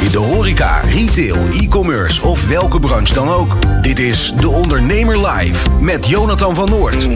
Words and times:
In 0.00 0.10
de 0.10 0.18
horeca, 0.18 0.80
retail, 0.80 1.36
e-commerce 1.52 2.22
of 2.22 2.48
welke 2.48 2.80
branche 2.80 3.14
dan 3.14 3.28
ook. 3.28 3.82
Dit 3.82 3.98
is 3.98 4.32
De 4.40 4.48
Ondernemer 4.48 5.28
Live 5.28 5.70
met 5.80 6.06
Jonathan 6.06 6.54
van 6.54 6.70
Noord. 6.70 7.08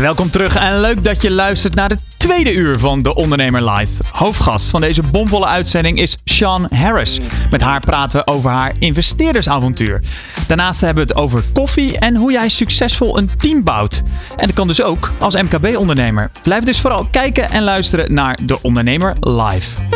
Welkom 0.00 0.30
terug 0.30 0.56
en 0.56 0.80
leuk 0.80 1.04
dat 1.04 1.22
je 1.22 1.30
luistert 1.30 1.74
naar 1.74 1.88
de 1.88 1.96
tweede 2.16 2.52
uur 2.52 2.78
van 2.78 3.02
De 3.02 3.14
Ondernemer 3.14 3.70
Live. 3.70 4.02
Hoofdgast 4.12 4.70
van 4.70 4.80
deze 4.80 5.02
bomvolle 5.02 5.46
uitzending 5.46 5.98
is 5.98 6.16
Sean 6.24 6.66
Harris. 6.74 7.20
Met 7.50 7.60
haar 7.60 7.80
praten 7.80 8.18
we 8.18 8.26
over 8.26 8.50
haar 8.50 8.74
investeerdersavontuur. 8.78 10.00
Daarnaast 10.46 10.80
hebben 10.80 11.06
we 11.06 11.12
het 11.12 11.22
over 11.22 11.42
koffie 11.52 11.98
en 11.98 12.16
hoe 12.16 12.32
jij 12.32 12.48
succesvol 12.48 13.18
een 13.18 13.30
team 13.36 13.64
bouwt. 13.64 14.02
En 14.36 14.46
dat 14.46 14.52
kan 14.52 14.66
dus 14.66 14.82
ook 14.82 15.12
als 15.18 15.34
MKB-ondernemer. 15.34 16.30
Blijf 16.42 16.64
dus 16.64 16.80
vooral 16.80 17.08
kijken 17.10 17.50
en 17.50 17.62
luisteren 17.62 18.14
naar 18.14 18.38
De 18.44 18.62
Ondernemer 18.62 19.16
Live. 19.20 19.95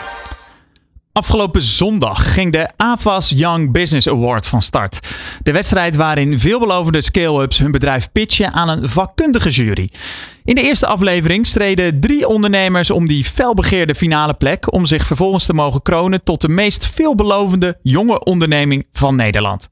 Afgelopen 1.13 1.61
zondag 1.61 2.33
ging 2.33 2.51
de 2.51 2.69
AFAS 2.77 3.29
Young 3.29 3.71
Business 3.71 4.07
Award 4.07 4.47
van 4.47 4.61
start. 4.61 5.09
De 5.43 5.51
wedstrijd 5.51 5.95
waarin 5.95 6.39
veelbelovende 6.39 7.01
scale-ups 7.01 7.57
hun 7.57 7.71
bedrijf 7.71 8.11
pitchen 8.11 8.51
aan 8.51 8.69
een 8.69 8.89
vakkundige 8.89 9.49
jury. 9.49 9.89
In 10.51 10.57
de 10.57 10.63
eerste 10.63 10.87
aflevering 10.87 11.47
streden 11.47 11.99
drie 11.99 12.27
ondernemers 12.27 12.91
om 12.91 13.07
die 13.07 13.23
felbegeerde 13.23 13.95
finale 13.95 14.33
plek 14.33 14.73
om 14.73 14.85
zich 14.85 15.05
vervolgens 15.05 15.45
te 15.45 15.53
mogen 15.53 15.81
kronen 15.81 16.23
tot 16.23 16.41
de 16.41 16.49
meest 16.49 16.87
veelbelovende 16.87 17.77
jonge 17.81 18.23
onderneming 18.23 18.85
van 18.93 19.15
Nederland. 19.15 19.69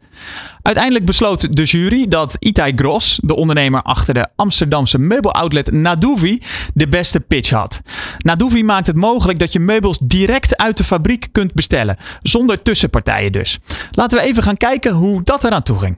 Uiteindelijk 0.61 1.05
besloot 1.05 1.55
de 1.55 1.63
jury 1.63 2.07
dat 2.07 2.35
Itai 2.39 2.73
Gros, 2.75 3.19
de 3.23 3.35
ondernemer 3.35 3.81
achter 3.81 4.13
de 4.13 4.27
Amsterdamse 4.35 4.99
meubeloutlet 4.99 5.71
Naduvi, 5.71 6.41
de 6.73 6.87
beste 6.87 7.19
pitch 7.19 7.49
had. 7.49 7.81
Naduvi 8.17 8.63
maakt 8.63 8.87
het 8.87 8.95
mogelijk 8.95 9.39
dat 9.39 9.51
je 9.51 9.59
meubels 9.59 9.97
direct 10.03 10.57
uit 10.57 10.77
de 10.77 10.83
fabriek 10.83 11.27
kunt 11.31 11.53
bestellen, 11.53 11.97
zonder 12.21 12.61
tussenpartijen 12.61 13.31
dus. 13.31 13.59
Laten 13.91 14.17
we 14.17 14.23
even 14.23 14.43
gaan 14.43 14.57
kijken 14.57 14.93
hoe 14.93 15.23
dat 15.23 15.43
eraan 15.43 15.63
toe 15.63 15.79
ging. 15.79 15.97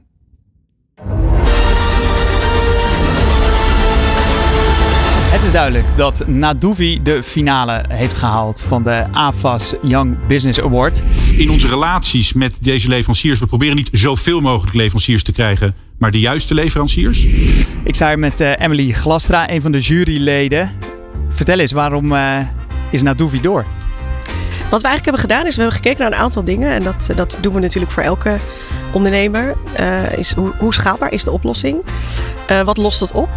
Het 5.32 5.44
is 5.44 5.52
duidelijk 5.52 5.86
dat 5.96 6.28
Naduvi 6.28 7.00
de 7.04 7.24
finale 7.24 7.84
heeft 7.88 8.16
gehaald 8.16 8.66
van 8.68 8.84
de 8.84 9.06
AFAS 9.12 9.74
Young 9.82 10.18
Business 10.28 10.62
Award. 10.62 11.02
In 11.38 11.50
onze 11.50 11.68
relaties 11.68 12.34
met 12.34 12.64
deze 12.64 12.88
leveranciers, 12.88 13.40
we 13.40 13.46
proberen 13.46 13.76
niet 13.76 13.90
zoveel 13.92 14.42
mogelijk 14.42 14.76
leveranciers 14.76 15.24
te 15.24 15.32
krijgen, 15.32 15.76
maar 15.98 16.12
de 16.12 16.20
juiste 16.20 16.54
leveranciers. 16.54 17.26
Ik 17.84 17.96
sta 17.96 18.08
hier 18.08 18.20
met 18.20 18.42
uh, 18.42 18.60
Emily 18.60 18.92
Glastra, 18.92 19.50
een 19.50 19.62
van 19.62 19.72
de 19.72 19.80
juryleden. 19.80 20.72
Vertel 21.30 21.60
eens, 21.60 21.72
waarom 21.72 22.14
uh, 22.14 22.38
is 22.90 23.02
Naduvi 23.02 23.42
door? 23.42 23.66
Wat 24.70 24.82
we 24.82 24.88
eigenlijk 24.88 25.06
hebben 25.06 25.22
gedaan 25.22 25.46
is, 25.46 25.56
we 25.56 25.62
hebben 25.62 25.80
gekeken 25.82 26.02
naar 26.02 26.12
een 26.12 26.24
aantal 26.24 26.44
dingen. 26.44 26.72
En 26.72 26.84
dat, 26.84 27.10
dat 27.16 27.38
doen 27.42 27.54
we 27.54 27.60
natuurlijk 27.60 27.92
voor 27.92 28.04
elke 28.04 28.38
ondernemer. 28.92 29.56
Uh, 29.80 30.18
is 30.18 30.34
hoe, 30.34 30.52
hoe, 30.58 30.74
schaalbaar 30.74 31.12
is 31.12 31.24
de 31.24 31.32
oplossing? 31.32 31.78
wat 32.66 32.78
lost 32.78 33.00
het 33.00 33.12
op? 33.12 33.30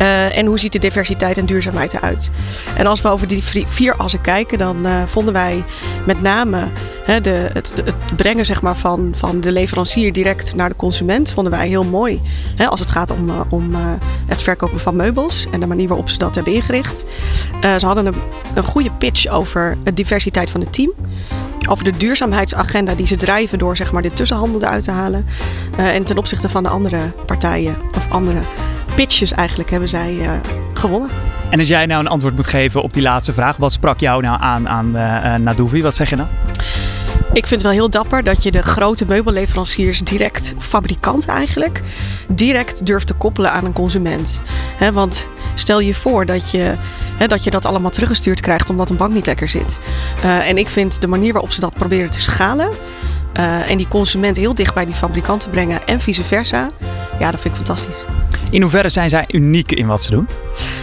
Uh, 0.00 0.38
en 0.38 0.46
hoe 0.46 0.58
ziet 0.58 0.72
de 0.72 0.78
diversiteit 0.78 1.38
en 1.38 1.46
duurzaamheid 1.46 1.94
eruit? 1.94 2.30
En 2.76 2.86
als 2.86 3.00
we 3.00 3.08
over 3.08 3.26
die 3.26 3.42
vier 3.68 3.96
assen 3.96 4.20
kijken, 4.20 4.58
dan 4.58 4.86
uh, 4.86 5.02
vonden 5.06 5.32
wij 5.32 5.64
met 6.06 6.22
name 6.22 6.58
hè, 7.04 7.20
de, 7.20 7.50
het, 7.52 7.72
het, 7.84 8.16
brengen 8.16 8.44
zeg 8.44 8.62
maar, 8.62 8.76
van, 8.76 9.12
van 9.16 9.40
de 9.40 9.52
leverancier 9.52 10.12
direct 10.12 10.56
naar 10.56 10.68
de 10.68 10.76
consument, 10.76 11.32
vonden 11.32 11.52
wij 11.52 11.68
heel 11.68 11.84
mooi. 11.84 12.20
Hè, 12.56 12.66
als 12.66 12.80
het 12.80 12.90
gaat 12.90 13.10
om, 13.10 13.30
om 13.48 13.74
het 14.26 14.42
verkopen 14.42 14.80
van 14.80 14.96
meubels 14.96 15.46
en 15.50 15.60
de 15.60 15.66
manier 15.66 15.88
waarop 15.88 16.08
ze 16.08 16.18
dat 16.18 16.34
hebben 16.34 16.52
ingericht. 16.52 17.06
ze 17.60 17.86
hadden 17.86 18.06
een, 18.06 18.14
een 18.54 18.64
goede 18.64 18.90
pitch 18.90 19.26
over 19.26 19.76
de 19.84 19.94
diversiteit 19.94 20.50
van 20.50 20.60
het 20.60 20.72
team 20.72 20.92
over 21.68 21.84
de 21.84 21.96
duurzaamheidsagenda 21.96 22.94
die 22.94 23.06
ze 23.06 23.16
drijven 23.16 23.58
door 23.58 23.76
zeg 23.76 23.92
maar, 23.92 24.02
dit 24.02 24.16
tussenhandel 24.16 24.60
eruit 24.62 24.82
te 24.82 24.90
halen. 24.90 25.26
En 25.76 26.04
ten 26.04 26.18
opzichte 26.18 26.48
van 26.48 26.62
de 26.62 26.68
andere 26.68 26.98
partijen 27.26 27.76
of 27.96 28.10
andere 28.10 28.38
pitches 28.96 29.32
eigenlijk 29.32 29.70
hebben 29.70 29.88
zij 29.88 30.14
uh, 30.14 30.30
gewonnen. 30.74 31.10
En 31.50 31.58
als 31.58 31.68
jij 31.68 31.86
nou 31.86 32.00
een 32.00 32.08
antwoord 32.08 32.36
moet 32.36 32.46
geven 32.46 32.82
op 32.82 32.92
die 32.92 33.02
laatste 33.02 33.32
vraag, 33.32 33.56
wat 33.56 33.72
sprak 33.72 34.00
jou 34.00 34.22
nou 34.22 34.40
aan 34.40 34.68
aan 34.68 34.96
uh? 34.96 35.82
Wat 35.82 35.94
zeg 35.94 36.10
je 36.10 36.16
dan? 36.16 36.28
Ik 37.32 37.46
vind 37.46 37.50
het 37.50 37.62
wel 37.62 37.70
heel 37.70 37.90
dapper 37.90 38.24
dat 38.24 38.42
je 38.42 38.50
de 38.50 38.62
grote 38.62 39.04
meubelleveranciers 39.06 40.00
direct, 40.00 40.54
fabrikant 40.58 41.26
eigenlijk, 41.26 41.82
direct 42.26 42.86
durft 42.86 43.06
te 43.06 43.14
koppelen 43.14 43.52
aan 43.52 43.64
een 43.64 43.72
consument. 43.72 44.42
He, 44.76 44.92
want 44.92 45.26
stel 45.54 45.80
je 45.80 45.94
voor 45.94 46.26
dat 46.26 46.50
je, 46.50 46.74
he, 47.16 47.26
dat 47.26 47.44
je 47.44 47.50
dat 47.50 47.64
allemaal 47.64 47.90
teruggestuurd 47.90 48.40
krijgt 48.40 48.70
omdat 48.70 48.90
een 48.90 48.96
bank 48.96 49.12
niet 49.12 49.26
lekker 49.26 49.48
zit. 49.48 49.80
Uh, 50.24 50.48
en 50.48 50.58
ik 50.58 50.68
vind 50.68 51.00
de 51.00 51.06
manier 51.06 51.32
waarop 51.32 51.52
ze 51.52 51.60
dat 51.60 51.74
proberen 51.74 52.10
te 52.10 52.20
schalen 52.20 52.68
uh, 53.38 53.70
en 53.70 53.76
die 53.76 53.88
consument 53.88 54.36
heel 54.36 54.54
dicht 54.54 54.74
bij 54.74 54.84
die 54.84 54.94
fabrikant 54.94 55.40
te 55.40 55.48
brengen 55.48 55.86
en 55.86 56.00
vice 56.00 56.24
versa, 56.24 56.68
ja, 57.18 57.30
dat 57.30 57.40
vind 57.40 57.56
ik 57.56 57.64
fantastisch. 57.64 58.04
In 58.50 58.62
hoeverre 58.62 58.88
zijn 58.88 59.10
zij 59.10 59.24
uniek 59.28 59.72
in 59.72 59.86
wat 59.86 60.02
ze 60.02 60.10
doen? 60.10 60.28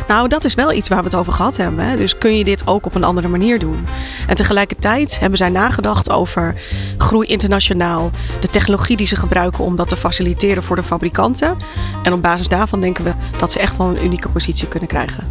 Nou, 0.08 0.28
dat 0.28 0.44
is 0.44 0.54
wel 0.54 0.74
iets 0.74 0.90
waar 0.90 0.98
we 0.98 1.04
het 1.04 1.16
over 1.16 1.34
gehad 1.34 1.58
hebben. 1.58 1.86
Hè. 1.86 1.96
Dus 1.96 2.18
kun 2.18 2.38
je 2.38 2.44
dit 2.44 2.68
ook 2.68 2.86
op 2.86 2.96
een 2.96 3.04
andere 3.04 3.28
manier 3.28 3.60
doen? 3.60 3.86
En 4.28 4.36
tegelijkertijd 4.36 5.20
hebben 5.20 5.38
zij 5.38 5.50
nagedacht 5.50 6.10
over 6.10 6.56
groei 6.98 7.28
internationaal, 7.28 8.12
de 8.40 8.48
technologie 8.48 8.98
die 8.98 9.08
ze 9.08 9.16
gebruiken 9.16 9.64
om 9.64 9.76
dat 9.76 9.90
te 9.90 9.98
faciliteren 9.98 10.64
voor 10.64 10.76
de 10.76 10.84
fabrikanten. 10.84 11.58
En 12.04 12.14
op 12.14 12.22
basis 12.22 12.48
daarvan 12.48 12.82
denken 12.82 13.04
we 13.04 13.12
dat 13.38 13.52
ze 13.52 13.60
echt 13.60 13.78
wel 13.78 13.88
een 13.88 14.06
unieke 14.06 14.30
positie 14.30 14.68
kunnen 14.68 14.90
krijgen. 14.90 15.28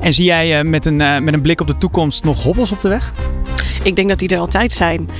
En 0.00 0.12
zie 0.12 0.24
jij 0.24 0.64
met 0.64 0.86
een, 0.86 0.96
met 0.96 1.32
een 1.34 1.42
blik 1.42 1.60
op 1.60 1.66
de 1.66 1.76
toekomst 1.76 2.24
nog 2.24 2.42
hobbels 2.42 2.70
op 2.70 2.80
de 2.80 2.88
weg? 2.88 3.12
Ik 3.82 3.96
denk 3.96 4.08
dat 4.08 4.18
die 4.18 4.28
er 4.28 4.38
altijd 4.38 4.72
zijn. 4.72 5.10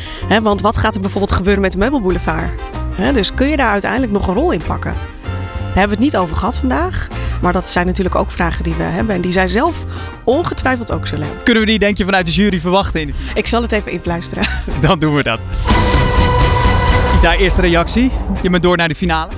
want 0.43 0.61
wat 0.61 0.77
gaat 0.77 0.95
er 0.95 1.01
bijvoorbeeld 1.01 1.33
gebeuren 1.33 1.63
met 1.63 1.73
de 1.73 1.79
meubelboulevard? 1.79 2.51
dus 3.13 3.35
kun 3.35 3.49
je 3.49 3.57
daar 3.57 3.73
uiteindelijk 3.73 4.13
nog 4.13 4.27
een 4.27 4.35
rol 4.35 4.53
in 4.53 4.63
pakken? 4.67 4.95
Daar 5.79 5.87
hebben 5.89 6.05
we 6.05 6.05
het 6.05 6.15
niet 6.15 6.25
over 6.25 6.41
gehad 6.41 6.59
vandaag. 6.59 7.09
Maar 7.43 7.53
dat 7.53 7.69
zijn 7.69 7.87
natuurlijk 7.87 8.15
ook 8.15 8.31
vragen 8.31 8.65
die 8.65 8.75
we 8.75 8.83
hebben. 8.83 9.15
En 9.15 9.21
die 9.21 9.33
zij 9.33 9.49
zelf 9.49 9.77
ongetwijfeld 10.25 10.93
ook 10.93 11.07
zullen 11.07 11.25
hebben. 11.25 11.45
Kunnen 11.45 11.63
we 11.63 11.69
die, 11.69 11.79
denk 11.79 11.97
je, 11.97 12.05
vanuit 12.05 12.27
de 12.27 12.33
jury 12.33 12.61
verwachten? 12.61 13.15
Ik 13.35 13.47
zal 13.47 13.63
het 13.63 13.73
even 13.73 13.93
influisteren. 13.93 14.45
Dan 14.81 14.99
doen 14.99 15.15
we 15.15 15.23
dat. 15.23 15.41
Daar 17.23 17.37
eerste 17.37 17.61
reactie. 17.61 18.13
Je 18.43 18.51
bent 18.51 18.63
door 18.63 18.77
naar 18.77 18.89
de 18.89 18.95
finale. 18.95 19.31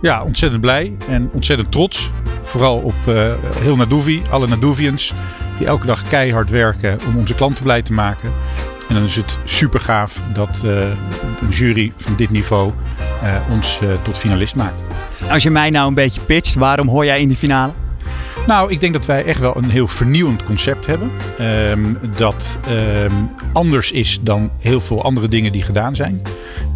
Ja, 0.00 0.22
ontzettend 0.22 0.60
blij 0.60 0.96
en 1.08 1.30
ontzettend 1.32 1.72
trots. 1.72 2.10
Vooral 2.42 2.76
op 2.76 2.94
uh, 3.08 3.32
heel 3.58 3.76
Naduvi, 3.76 4.22
alle 4.30 4.48
Naduvians. 4.48 5.12
Die 5.58 5.66
elke 5.66 5.86
dag 5.86 6.02
keihard 6.02 6.50
werken 6.50 6.98
om 7.06 7.16
onze 7.16 7.34
klanten 7.34 7.62
blij 7.62 7.82
te 7.82 7.92
maken. 7.92 8.32
En 8.90 8.96
dan 8.96 9.04
is 9.04 9.16
het 9.16 9.38
super 9.44 9.80
gaaf 9.80 10.20
dat 10.32 10.62
uh, 10.64 10.80
een 11.40 11.48
jury 11.50 11.92
van 11.96 12.16
dit 12.16 12.30
niveau 12.30 12.72
uh, 13.22 13.36
ons 13.50 13.80
uh, 13.82 13.88
tot 14.02 14.18
finalist 14.18 14.54
maakt. 14.54 14.84
Als 15.28 15.42
je 15.42 15.50
mij 15.50 15.70
nou 15.70 15.88
een 15.88 15.94
beetje 15.94 16.20
pitcht, 16.20 16.54
waarom 16.54 16.88
hoor 16.88 17.04
jij 17.04 17.20
in 17.20 17.28
die 17.28 17.36
finale? 17.36 17.72
Nou, 18.46 18.70
ik 18.70 18.80
denk 18.80 18.92
dat 18.92 19.06
wij 19.06 19.24
echt 19.24 19.40
wel 19.40 19.56
een 19.56 19.70
heel 19.70 19.88
vernieuwend 19.88 20.44
concept 20.44 20.86
hebben. 20.86 21.10
Um, 21.40 21.98
dat 22.16 22.58
um, 23.04 23.30
anders 23.52 23.92
is 23.92 24.18
dan 24.20 24.50
heel 24.58 24.80
veel 24.80 25.02
andere 25.02 25.28
dingen 25.28 25.52
die 25.52 25.62
gedaan 25.62 25.96
zijn. 25.96 26.22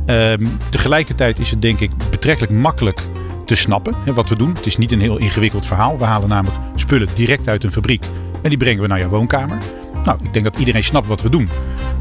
Um, 0.06 0.58
tegelijkertijd 0.68 1.38
is 1.38 1.50
het 1.50 1.62
denk 1.62 1.80
ik 1.80 1.90
betrekkelijk 2.10 2.52
makkelijk 2.52 3.00
te 3.44 3.54
snappen 3.54 3.94
hè, 4.04 4.12
wat 4.12 4.28
we 4.28 4.36
doen. 4.36 4.54
Het 4.54 4.66
is 4.66 4.76
niet 4.76 4.92
een 4.92 5.00
heel 5.00 5.16
ingewikkeld 5.16 5.66
verhaal. 5.66 5.98
We 5.98 6.04
halen 6.04 6.28
namelijk 6.28 6.60
spullen 6.74 7.08
direct 7.14 7.48
uit 7.48 7.64
een 7.64 7.72
fabriek 7.72 8.04
en 8.42 8.48
die 8.48 8.58
brengen 8.58 8.82
we 8.82 8.88
naar 8.88 8.98
jouw 8.98 9.08
woonkamer. 9.08 9.58
Nou, 10.04 10.18
ik 10.22 10.32
denk 10.32 10.44
dat 10.44 10.58
iedereen 10.58 10.84
snapt 10.84 11.06
wat 11.06 11.22
we 11.22 11.28
doen. 11.28 11.48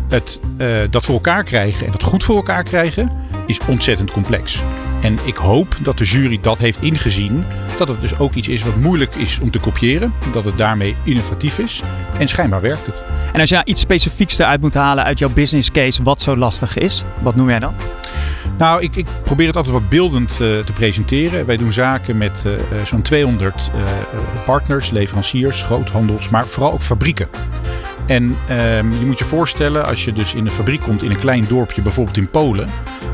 Het, 0.10 0.40
uh, 0.58 0.78
dat 0.90 1.06
voor 1.06 1.16
elkaar 1.16 1.44
krijgen 1.44 1.86
en 1.86 1.92
dat 1.92 2.04
goed 2.04 2.24
voor 2.24 2.36
elkaar 2.36 2.64
krijgen 2.64 3.12
is 3.48 3.60
ontzettend 3.68 4.12
complex. 4.12 4.62
En 5.02 5.18
ik 5.26 5.36
hoop 5.36 5.76
dat 5.82 5.98
de 5.98 6.04
jury 6.04 6.40
dat 6.42 6.60
heeft 6.60 6.82
ingezien. 6.82 7.46
Dat 7.78 7.88
het 7.88 8.02
dus 8.02 8.20
ook 8.20 8.34
iets 8.34 8.48
is 8.48 8.64
wat 8.64 8.76
moeilijk 8.76 9.16
is 9.16 9.40
om 9.40 9.52
te 9.52 9.60
kopiëren. 9.60 10.14
Dat 10.34 10.44
het 10.44 10.58
daarmee 10.58 10.96
innovatief 11.04 11.60
is. 11.60 11.82
En 12.18 12.28
schijnbaar 12.28 12.62
werkt 12.62 12.86
het. 12.86 13.04
En 13.34 13.40
als 13.40 13.50
je 13.50 13.62
iets 13.64 13.82
specifieks 13.82 14.38
eruit 14.38 14.62
moet 14.62 14.74
halen 14.74 15.04
uit 15.04 15.20
jouw 15.20 15.30
business 15.30 15.72
case 15.72 16.04
wat 16.04 16.22
zo 16.22 16.38
lastig 16.38 16.78
is, 16.78 17.04
wat 17.22 17.36
noem 17.36 17.50
jij 17.50 17.60
dan? 17.60 17.74
Nou, 18.58 18.82
ik, 18.82 18.96
ik 18.96 19.08
probeer 19.24 19.48
het 19.48 19.56
altijd 19.56 19.74
wat 19.74 19.90
beeldend 19.90 20.32
uh, 20.32 20.60
te 20.60 20.74
presenteren. 20.74 21.46
Wij 21.46 21.58
doen 21.58 21.74
zaken 21.74 22.18
met 22.18 22.44
uh, 22.48 22.54
zo'n 22.86 23.02
200 23.02 23.72
uh, 23.76 23.82
partners, 24.46 24.90
leveranciers, 24.90 25.64
groothandels, 25.64 26.30
maar 26.30 26.48
vooral 26.48 26.74
ook 26.74 26.82
fabrieken. 26.82 27.28
En 28.06 28.36
ehm, 28.48 28.92
je 28.92 29.06
moet 29.06 29.20
je 29.20 29.26
voorstellen, 29.26 29.86
als 29.86 30.06
je 30.06 30.14
dus 30.14 30.34
in 30.34 30.46
een 30.46 30.52
fabriek 30.52 30.82
komt 30.82 31.04
in 31.04 31.12
een 31.12 31.20
klein 31.20 31.46
dorpje, 31.48 31.82
bijvoorbeeld 31.82 32.18
in 32.18 32.30
Polen. 32.30 32.70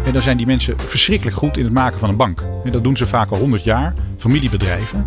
En 0.05 0.13
dan 0.13 0.21
zijn 0.21 0.37
die 0.37 0.45
mensen 0.45 0.79
verschrikkelijk 0.79 1.37
goed 1.37 1.57
in 1.57 1.63
het 1.63 1.73
maken 1.73 1.99
van 1.99 2.09
een 2.09 2.15
bank. 2.15 2.43
Dat 2.71 2.83
doen 2.83 2.97
ze 2.97 3.07
vaak 3.07 3.31
al 3.31 3.37
100 3.37 3.63
jaar, 3.63 3.93
familiebedrijven. 4.17 5.05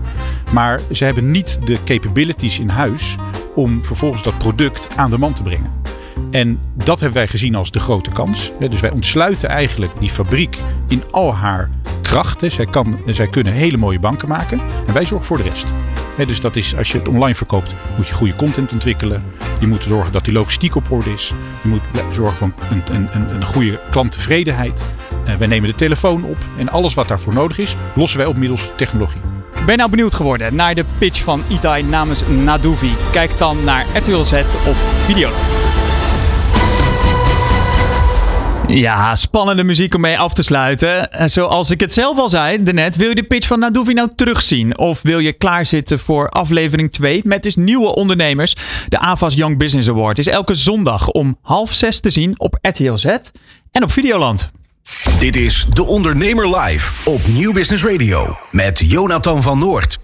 Maar 0.53 0.81
ze 0.91 1.05
hebben 1.05 1.31
niet 1.31 1.59
de 1.65 1.79
capabilities 1.85 2.59
in 2.59 2.69
huis 2.69 3.17
om 3.55 3.85
vervolgens 3.85 4.23
dat 4.23 4.39
product 4.39 4.89
aan 4.97 5.11
de 5.11 5.19
man 5.19 5.33
te 5.33 5.43
brengen. 5.43 5.81
En 6.31 6.59
dat 6.75 7.01
hebben 7.01 7.19
wij 7.19 7.29
gezien 7.29 7.55
als 7.55 7.71
de 7.71 7.81
grote 7.81 8.11
kans. 8.11 8.53
Dus 8.71 8.81
wij 8.81 8.91
ontsluiten 8.91 9.49
eigenlijk 9.49 9.93
die 9.99 10.11
fabriek 10.11 10.57
in 10.89 11.03
al 11.11 11.35
haar 11.35 11.71
krachten. 12.03 12.53
Zij, 12.53 12.67
kan, 12.67 13.01
zij 13.07 13.29
kunnen 13.29 13.53
hele 13.53 13.77
mooie 13.77 14.01
banken 14.01 14.29
maken. 14.29 14.61
En 14.87 14.95
wij 14.95 15.05
zorgen 15.05 15.27
voor 15.27 15.37
de 15.37 15.43
rest. 15.43 15.67
dus 16.27 16.41
dat 16.41 16.57
is, 16.57 16.77
als 16.77 16.93
je 16.93 16.99
het 16.99 17.09
online 17.09 17.35
verkoopt, 17.35 17.75
moet 17.97 18.09
je 18.09 18.15
goede 18.15 18.37
content 18.37 18.73
ontwikkelen. 18.73 19.23
Je 19.63 19.69
moet 19.69 19.83
zorgen 19.83 20.13
dat 20.13 20.25
die 20.25 20.35
logistiek 20.35 20.75
op 20.75 20.91
orde 20.91 21.13
is. 21.13 21.33
Je 21.63 21.69
moet 21.69 21.81
zorgen 22.11 22.37
voor 22.37 22.51
een, 22.71 22.83
een, 22.95 23.09
een, 23.13 23.35
een 23.35 23.45
goede 23.45 23.81
klanttevredenheid. 23.91 24.87
Uh, 25.27 25.35
wij 25.35 25.47
nemen 25.47 25.69
de 25.69 25.75
telefoon 25.75 26.25
op. 26.25 26.37
En 26.59 26.69
alles 26.69 26.95
wat 26.95 27.09
daarvoor 27.09 27.35
nodig 27.35 27.59
is, 27.59 27.77
lossen 27.95 28.19
wij 28.19 28.27
op 28.27 28.37
middels 28.37 28.71
technologie. 28.77 29.21
Ben 29.53 29.71
je 29.71 29.77
nou 29.77 29.91
benieuwd 29.91 30.15
geworden 30.15 30.55
naar 30.55 30.75
de 30.75 30.85
pitch 30.99 31.23
van 31.23 31.43
Itai 31.49 31.83
namens 31.83 32.23
Naduvi? 32.29 32.93
Kijk 33.13 33.39
dan 33.39 33.65
naar 33.65 33.87
RTL 33.95 34.23
Z 34.23 34.33
of 34.67 35.05
Videoland. 35.07 35.82
Ja, 38.69 39.15
spannende 39.15 39.65
muziek 39.65 39.95
om 39.95 40.01
mee 40.01 40.19
af 40.19 40.35
te 40.35 40.43
sluiten. 40.43 41.13
Eh, 41.13 41.27
zoals 41.29 41.71
ik 41.71 41.81
het 41.81 41.93
zelf 41.93 42.19
al 42.19 42.29
zei 42.29 42.59
net, 42.59 42.97
wil 42.97 43.09
je 43.09 43.15
de 43.15 43.23
pitch 43.23 43.47
van 43.47 43.59
Naduvi 43.59 43.93
nou 43.93 44.09
terugzien? 44.15 44.79
Of 44.79 45.03
wil 45.03 45.19
je 45.19 45.33
klaarzitten 45.33 45.99
voor 45.99 46.29
aflevering 46.29 46.93
2 46.93 47.21
met 47.25 47.43
dus 47.43 47.57
nieuwe 47.57 47.95
ondernemers? 47.95 48.57
De 48.89 48.99
AVAS 48.99 49.35
Young 49.35 49.59
Business 49.59 49.89
Award 49.89 50.19
is 50.19 50.29
elke 50.29 50.55
zondag 50.55 51.09
om 51.09 51.39
half 51.43 51.73
zes 51.73 52.01
te 52.01 52.11
zien 52.11 52.41
op 52.41 52.59
RTL 52.61 52.95
Z 52.95 53.05
en 53.71 53.83
op 53.83 53.93
Videoland. 53.93 54.51
Dit 55.19 55.37
is 55.37 55.67
De 55.73 55.85
Ondernemer 55.85 56.57
Live 56.57 56.93
op 57.05 57.27
Nieuw 57.27 57.53
Business 57.53 57.85
Radio 57.85 58.37
met 58.51 58.79
Jonathan 58.79 59.43
van 59.43 59.59
Noord. 59.59 59.99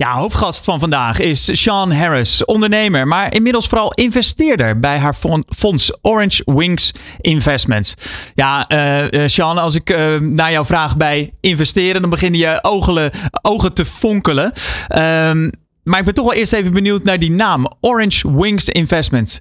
Ja, 0.00 0.14
hoofdgast 0.14 0.64
van 0.64 0.80
vandaag 0.80 1.18
is 1.18 1.62
Sean 1.62 1.92
Harris, 1.92 2.44
ondernemer, 2.44 3.06
maar 3.06 3.34
inmiddels 3.34 3.66
vooral 3.66 3.92
investeerder 3.92 4.80
bij 4.80 4.98
haar 4.98 5.14
fonds 5.48 5.98
Orange 6.02 6.42
Wings 6.44 6.92
Investments. 7.20 7.94
Ja, 8.34 8.70
uh, 8.70 9.26
Sean, 9.26 9.58
als 9.58 9.74
ik 9.74 9.90
uh, 9.90 10.20
naar 10.20 10.52
jou 10.52 10.66
vraag 10.66 10.96
bij 10.96 11.32
investeren, 11.40 12.00
dan 12.00 12.10
beginnen 12.10 12.40
je 12.40 12.58
ogen, 12.62 13.10
ogen 13.42 13.74
te 13.74 13.84
fonkelen. 13.84 14.44
Um, 14.44 15.50
maar 15.82 15.98
ik 15.98 16.04
ben 16.04 16.14
toch 16.14 16.24
wel 16.24 16.34
eerst 16.34 16.52
even 16.52 16.72
benieuwd 16.72 17.04
naar 17.04 17.18
die 17.18 17.30
naam, 17.30 17.72
Orange 17.80 18.34
Wings 18.34 18.68
Investments. 18.68 19.38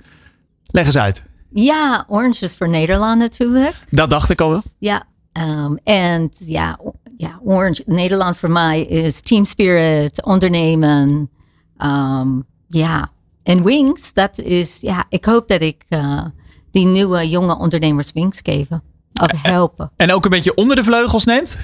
Leg 0.65 0.85
eens 0.85 0.97
uit. 0.97 1.23
Ja, 1.53 2.05
Orange 2.07 2.45
is 2.45 2.55
voor 2.55 2.69
Nederland 2.69 3.19
natuurlijk. 3.19 3.75
Dat 3.89 4.09
dacht 4.09 4.29
ik 4.29 4.41
al 4.41 4.49
wel. 4.49 4.61
Ja, 4.79 5.03
um, 5.33 5.79
en 5.83 6.29
ja, 6.37 6.79
ja, 7.19 7.39
Orange, 7.43 7.83
Nederland 7.85 8.37
voor 8.37 8.51
mij 8.51 8.81
is 8.81 9.21
team 9.21 9.45
spirit, 9.45 10.23
ondernemen. 10.23 11.29
Um, 11.77 12.45
ja, 12.67 13.11
en 13.43 13.63
Wings, 13.63 14.13
dat 14.13 14.37
is, 14.37 14.81
ja, 14.81 15.05
ik 15.09 15.25
hoop 15.25 15.47
dat 15.47 15.61
ik 15.61 15.83
uh, 15.89 16.23
die 16.71 16.85
nieuwe 16.85 17.29
jonge 17.29 17.57
ondernemers 17.57 18.11
wings 18.13 18.39
geven. 18.43 18.83
Of 19.21 19.41
helpen. 19.41 19.91
En 19.95 20.11
ook 20.11 20.23
een 20.23 20.29
beetje 20.29 20.55
onder 20.55 20.75
de 20.75 20.83
vleugels 20.83 21.25
neemt? 21.25 21.57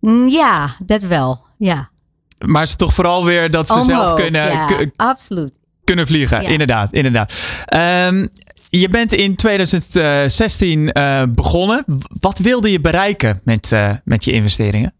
Mm, 0.00 0.28
ja, 0.28 0.68
dat 0.84 1.02
wel, 1.02 1.44
ja. 1.58 1.90
Maar 2.46 2.62
het 2.62 2.78
toch 2.78 2.94
vooral 2.94 3.24
weer 3.24 3.50
dat 3.50 3.68
ze 3.68 3.82
zelf 3.82 4.14
kunnen... 4.14 4.46
Ja, 4.46 4.68
absoluut. 4.96 5.58
Kunnen 5.84 6.06
vliegen, 6.06 6.42
inderdaad, 6.42 6.92
inderdaad. 6.92 7.34
Um, 8.08 8.28
je 8.70 8.88
bent 8.88 9.12
in 9.12 9.36
2016 9.36 10.80
uh, 10.80 11.22
eh, 11.22 11.28
begonnen. 11.30 11.84
Wat 12.20 12.38
wilde 12.38 12.70
je 12.70 12.80
bereiken 12.80 13.40
met, 13.44 13.70
uh, 13.72 13.90
met 14.04 14.24
je 14.24 14.32
investeringen? 14.32 14.92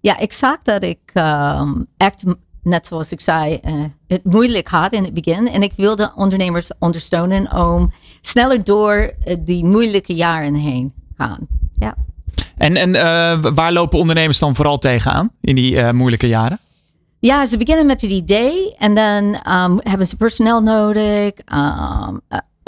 Ja, 0.00 0.18
ik 0.18 0.32
zag 0.32 0.58
dat 0.62 0.82
ik 0.82 0.98
um, 1.14 1.86
echt, 1.96 2.24
net 2.62 2.86
zoals 2.86 3.12
ik 3.12 3.20
zei, 3.20 3.60
uh, 3.64 3.84
het 4.06 4.24
moeilijk 4.24 4.68
had 4.68 4.92
in 4.92 5.04
het 5.04 5.14
begin. 5.14 5.48
En 5.48 5.62
ik 5.62 5.72
wilde 5.76 6.12
ondernemers 6.14 6.70
ondersteunen 6.78 7.52
om 7.52 7.92
sneller 8.20 8.64
door 8.64 9.14
die 9.40 9.64
moeilijke 9.64 10.14
jaren 10.14 10.54
heen 10.54 10.92
gaan. 11.16 11.46
Ja. 11.78 11.94
En, 12.56 12.76
en 12.76 12.92
waar 13.54 13.72
lopen 13.72 13.98
ondernemers 13.98 14.38
dan 14.38 14.54
vooral 14.54 14.78
tegenaan 14.78 15.30
in 15.40 15.54
die 15.54 15.92
moeilijke 15.92 16.28
jaren? 16.28 16.58
Ja, 17.18 17.46
ze 17.46 17.56
beginnen 17.56 17.86
met 17.86 18.00
het 18.00 18.10
idee 18.10 18.74
en 18.78 18.94
dan 18.94 19.24
um, 19.24 19.78
hebben 19.82 20.06
ze 20.06 20.16
personeel 20.16 20.62
nodig, 20.62 21.32
um, 21.52 22.20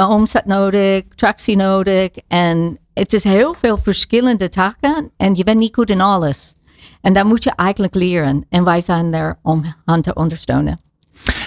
omzet 0.08 0.46
nodig, 0.46 1.02
tractie 1.14 1.56
nodig. 1.56 2.10
En 2.28 2.78
het 2.94 3.12
is 3.12 3.24
heel 3.24 3.54
veel 3.60 3.78
verschillende 3.82 4.48
taken 4.48 5.10
en 5.16 5.34
je 5.34 5.44
bent 5.44 5.58
niet 5.58 5.74
goed 5.74 5.90
in 5.90 6.00
alles. 6.00 6.52
En 7.00 7.12
dat 7.12 7.24
moet 7.24 7.44
je 7.44 7.52
eigenlijk 7.56 7.94
leren. 7.94 8.46
En 8.48 8.64
wij 8.64 8.80
zijn 8.80 9.14
er 9.14 9.38
om 9.42 9.74
aan 9.84 10.02
te 10.02 10.14
ondersteunen. 10.14 10.80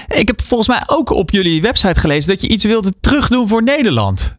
Ik 0.07 0.28
heb 0.28 0.42
volgens 0.42 0.69
mij 0.69 0.84
ook 0.86 1.10
op 1.10 1.31
jullie 1.31 1.62
website 1.62 2.00
gelezen 2.00 2.30
dat 2.30 2.42
je 2.42 2.48
iets 2.48 2.63
wilde 2.63 2.94
terugdoen 3.00 3.48
voor 3.48 3.63
Nederland. 3.63 4.36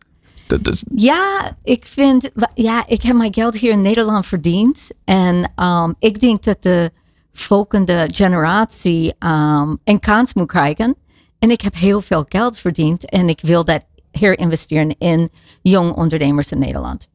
Dat 0.46 0.82
Ja, 0.94 1.56
ik 1.62 1.84
vind, 1.84 2.30
ja, 2.54 2.86
ik 2.86 3.02
heb 3.02 3.16
mijn 3.16 3.34
geld 3.34 3.56
hier 3.56 3.70
in 3.70 3.82
Nederland 3.82 4.26
verdiend. 4.26 4.88
En 5.04 5.52
um, 5.56 5.94
ik 5.98 6.20
denk 6.20 6.42
dat 6.42 6.62
de 6.62 6.90
volgende 7.32 8.10
generatie 8.12 9.14
um, 9.18 9.78
een 9.84 10.00
kans 10.00 10.34
moet 10.34 10.46
krijgen. 10.46 10.96
En 11.38 11.50
ik 11.50 11.60
heb 11.60 11.74
heel 11.74 12.00
veel 12.00 12.24
geld 12.28 12.58
verdiend 12.58 13.10
en 13.10 13.28
ik 13.28 13.40
wil 13.40 13.64
dat 13.64 13.84
herinvesteren 14.18 14.98
in 14.98 15.30
jong 15.62 15.92
ondernemers 15.92 16.50
in 16.50 16.58
Nederland. 16.58 17.08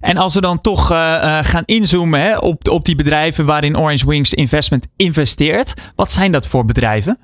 En 0.00 0.16
als 0.16 0.34
we 0.34 0.40
dan 0.40 0.60
toch 0.60 0.90
uh, 0.90 1.38
gaan 1.42 1.62
inzoomen 1.64 2.20
hè, 2.20 2.36
op, 2.36 2.68
op 2.68 2.84
die 2.84 2.96
bedrijven 2.96 3.46
waarin 3.46 3.78
Orange 3.78 4.06
Wings 4.06 4.32
Investment 4.32 4.86
investeert, 4.96 5.74
wat 5.96 6.12
zijn 6.12 6.32
dat 6.32 6.46
voor 6.46 6.64
bedrijven? 6.64 7.18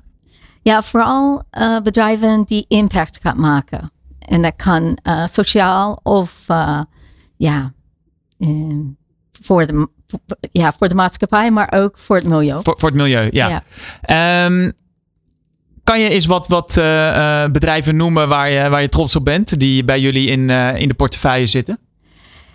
Ja, 0.61 0.83
vooral 0.83 1.43
uh, 1.51 1.79
bedrijven 1.81 2.43
die 2.45 2.65
impact 2.67 3.19
gaan 3.21 3.39
maken. 3.39 3.91
En 4.19 4.41
dat 4.41 4.53
kan 4.55 4.97
sociaal 5.25 5.99
of 6.03 6.45
ja, 7.37 7.73
voor, 9.41 9.67
de, 9.67 9.87
ja, 10.51 10.73
voor 10.77 10.89
de 10.89 10.95
maatschappij, 10.95 11.51
maar 11.51 11.71
ook 11.71 11.97
voor 11.97 12.15
het 12.15 12.27
milieu. 12.27 12.61
Voor, 12.61 12.75
voor 12.79 12.89
het 12.89 12.97
milieu, 12.97 13.29
ja. 13.31 13.63
ja. 14.01 14.45
Um, 14.45 14.73
kan 15.89 15.99
je 15.99 16.09
eens 16.09 16.25
wat, 16.25 16.47
wat 16.47 16.75
uh, 16.77 17.45
bedrijven 17.45 17.95
noemen 17.95 18.27
waar 18.27 18.51
je, 18.51 18.69
waar 18.69 18.81
je 18.81 18.89
trots 18.89 19.15
op 19.15 19.25
bent, 19.25 19.59
die 19.59 19.83
bij 19.83 19.99
jullie 19.99 20.29
in, 20.29 20.49
uh, 20.49 20.75
in 20.75 20.87
de 20.87 20.93
portefeuille 20.93 21.47
zitten? 21.47 21.79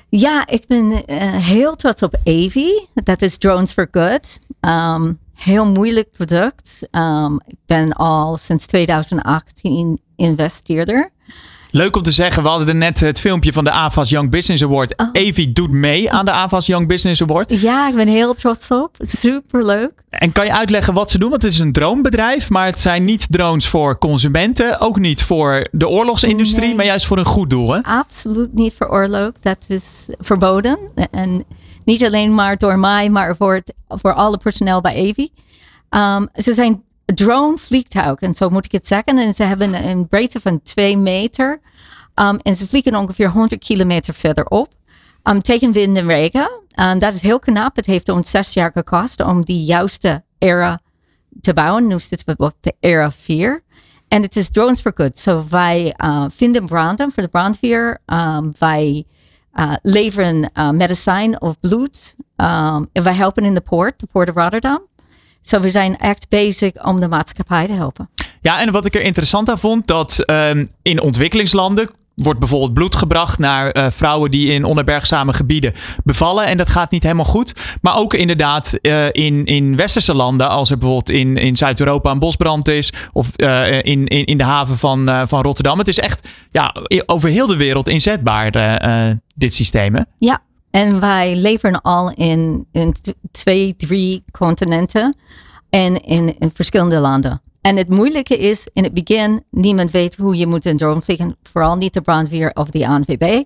Ja, 0.08 0.46
ik 0.46 0.66
ben 0.66 1.02
heel 1.40 1.76
trots 1.76 2.02
op 2.02 2.14
Avi. 2.24 2.86
Dat 2.94 3.22
is 3.22 3.36
Drones 3.36 3.72
for 3.72 3.88
Good. 3.90 4.38
Um, 4.60 5.18
heel 5.34 5.66
moeilijk 5.66 6.10
product. 6.12 6.88
Um, 6.90 7.40
ik 7.46 7.58
ben 7.66 7.92
al 7.92 8.36
sinds 8.36 8.66
2018 8.66 10.00
investeerder. 10.16 11.10
Leuk 11.74 11.96
om 11.96 12.02
te 12.02 12.10
zeggen, 12.10 12.42
we 12.42 12.48
hadden 12.48 12.68
er 12.68 12.74
net 12.74 13.00
het 13.00 13.20
filmpje 13.20 13.52
van 13.52 13.64
de 13.64 13.70
AVAS 13.70 14.10
Young 14.10 14.30
Business 14.30 14.62
Award. 14.62 14.96
Oh. 14.96 15.08
Evi 15.12 15.52
doet 15.52 15.70
mee 15.70 16.10
aan 16.10 16.24
de 16.24 16.30
AVAS 16.30 16.66
Young 16.66 16.88
Business 16.88 17.22
Award. 17.22 17.60
Ja, 17.60 17.88
ik 17.88 17.94
ben 17.94 18.08
heel 18.08 18.34
trots 18.34 18.70
op. 18.70 18.96
Superleuk. 18.98 19.92
En 20.08 20.32
kan 20.32 20.44
je 20.44 20.52
uitleggen 20.52 20.94
wat 20.94 21.10
ze 21.10 21.18
doen? 21.18 21.30
Want 21.30 21.42
het 21.42 21.52
is 21.52 21.58
een 21.58 21.72
droombedrijf, 21.72 22.50
maar 22.50 22.66
het 22.66 22.80
zijn 22.80 23.04
niet 23.04 23.26
drones 23.30 23.68
voor 23.68 23.98
consumenten. 23.98 24.80
Ook 24.80 24.98
niet 24.98 25.22
voor 25.22 25.66
de 25.70 25.88
oorlogsindustrie, 25.88 26.74
maar 26.74 26.84
juist 26.84 27.06
voor 27.06 27.18
een 27.18 27.26
goed 27.26 27.50
doel. 27.50 27.72
Hè? 27.72 27.80
Absoluut 27.80 28.54
niet 28.54 28.74
voor 28.74 28.88
oorlog. 28.88 29.32
Dat 29.40 29.64
is 29.68 30.08
verboden. 30.18 30.78
En 31.10 31.44
niet 31.84 32.04
alleen 32.04 32.34
maar 32.34 32.56
door 32.56 32.78
mij, 32.78 33.10
maar 33.10 33.36
voor, 33.36 33.54
het, 33.54 33.74
voor 33.88 34.14
alle 34.14 34.36
personeel 34.36 34.80
bij 34.80 34.94
Evi. 34.94 35.28
Um, 35.90 36.28
ze 36.34 36.52
zijn 36.52 36.82
drone 37.04 37.58
vliegtuig. 37.58 38.20
En 38.20 38.34
zo 38.34 38.48
moet 38.48 38.64
ik 38.64 38.72
het 38.72 38.86
zeggen. 38.86 39.18
En 39.18 39.34
ze 39.34 39.42
hebben 39.42 39.88
een 39.88 40.08
breedte 40.08 40.40
van 40.40 40.62
2 40.62 40.96
meter. 40.96 41.60
Um, 42.14 42.36
en 42.36 42.54
ze 42.54 42.68
vliegen 42.68 42.96
ongeveer 42.96 43.30
100 43.30 43.64
kilometer 43.64 44.14
verderop. 44.14 44.68
Um, 45.22 45.42
tegen 45.42 45.72
wind 45.72 45.96
en 45.96 46.06
regen. 46.06 46.50
Um, 46.80 46.98
dat 46.98 47.14
is 47.14 47.22
heel 47.22 47.38
knap. 47.38 47.76
Het 47.76 47.86
heeft 47.86 48.08
ons 48.08 48.30
zes 48.30 48.52
jaar 48.52 48.70
gekost 48.72 49.20
om 49.20 49.44
die 49.44 49.64
juiste 49.64 50.24
era 50.38 50.80
te 51.40 51.52
bouwen. 51.52 51.86
Nu 51.86 51.98
zitten 51.98 52.36
we 52.36 52.44
op 52.44 52.54
de 52.60 52.74
era 52.80 53.10
4. 53.10 53.62
En 54.08 54.22
het 54.22 54.36
is 54.36 54.50
drones 54.50 54.80
for 54.80 54.92
good. 54.94 55.18
So 55.18 55.44
wij 55.50 55.94
uh, 56.04 56.24
vinden 56.28 56.66
branden 56.66 57.10
voor 57.10 57.22
de 57.22 57.28
brandweer. 57.28 57.98
Um, 58.06 58.52
wij 58.58 59.06
uh, 59.54 59.74
leveren 59.82 60.50
uh, 60.54 60.70
medicijn 60.70 61.40
of 61.40 61.60
bloed. 61.60 62.16
Um, 62.36 62.88
wij 62.92 63.14
helpen 63.14 63.44
in 63.44 63.54
de 63.54 63.60
poort, 63.60 64.00
de 64.00 64.06
Port 64.06 64.28
of 64.28 64.34
Rotterdam. 64.34 64.86
Zo, 65.46 65.60
we 65.60 65.70
zijn 65.70 65.98
echt 65.98 66.28
bezig 66.28 66.84
om 66.84 67.00
de 67.00 67.08
maatschappij 67.08 67.66
te 67.66 67.72
helpen. 67.72 68.08
Ja, 68.40 68.60
en 68.60 68.72
wat 68.72 68.86
ik 68.86 68.94
er 68.94 69.02
interessant 69.02 69.48
aan 69.48 69.58
vond, 69.58 69.86
dat 69.86 70.22
um, 70.26 70.70
in 70.82 71.00
ontwikkelingslanden 71.00 71.90
wordt 72.14 72.38
bijvoorbeeld 72.38 72.74
bloed 72.74 72.94
gebracht 72.94 73.38
naar 73.38 73.70
eh, 73.70 73.86
vrouwen 73.90 74.30
die 74.30 74.52
in 74.52 74.64
onherbergzame 74.64 75.32
gebieden 75.32 75.72
bevallen. 76.04 76.46
En 76.46 76.56
dat 76.56 76.68
gaat 76.68 76.90
niet 76.90 77.02
helemaal 77.02 77.24
goed. 77.24 77.52
Maar 77.80 77.96
ook 77.96 78.14
inderdaad 78.14 78.78
uh, 78.82 79.06
in, 79.06 79.44
in 79.44 79.76
westerse 79.76 80.14
landen, 80.14 80.48
als 80.48 80.70
er 80.70 80.78
bijvoorbeeld 80.78 81.10
in, 81.10 81.36
in 81.36 81.56
Zuid-Europa 81.56 82.10
een 82.10 82.18
bosbrand 82.18 82.68
is. 82.68 82.92
Of 83.12 83.28
uh, 83.36 83.72
in, 83.72 84.06
in, 84.06 84.24
in 84.24 84.38
de 84.38 84.44
haven 84.44 84.78
van, 84.78 85.28
van 85.28 85.42
Rotterdam. 85.42 85.78
Het 85.78 85.88
is 85.88 85.98
echt 85.98 86.28
ja, 86.50 86.74
over 87.06 87.28
heel 87.28 87.46
de 87.46 87.56
wereld 87.56 87.88
inzetbaar, 87.88 88.50
dit 89.34 89.54
systeem. 89.54 89.94
Hè? 89.94 90.02
Ja, 90.18 90.42
en 90.74 91.00
wij 91.00 91.36
leveren 91.36 91.80
al 91.82 92.12
in, 92.12 92.66
in 92.72 92.94
twee, 93.30 93.76
drie 93.76 94.24
continenten 94.30 95.16
en 95.70 96.00
in, 96.00 96.36
verschillende 96.54 96.98
landen. 96.98 97.42
En 97.60 97.76
het 97.76 97.88
moeilijke 97.88 98.38
is, 98.38 98.68
in 98.72 98.82
het 98.82 98.94
begin, 98.94 99.44
niemand 99.50 99.90
weet 99.90 100.16
hoe 100.16 100.36
je 100.36 100.46
moet 100.46 100.66
een 100.66 100.76
drone 100.76 101.00
vliegen. 101.00 101.36
Vooral 101.42 101.76
niet 101.76 101.94
de 101.94 102.00
brandweer 102.00 102.50
of 102.52 102.70
de 102.70 102.86
ANWB. 102.86 103.42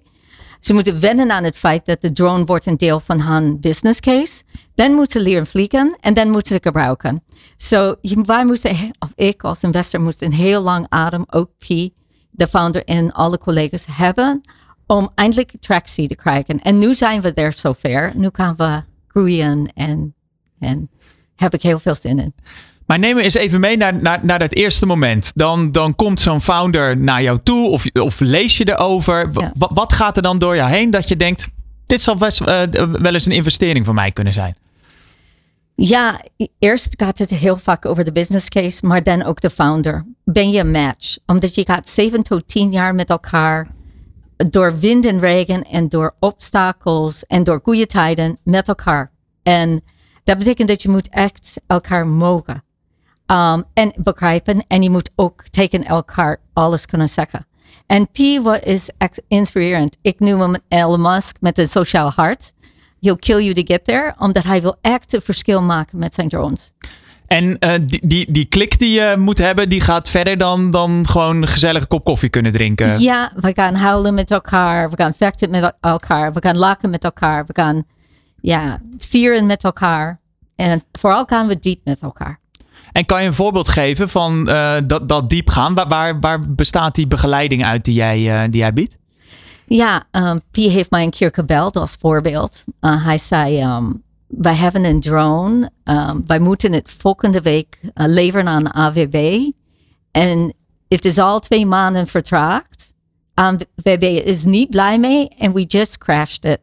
Ze 0.61 0.75
moeten 0.75 1.01
wennen 1.01 1.31
aan 1.31 1.45
het 1.45 1.57
feit 1.57 1.87
dat 1.87 2.01
de 2.01 2.13
drone 2.13 2.45
wordt 2.45 2.67
een 2.67 2.77
deel 2.77 3.01
van 3.01 3.21
hun 3.21 3.61
business 3.61 4.01
case. 4.01 4.43
Dan 4.75 4.93
moeten 4.93 5.21
ze 5.21 5.27
leren 5.27 5.47
vliegen 5.47 5.97
en 6.01 6.15
dan 6.15 6.31
moeten 6.31 6.53
ze 6.53 6.61
gebruiken. 6.63 7.25
Zo, 7.57 7.95
so, 8.03 8.23
wij 8.23 8.45
moeten, 8.45 8.91
of 8.99 9.13
ik 9.15 9.43
als 9.43 9.63
investor, 9.63 10.01
moet 10.01 10.23
een 10.23 10.33
heel 10.33 10.63
lang 10.63 10.87
adem, 10.89 11.25
ook 11.31 11.51
P, 11.59 11.67
de 12.31 12.47
founder 12.47 12.85
en 12.85 13.13
alle 13.13 13.39
collega's 13.39 13.87
hebben, 13.91 14.43
om 14.89 15.11
eindelijk 15.15 15.53
tractie 15.61 16.09
te 16.09 16.15
krijgen. 16.15 16.61
En 16.61 16.79
nu 16.79 16.95
zijn 16.95 17.21
we 17.21 17.33
er 17.33 17.53
zover. 17.57 18.13
Nu 18.15 18.29
gaan 18.33 18.57
we 18.57 18.83
groeien 19.09 19.73
en, 19.75 20.15
en 20.59 20.91
heb 21.37 21.55
ik 21.55 21.63
heel 21.63 21.79
veel 21.79 21.95
zin 21.95 22.19
in. 22.19 22.35
Maar 22.87 22.99
neem 22.99 23.15
me 23.15 23.23
eens 23.23 23.35
even 23.35 23.61
mee 23.61 23.77
naar, 23.77 24.03
naar, 24.03 24.19
naar 24.23 24.39
dat 24.39 24.55
eerste 24.55 24.87
moment. 24.87 25.33
Dan, 25.35 25.73
dan 25.73 25.95
komt 25.95 26.21
zo'n 26.21 26.41
founder 26.41 26.97
naar 26.97 27.23
jou 27.23 27.39
toe 27.43 27.69
of, 27.69 27.87
of 27.93 28.21
lees 28.21 28.57
je 28.57 28.69
erover. 28.69 29.31
Ja. 29.33 29.53
Wat 29.59 29.93
gaat 29.93 30.17
er 30.17 30.23
dan 30.23 30.39
door 30.39 30.57
jou 30.57 30.71
heen 30.71 30.91
dat 30.91 31.09
je 31.09 31.17
denkt, 31.17 31.49
dit 31.87 32.01
zal 32.01 32.17
best, 32.17 32.41
uh, 32.41 32.63
wel 32.93 33.15
eens 33.15 33.27
een 33.27 33.33
investering 33.33 33.85
voor 33.85 33.95
mij 33.95 34.13
kunnen 34.13 34.33
zijn? 34.33 34.57
Ja, 35.75 36.21
eerst 36.59 36.95
gaat 36.97 37.19
het 37.19 37.31
heel 37.31 37.57
vaak 37.57 37.87
over 37.87 38.05
de 38.05 38.13
business 38.13 38.49
case, 38.49 38.87
maar 38.87 39.03
dan 39.03 39.23
ook 39.23 39.41
de 39.41 39.51
founder. 39.51 40.07
Ben 40.25 40.51
je 40.51 40.61
een 40.61 40.71
match? 40.71 41.17
Omdat 41.27 41.55
je 41.55 41.65
gaat 41.67 41.89
zeven 41.89 42.23
tot 42.23 42.49
tien 42.49 42.73
jaar 42.73 42.95
met 42.95 43.11
elkaar 43.11 43.69
door 44.51 44.79
wind 44.79 45.05
en 45.05 45.19
regen 45.19 45.63
en 45.63 45.89
door 45.89 46.15
obstakels 46.19 47.27
en 47.27 47.45
door 47.45 47.61
goede 47.63 47.87
tijden 47.87 48.39
met 48.45 48.69
elkaar. 48.69 49.13
En 49.43 49.83
dat 50.25 50.39
betekent 50.39 50.69
dat 50.69 50.83
je 50.83 50.89
moet 50.89 51.09
echt 51.09 51.61
elkaar 51.67 52.07
mogen. 52.07 52.63
Um, 53.27 53.65
en 53.75 53.93
begrijpen. 53.97 54.65
En 54.67 54.83
je 54.83 54.91
moet 54.91 55.11
ook 55.15 55.43
tegen 55.43 55.85
elkaar 55.85 56.41
alles 56.53 56.87
kunnen 56.87 57.09
zeggen. 57.09 57.47
En 57.87 58.09
P 58.11 58.19
is 58.63 58.91
inspirerend. 59.29 59.97
Ik 60.03 60.21
noem 60.21 60.41
hem 60.41 60.57
Elon 60.69 61.01
Musk 61.01 61.37
met 61.41 61.59
een 61.59 61.67
sociaal 61.67 62.11
hart. 62.11 62.53
He'll 63.01 63.17
kill 63.17 63.43
you 63.43 63.55
to 63.55 63.63
get 63.63 63.85
there. 63.85 64.15
Omdat 64.19 64.45
hij 64.45 64.61
wil 64.61 64.77
echt 64.81 65.13
een 65.13 65.21
verschil 65.21 65.63
maken 65.63 65.99
met 65.99 66.15
zijn 66.15 66.29
drones. 66.29 66.73
En 67.29 67.57
uh, 67.61 67.75
die, 67.83 68.07
die, 68.07 68.33
die 68.33 68.45
klik 68.45 68.79
die 68.79 68.91
je 68.91 69.15
moet 69.19 69.39
hebben, 69.39 69.69
die 69.69 69.81
gaat 69.81 70.09
verder 70.09 70.39
dan, 70.39 70.71
dan 70.71 71.07
gewoon 71.09 71.43
een 71.43 71.49
gezellige 71.49 71.87
kop 71.87 72.05
koffie 72.05 72.29
kunnen 72.29 72.53
drinken. 72.53 73.01
Ja, 73.01 73.33
we 73.35 73.53
gaan 73.55 73.75
huilen 73.75 74.15
met 74.15 74.31
elkaar. 74.31 74.91
We 74.91 74.97
gaan 74.97 75.15
vechten 75.15 75.51
met 75.51 75.73
elkaar. 75.81 76.33
We 76.33 76.41
gaan 76.43 76.59
lachen 76.59 76.91
met 76.91 77.05
elkaar. 77.05 77.47
We 77.47 77.53
gaan 77.53 77.85
ja, 78.41 78.81
vieren 78.99 79.47
met 79.47 79.65
elkaar. 79.65 80.21
En 80.57 80.83
vooral 80.93 81.25
gaan 81.25 81.47
we 81.47 81.59
diep 81.59 81.81
met 81.85 82.01
elkaar. 82.01 82.41
En 82.93 83.07
kan 83.07 83.21
je 83.21 83.27
een 83.27 83.35
voorbeeld 83.35 83.69
geven 83.69 84.09
van 84.09 84.49
uh, 84.49 84.77
dat, 84.87 85.09
dat 85.09 85.31
diepgaan? 85.31 85.75
Waar, 85.75 85.89
waar, 85.89 86.21
waar, 86.21 86.41
bestaat 86.55 86.95
die 86.95 87.07
begeleiding 87.07 87.65
uit 87.65 87.85
die 87.85 87.95
jij, 87.95 88.21
uh, 88.21 88.51
die 88.51 88.61
jij 88.61 88.73
biedt? 88.73 88.97
Ja, 89.67 90.05
um, 90.13 90.41
heeft 90.53 90.91
mij 90.91 91.03
een 91.03 91.11
keer 91.11 91.31
gebeld 91.33 91.77
als 91.77 91.97
voorbeeld. 92.01 92.65
Uh, 92.81 93.05
hij 93.05 93.19
zei, 93.19 93.63
um, 93.63 94.03
wij 94.29 94.55
hebben 94.55 94.85
een 94.85 95.01
drone. 95.01 95.71
Um, 95.85 96.27
wij 96.27 96.39
moeten 96.39 96.73
het 96.73 96.91
volgende 96.91 97.41
week 97.41 97.81
leveren 97.95 98.49
aan 98.49 98.73
AWB. 98.75 99.51
En 100.11 100.55
het 100.89 101.05
is 101.05 101.19
al 101.19 101.41
twee 101.41 101.67
maanden 101.67 102.07
vertraagd. 102.07 102.95
AWB 103.35 104.03
is 104.03 104.45
niet 104.45 104.71
blij 104.71 104.99
mee 104.99 105.29
en 105.29 105.53
we 105.53 105.65
just 105.65 105.99
crashed 105.99 106.45
it. 106.45 106.61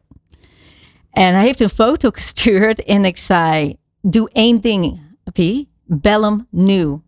En 1.10 1.34
hij 1.34 1.44
heeft 1.44 1.60
een 1.60 1.68
foto 1.68 2.10
gestuurd 2.20 2.84
en 2.84 3.04
ik 3.04 3.16
zei, 3.16 3.76
doe 4.00 4.30
één 4.32 4.60
ding, 4.60 5.00
P 5.32 5.38
bel 5.84 6.22
hem 6.22 6.46
nu. 6.50 7.00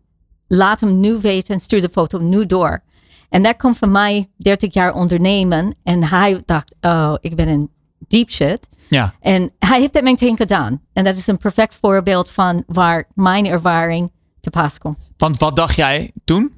Laat 0.47 0.79
hem 0.79 0.99
nu 0.99 1.17
weten 1.19 1.53
en 1.53 1.59
stuur 1.59 1.81
de 1.81 1.89
foto 1.89 2.19
nu 2.19 2.45
door. 2.45 2.83
En 3.29 3.43
dat 3.43 3.57
komt 3.57 3.77
van 3.77 3.91
mij 3.91 4.25
30 4.37 4.73
jaar 4.73 4.93
ondernemen. 4.93 5.75
En 5.83 6.03
hij 6.03 6.41
dacht, 6.45 6.75
oh, 6.81 7.15
ik 7.19 7.35
ben 7.35 7.47
in 7.47 7.69
deep 8.09 8.29
shit. 8.29 8.67
Ja. 8.87 9.13
En 9.21 9.51
hij 9.59 9.79
heeft 9.79 9.93
dat 9.93 10.03
meteen 10.03 10.37
gedaan. 10.37 10.81
En 10.93 11.03
dat 11.03 11.17
is 11.17 11.27
een 11.27 11.37
perfect 11.37 11.75
voorbeeld 11.81 12.29
van 12.29 12.63
waar 12.67 13.07
mijn 13.13 13.45
ervaring 13.45 14.11
te 14.39 14.49
pas 14.49 14.77
komt. 14.77 15.11
Want 15.17 15.37
wat 15.37 15.55
dacht 15.55 15.75
jij 15.75 16.11
toen? 16.25 16.57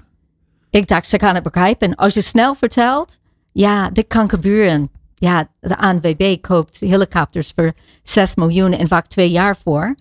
Ik 0.69 0.87
dacht, 0.87 1.09
ze 1.09 1.19
gaan 1.19 1.35
het 1.35 1.43
begrijpen. 1.43 1.95
Als 1.95 2.13
je 2.13 2.21
snel 2.21 2.55
vertelt, 2.55 3.19
ja, 3.51 3.89
dit 3.89 4.07
kan 4.07 4.29
gebeuren. 4.29 4.89
Ja, 5.15 5.47
de 5.59 5.77
ANWB 5.77 6.37
koopt 6.41 6.79
helikopters 6.79 7.51
voor 7.55 7.73
6 8.03 8.35
miljoen 8.35 8.73
en 8.73 8.87
vaak 8.87 9.07
twee 9.07 9.29
jaar 9.29 9.57
voor. 9.63 9.95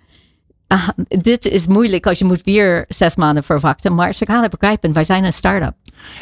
Uh, 0.69 0.89
dit 1.09 1.47
is 1.47 1.67
moeilijk 1.67 2.07
als 2.07 2.19
je 2.19 2.25
moet 2.25 2.43
weer 2.45 2.85
zes 2.89 3.17
maanden 3.17 3.45
verwachten. 3.45 3.95
Maar 3.95 4.15
ze 4.15 4.27
gaan 4.27 4.43
het 4.43 4.51
begrijpen. 4.51 4.93
Wij 4.93 5.05
zijn 5.05 5.25
een 5.25 5.33
start-up. 5.33 5.75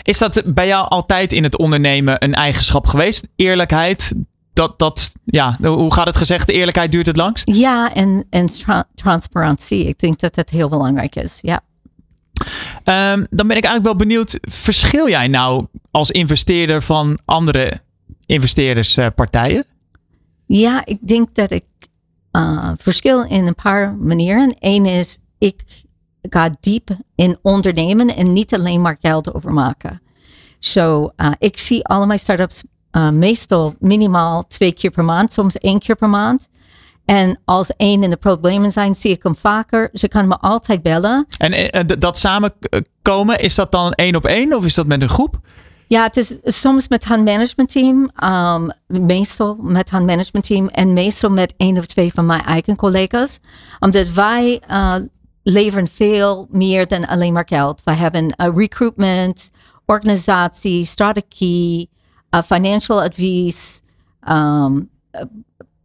Is 0.02 0.18
dat 0.18 0.42
bij 0.54 0.66
jou 0.66 0.88
altijd 0.88 1.32
in 1.32 1.42
het 1.42 1.58
ondernemen 1.58 2.24
een 2.24 2.34
eigenschap 2.34 2.86
geweest? 2.86 3.28
Eerlijkheid? 3.36 4.12
Dat, 4.58 4.78
dat, 4.78 5.12
ja, 5.24 5.56
hoe 5.60 5.94
gaat 5.94 6.06
het 6.06 6.16
gezegd? 6.16 6.46
De 6.46 6.52
eerlijkheid 6.52 6.92
duurt 6.92 7.06
het 7.06 7.16
langst? 7.16 7.50
Ja, 7.54 7.94
en, 7.94 8.26
en 8.30 8.46
tra 8.46 8.88
transparantie. 8.94 9.86
Ik 9.86 9.98
denk 9.98 10.20
dat 10.20 10.34
dat 10.34 10.50
heel 10.50 10.68
belangrijk 10.68 11.16
is. 11.16 11.38
Ja. 11.42 11.60
Um, 12.84 13.26
dan 13.30 13.46
ben 13.48 13.56
ik 13.56 13.64
eigenlijk 13.64 13.84
wel 13.84 13.96
benieuwd. 13.96 14.38
Verschil 14.40 15.08
jij 15.08 15.28
nou 15.28 15.66
als 15.90 16.10
investeerder 16.10 16.82
van 16.82 17.18
andere 17.24 17.80
investeerderspartijen? 18.26 19.64
Ja, 20.46 20.82
ik 20.84 20.98
denk 21.00 21.34
dat 21.34 21.50
ik 21.50 21.64
uh, 22.32 22.72
verschil 22.76 23.24
in 23.24 23.46
een 23.46 23.54
paar 23.54 23.94
manieren. 23.94 24.56
Eén 24.58 24.86
is, 24.86 25.18
ik 25.38 25.62
ga 26.22 26.56
diep 26.60 26.90
in 27.14 27.38
ondernemen 27.42 28.16
en 28.16 28.32
niet 28.32 28.54
alleen 28.54 28.80
maar 28.80 28.98
geld 29.00 29.34
overmaken. 29.34 30.00
Zo, 30.58 30.80
so, 30.80 31.12
uh, 31.16 31.32
ik 31.38 31.58
zie 31.58 31.84
alle 31.84 32.06
mijn 32.06 32.18
startups 32.18 32.64
uh, 32.92 33.10
meestal 33.10 33.74
minimaal 33.78 34.46
twee 34.46 34.72
keer 34.72 34.90
per 34.90 35.04
maand, 35.04 35.32
soms 35.32 35.58
één 35.58 35.78
keer 35.78 35.96
per 35.96 36.08
maand. 36.08 36.48
En 37.04 37.40
als 37.44 37.76
één 37.76 38.02
in 38.02 38.10
de 38.10 38.16
problemen 38.16 38.72
zijn, 38.72 38.94
zie 38.94 39.10
ik 39.10 39.22
hem 39.22 39.36
vaker. 39.36 39.90
Ze 39.92 40.08
kan 40.08 40.28
me 40.28 40.38
altijd 40.38 40.82
bellen. 40.82 41.26
En 41.38 41.86
dat 41.98 42.18
samenkomen, 42.18 43.40
is 43.40 43.54
dat 43.54 43.72
dan 43.72 43.92
één 43.92 44.16
op 44.16 44.24
één 44.24 44.54
of 44.54 44.64
is 44.64 44.74
dat 44.74 44.86
met 44.86 45.02
een 45.02 45.08
groep? 45.08 45.40
Ja, 45.86 46.02
het 46.02 46.16
is 46.16 46.38
soms 46.42 46.88
met 46.88 47.04
haar 47.04 47.20
managementteam, 47.22 48.10
um, 48.24 48.72
meestal 48.86 49.56
met 49.60 49.90
haar 49.90 50.04
managementteam 50.04 50.68
en 50.68 50.92
meestal 50.92 51.30
met 51.30 51.54
één 51.56 51.78
of 51.78 51.86
twee 51.86 52.12
van 52.12 52.26
mijn 52.26 52.42
eigen 52.42 52.76
collega's. 52.76 53.40
Omdat 53.80 54.10
wij 54.10 54.62
uh, 54.70 54.94
leveren 55.42 55.86
veel 55.86 56.46
meer 56.50 56.86
dan 56.86 57.06
alleen 57.06 57.32
maar 57.32 57.48
geld. 57.48 57.80
Wij 57.84 57.94
hebben 57.94 58.24
uh, 58.24 58.48
recruitment, 58.54 59.50
organisatie, 59.86 60.84
strategie, 60.84 61.88
uh, 62.30 62.42
financial 62.42 63.02
advies, 63.02 63.82
um, 64.28 64.90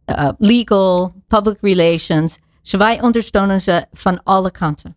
uh, 0.06 0.28
legal, 0.38 1.12
public 1.28 1.58
relations. 1.60 2.38
Dus 2.62 2.72
wij 2.72 3.00
ondersteunen 3.00 3.60
ze 3.60 3.86
van 3.92 4.20
alle 4.22 4.50
kanten. 4.50 4.96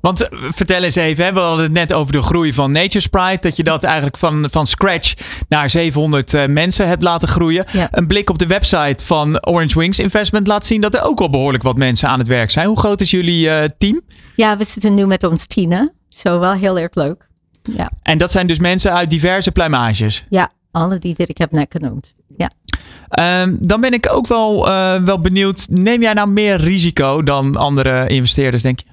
Want 0.00 0.28
eh, 0.28 0.38
vertel 0.50 0.82
eens 0.82 0.94
even, 0.94 1.24
hè, 1.24 1.32
we 1.32 1.38
hadden 1.38 1.64
het 1.64 1.72
net 1.72 1.92
over 1.92 2.12
de 2.12 2.22
groei 2.22 2.52
van 2.52 2.70
Nature 2.70 3.00
Sprite. 3.00 3.38
Dat 3.40 3.56
je 3.56 3.62
dat 3.62 3.84
eigenlijk 3.84 4.16
van, 4.16 4.50
van 4.50 4.66
scratch 4.66 5.14
naar 5.48 5.70
700 5.70 6.32
uh, 6.32 6.42
eh, 6.42 6.50
mensen 6.50 6.88
hebt 6.88 7.02
laten 7.02 7.28
groeien. 7.28 7.64
Ja. 7.72 7.88
Een 7.90 8.06
blik 8.06 8.30
op 8.30 8.38
de 8.38 8.46
website 8.46 9.04
van 9.04 9.46
Orange 9.46 9.78
Wings 9.78 9.98
Investment 9.98 10.46
laat 10.46 10.66
zien 10.66 10.80
dat 10.80 10.94
er 10.94 11.02
ook 11.02 11.20
al 11.20 11.30
behoorlijk 11.30 11.62
wat 11.62 11.76
mensen 11.76 12.08
aan 12.08 12.18
het 12.18 12.28
werk 12.28 12.50
zijn. 12.50 12.66
Hoe 12.66 12.78
groot 12.78 13.00
is 13.00 13.10
jullie 13.10 13.46
uh, 13.46 13.64
team? 13.78 14.00
Ja, 14.36 14.56
we 14.56 14.64
zitten 14.64 14.94
nu 14.94 15.06
met 15.06 15.24
ons 15.24 15.46
tienen. 15.46 15.92
Zo 16.08 16.38
wel 16.38 16.52
heel 16.52 16.78
erg 16.78 16.94
leuk. 16.94 17.28
Ja. 17.62 17.90
En 18.02 18.18
dat 18.18 18.30
zijn 18.30 18.46
dus 18.46 18.58
mensen 18.58 18.92
uit 18.92 19.10
diverse 19.10 19.52
pluimages? 19.52 20.24
Ja, 20.28 20.50
alle 20.76 20.98
die 20.98 21.14
ik 21.16 21.38
heb 21.38 21.50
net 21.50 21.66
genoemd. 21.72 22.14
Ja. 22.36 22.50
Um, 23.42 23.58
dan 23.60 23.80
ben 23.80 23.92
ik 23.92 24.12
ook 24.12 24.26
wel, 24.26 24.68
uh, 24.68 25.02
wel 25.02 25.20
benieuwd. 25.20 25.66
Neem 25.70 26.02
jij 26.02 26.12
nou 26.12 26.28
meer 26.28 26.56
risico 26.56 27.22
dan 27.22 27.56
andere 27.56 28.06
investeerders, 28.06 28.62
denk 28.62 28.78
je? 28.80 28.86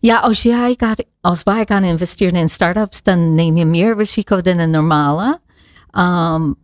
Ja, 0.00 0.18
als, 0.18 0.42
jij 0.42 0.74
gaat, 0.76 1.04
als 1.20 1.42
wij 1.42 1.64
gaan 1.68 1.82
investeren 1.82 2.40
in 2.40 2.48
startups, 2.48 3.02
dan 3.02 3.34
neem 3.34 3.56
je 3.56 3.64
meer 3.64 3.96
risico 3.96 4.40
dan 4.40 4.58
een 4.58 4.70
normale 4.70 5.40
um, 5.92 6.54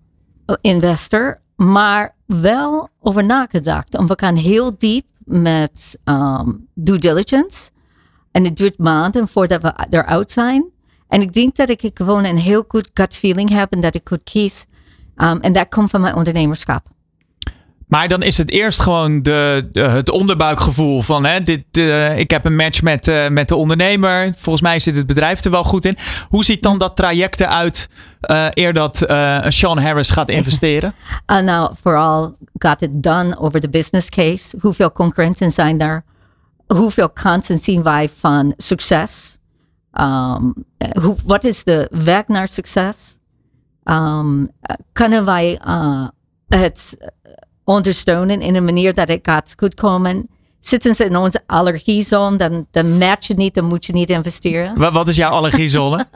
investor. 0.61 1.41
Maar 1.57 2.15
wel 2.27 2.89
over 3.01 3.25
nagedacht. 3.25 3.95
En 3.95 4.07
we 4.07 4.15
gaan 4.17 4.37
heel 4.37 4.75
diep 4.79 5.07
met 5.25 5.99
um, 6.05 6.67
due 6.75 6.99
diligence. 6.99 7.71
En 8.31 8.45
het 8.45 8.57
duurt 8.57 8.79
maanden 8.79 9.29
voordat 9.29 9.63
we 9.63 9.87
eruit 9.91 10.31
zijn. 10.31 10.72
En 11.13 11.21
ik 11.21 11.33
denk 11.33 11.57
dat 11.57 11.69
ik 11.69 11.91
gewoon 11.95 12.25
een 12.25 12.39
heel 12.39 12.65
goed 12.69 12.91
gut 12.95 13.15
feeling 13.15 13.51
heb 13.51 13.73
en 13.73 13.81
dat 13.81 13.95
ik 13.95 14.09
goed 14.09 14.23
kies. 14.25 14.65
Um, 15.17 15.41
en 15.41 15.53
dat 15.53 15.69
komt 15.69 15.91
van 15.91 16.01
mijn 16.01 16.15
ondernemerschap. 16.15 16.83
Maar 17.89 18.09
dan 18.09 18.23
is 18.23 18.39
het 18.39 18.51
eerst 18.51 18.81
gewoon 18.81 19.23
de, 19.23 19.69
de 19.73 19.81
het 19.81 20.11
onderbuikgevoel 20.11 21.03
van 21.03 21.25
hè, 21.25 21.41
dit, 21.41 21.65
uh, 21.73 22.19
ik 22.19 22.31
heb 22.31 22.45
een 22.45 22.57
match 22.57 22.83
met, 22.83 23.07
uh, 23.09 23.29
met 23.29 23.49
de 23.49 23.55
ondernemer. 23.57 24.33
Volgens 24.37 24.65
mij 24.65 24.79
zit 24.79 24.97
het 24.97 25.07
bedrijf 25.07 25.45
er 25.45 25.51
wel 25.51 25.65
goed 25.65 25.85
in. 25.85 25.97
Hoe 26.29 26.45
ziet 26.45 26.63
dan 26.63 26.79
dat 26.79 26.97
traject 26.97 27.41
eruit 27.41 27.89
uh, 28.31 28.47
eer 28.51 28.73
dat 28.73 28.97
Sean 29.49 29.79
Harris 29.79 30.11
gaat 30.11 30.31
investeren? 30.41 30.95
nou, 31.27 31.75
vooral 31.83 32.37
got 32.59 32.83
it 32.83 33.03
done 33.03 33.39
over 33.39 33.61
de 33.61 33.69
business 33.69 34.09
case. 34.09 34.57
Hoeveel 34.61 34.93
concurrenten 34.93 35.51
zijn 35.51 35.81
er? 35.81 36.05
Hoeveel 36.67 37.11
kansen 37.11 37.59
zien 37.59 37.83
wij 37.83 38.09
van 38.19 38.55
succes? 38.57 39.41
Um, 40.01 40.55
hoe, 41.01 41.17
wat 41.27 41.45
is 41.45 41.65
de 41.65 41.89
weg 41.91 42.27
naar 42.27 42.49
succes? 42.49 43.19
Um, 43.85 44.51
kunnen 44.93 45.25
wij 45.25 45.61
het 46.49 46.97
ondersteunen 47.65 48.41
in 48.41 48.55
een 48.55 48.65
manier 48.65 48.95
dat 48.95 49.09
het 49.09 49.19
gaat 49.23 49.55
goed 49.57 49.75
komen. 49.75 50.29
Zitten 50.61 50.95
ze 50.95 51.05
in 51.05 51.17
onze 51.17 51.43
allergiezone, 51.47 52.37
dan, 52.37 52.67
dan 52.71 52.99
match 52.99 53.27
je 53.27 53.35
niet, 53.35 53.55
dan 53.55 53.65
moet 53.65 53.85
je 53.85 53.93
niet 53.93 54.11
investeren. 54.11 54.79
Wat, 54.79 54.93
wat 54.93 55.09
is 55.09 55.17
jouw 55.17 55.31
allergiezone? 55.31 56.07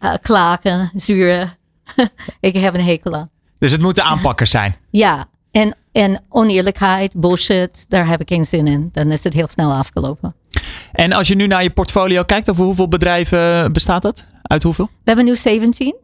uh, 0.00 0.14
klagen, 0.22 0.90
zuren. 0.94 1.56
ik 2.40 2.54
heb 2.56 2.74
een 2.74 2.84
hekel 2.84 3.14
aan. 3.14 3.30
Dus 3.58 3.70
het 3.72 3.80
moeten 3.80 4.04
aanpakkers 4.04 4.50
zijn? 4.50 4.76
ja, 4.90 5.28
en, 5.50 5.76
en 5.92 6.24
oneerlijkheid, 6.28 7.20
bullshit, 7.20 7.84
daar 7.88 8.08
heb 8.08 8.20
ik 8.20 8.28
geen 8.28 8.44
zin 8.44 8.66
in. 8.66 8.88
Dan 8.92 9.10
is 9.10 9.24
het 9.24 9.32
heel 9.32 9.46
snel 9.46 9.72
afgelopen. 9.72 10.34
En 10.98 11.12
als 11.12 11.28
je 11.28 11.34
nu 11.34 11.46
naar 11.46 11.62
je 11.62 11.70
portfolio 11.70 12.22
kijkt, 12.22 12.50
over 12.50 12.64
hoeveel 12.64 12.88
bedrijven 12.88 13.72
bestaat 13.72 14.02
dat? 14.02 14.24
Uit 14.42 14.62
hoeveel? 14.62 14.84
We 14.84 15.00
hebben 15.04 15.24
nu 15.24 15.36
17. 15.36 15.94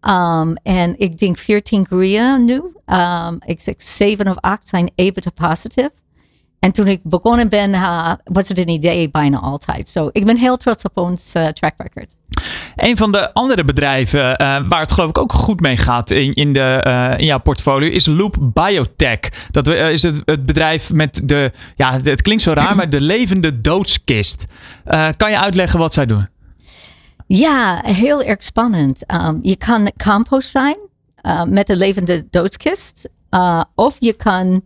Um, 0.00 0.54
en 0.62 0.94
ik 0.98 1.18
denk 1.18 1.38
14 1.38 1.86
groeien 1.86 2.44
nu. 2.44 2.62
Um, 2.86 3.38
ik 3.44 3.60
zeg 3.60 3.74
7 3.76 4.28
of 4.28 4.36
8 4.40 4.68
zijn 4.68 4.90
EBITDA 4.94 5.30
positive. 5.34 5.92
En 6.58 6.72
toen 6.72 6.86
ik 6.86 7.00
begonnen 7.02 7.48
ben, 7.48 7.70
uh, 7.70 8.12
was 8.24 8.48
het 8.48 8.58
een 8.58 8.68
idee 8.68 9.10
bijna 9.10 9.38
altijd. 9.38 9.88
Zo, 9.88 10.00
so, 10.00 10.08
ik 10.12 10.24
ben 10.24 10.36
heel 10.36 10.56
trots 10.56 10.84
op 10.84 10.96
ons 10.96 11.34
uh, 11.34 11.46
track 11.46 11.74
record. 11.76 12.14
Een 12.76 12.96
van 12.96 13.12
de 13.12 13.34
andere 13.34 13.64
bedrijven 13.64 14.20
uh, 14.20 14.36
waar 14.68 14.80
het 14.80 14.92
geloof 14.92 15.08
ik 15.08 15.18
ook 15.18 15.32
goed 15.32 15.60
mee 15.60 15.76
gaat 15.76 16.10
in, 16.10 16.34
in, 16.34 16.52
de, 16.52 17.14
in 17.18 17.24
jouw 17.24 17.38
portfolio 17.38 17.90
is 17.90 18.06
Loop 18.06 18.36
Biotech. 18.40 19.18
Dat 19.50 19.66
is 19.66 20.02
het, 20.02 20.22
het 20.24 20.46
bedrijf 20.46 20.92
met 20.92 21.20
de, 21.24 21.52
ja, 21.76 22.00
het 22.02 22.22
klinkt 22.22 22.42
zo 22.42 22.52
raar, 22.52 22.76
maar 22.76 22.90
de 22.90 23.00
levende 23.00 23.60
doodskist. 23.60 24.44
kan 25.16 25.30
je 25.30 25.38
uitleggen 25.38 25.78
wat 25.78 25.92
zij 25.92 26.06
doen? 26.06 26.28
Ja, 27.26 27.80
heel 27.84 28.22
erg 28.22 28.44
spannend. 28.44 29.12
Um, 29.12 29.38
je 29.42 29.56
kan 29.56 29.92
compost 30.04 30.50
zijn 30.50 30.76
met 31.46 31.68
een 31.68 31.76
levende 31.76 32.26
doodskist. 32.30 33.08
Of 33.74 33.96
je 33.98 34.12
kan 34.12 34.62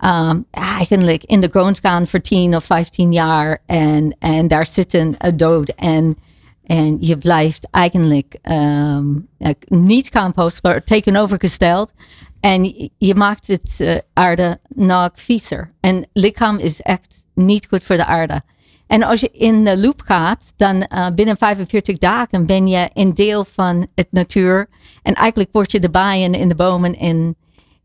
um, 0.00 0.46
eigenlijk 0.50 1.24
in 1.24 1.40
de 1.40 1.48
grond 1.48 1.78
gaan 1.82 2.06
voor 2.06 2.20
10 2.20 2.56
of 2.56 2.64
15 2.64 3.12
jaar 3.12 3.62
en, 3.66 4.16
en 4.18 4.48
daar 4.48 4.66
zitten 4.66 5.16
dood. 5.36 5.68
En, 5.68 6.16
en 6.64 6.96
je 7.00 7.18
blijft 7.18 7.68
eigenlijk 7.70 8.38
um, 8.42 9.28
niet 9.68 10.10
compost, 10.10 10.62
maar 10.62 10.84
tegenovergesteld. 10.84 11.92
En 12.40 12.90
je 12.98 13.14
maakt 13.14 13.46
het 13.46 13.76
uh, 13.80 13.96
aarde 14.12 14.58
nog 14.68 15.10
viezer. 15.14 15.72
En 15.80 16.06
lichaam 16.12 16.58
is 16.58 16.80
echt 16.80 17.26
niet 17.34 17.66
goed 17.70 17.84
voor 17.84 17.96
de 17.96 18.06
aarde. 18.06 18.42
En 18.86 19.02
als 19.02 19.20
je 19.20 19.30
in 19.30 19.64
de 19.64 19.78
loop 19.78 20.02
gaat, 20.04 20.52
dan 20.56 20.86
uh, 20.94 21.08
binnen 21.14 21.36
45 21.36 21.98
dagen 21.98 22.46
ben 22.46 22.66
je 22.66 22.90
een 22.92 23.14
deel 23.14 23.44
van 23.44 23.86
het 23.94 24.06
natuur. 24.10 24.68
En 25.02 25.14
eigenlijk 25.14 25.52
word 25.52 25.72
je 25.72 25.80
de 25.80 25.90
bijen 25.90 26.34
in 26.34 26.48
de 26.48 26.54
bomen 26.54 26.96
en, 26.96 27.36